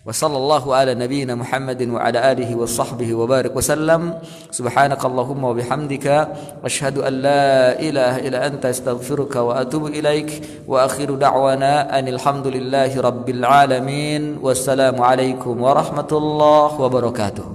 Wa 0.05 0.13
sallallahu 0.13 0.77
ala 0.77 0.93
nabiyyina 0.93 1.33
Muhammadin 1.33 1.97
wa 1.97 2.05
ala 2.05 2.21
alihi 2.29 2.53
wa 2.53 2.69
sahbihi 2.69 3.17
wa 3.17 3.25
barik 3.25 3.57
wasallam. 3.57 4.21
Subhanakallahumma 4.53 5.49
wa 5.49 5.57
bihamdika 5.57 6.29
asyhadu 6.61 7.09
an 7.09 7.25
la 7.25 7.73
ilaha 7.81 8.21
illa 8.21 8.45
anta 8.45 8.69
astaghfiruka 8.69 9.41
wa 9.41 9.57
atubu 9.57 9.89
ilaik 9.89 10.65
wa 10.69 10.85
akhiru 10.85 11.17
da'wana 11.17 11.89
anil 11.89 12.21
hamdulillahi 12.21 13.01
rabbil 13.01 13.45
alamin. 13.49 14.37
Wassalamu 14.45 15.01
alaikum 15.01 15.57
warahmatullahi 15.57 16.77
wabarakatuh. 16.77 17.47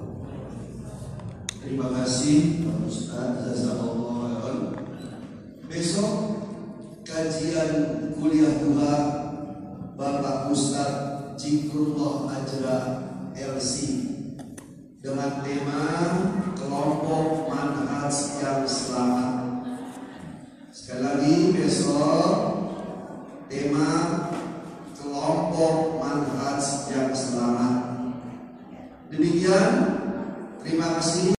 Terima 1.61 1.85
kasih 2.01 2.65
kajian 7.59 8.15
kuliah 8.15 8.55
dua 8.63 8.93
Bapak 9.99 10.47
Ustaz 10.47 11.35
Cikrullah 11.35 12.31
Ajra 12.31 12.79
LC 13.35 13.99
dengan 15.03 15.43
tema 15.43 15.83
kelompok 16.55 17.51
manhaj 17.51 18.15
yang 18.39 18.63
selamat. 18.63 19.31
Sekali 20.71 21.03
lagi 21.03 21.35
besok 21.51 22.31
tema 23.51 23.91
kelompok 24.95 25.99
manhaj 25.99 26.63
yang 26.95 27.11
selamat. 27.11 27.75
Demikian, 29.11 29.71
terima 30.63 30.95
kasih. 30.95 31.38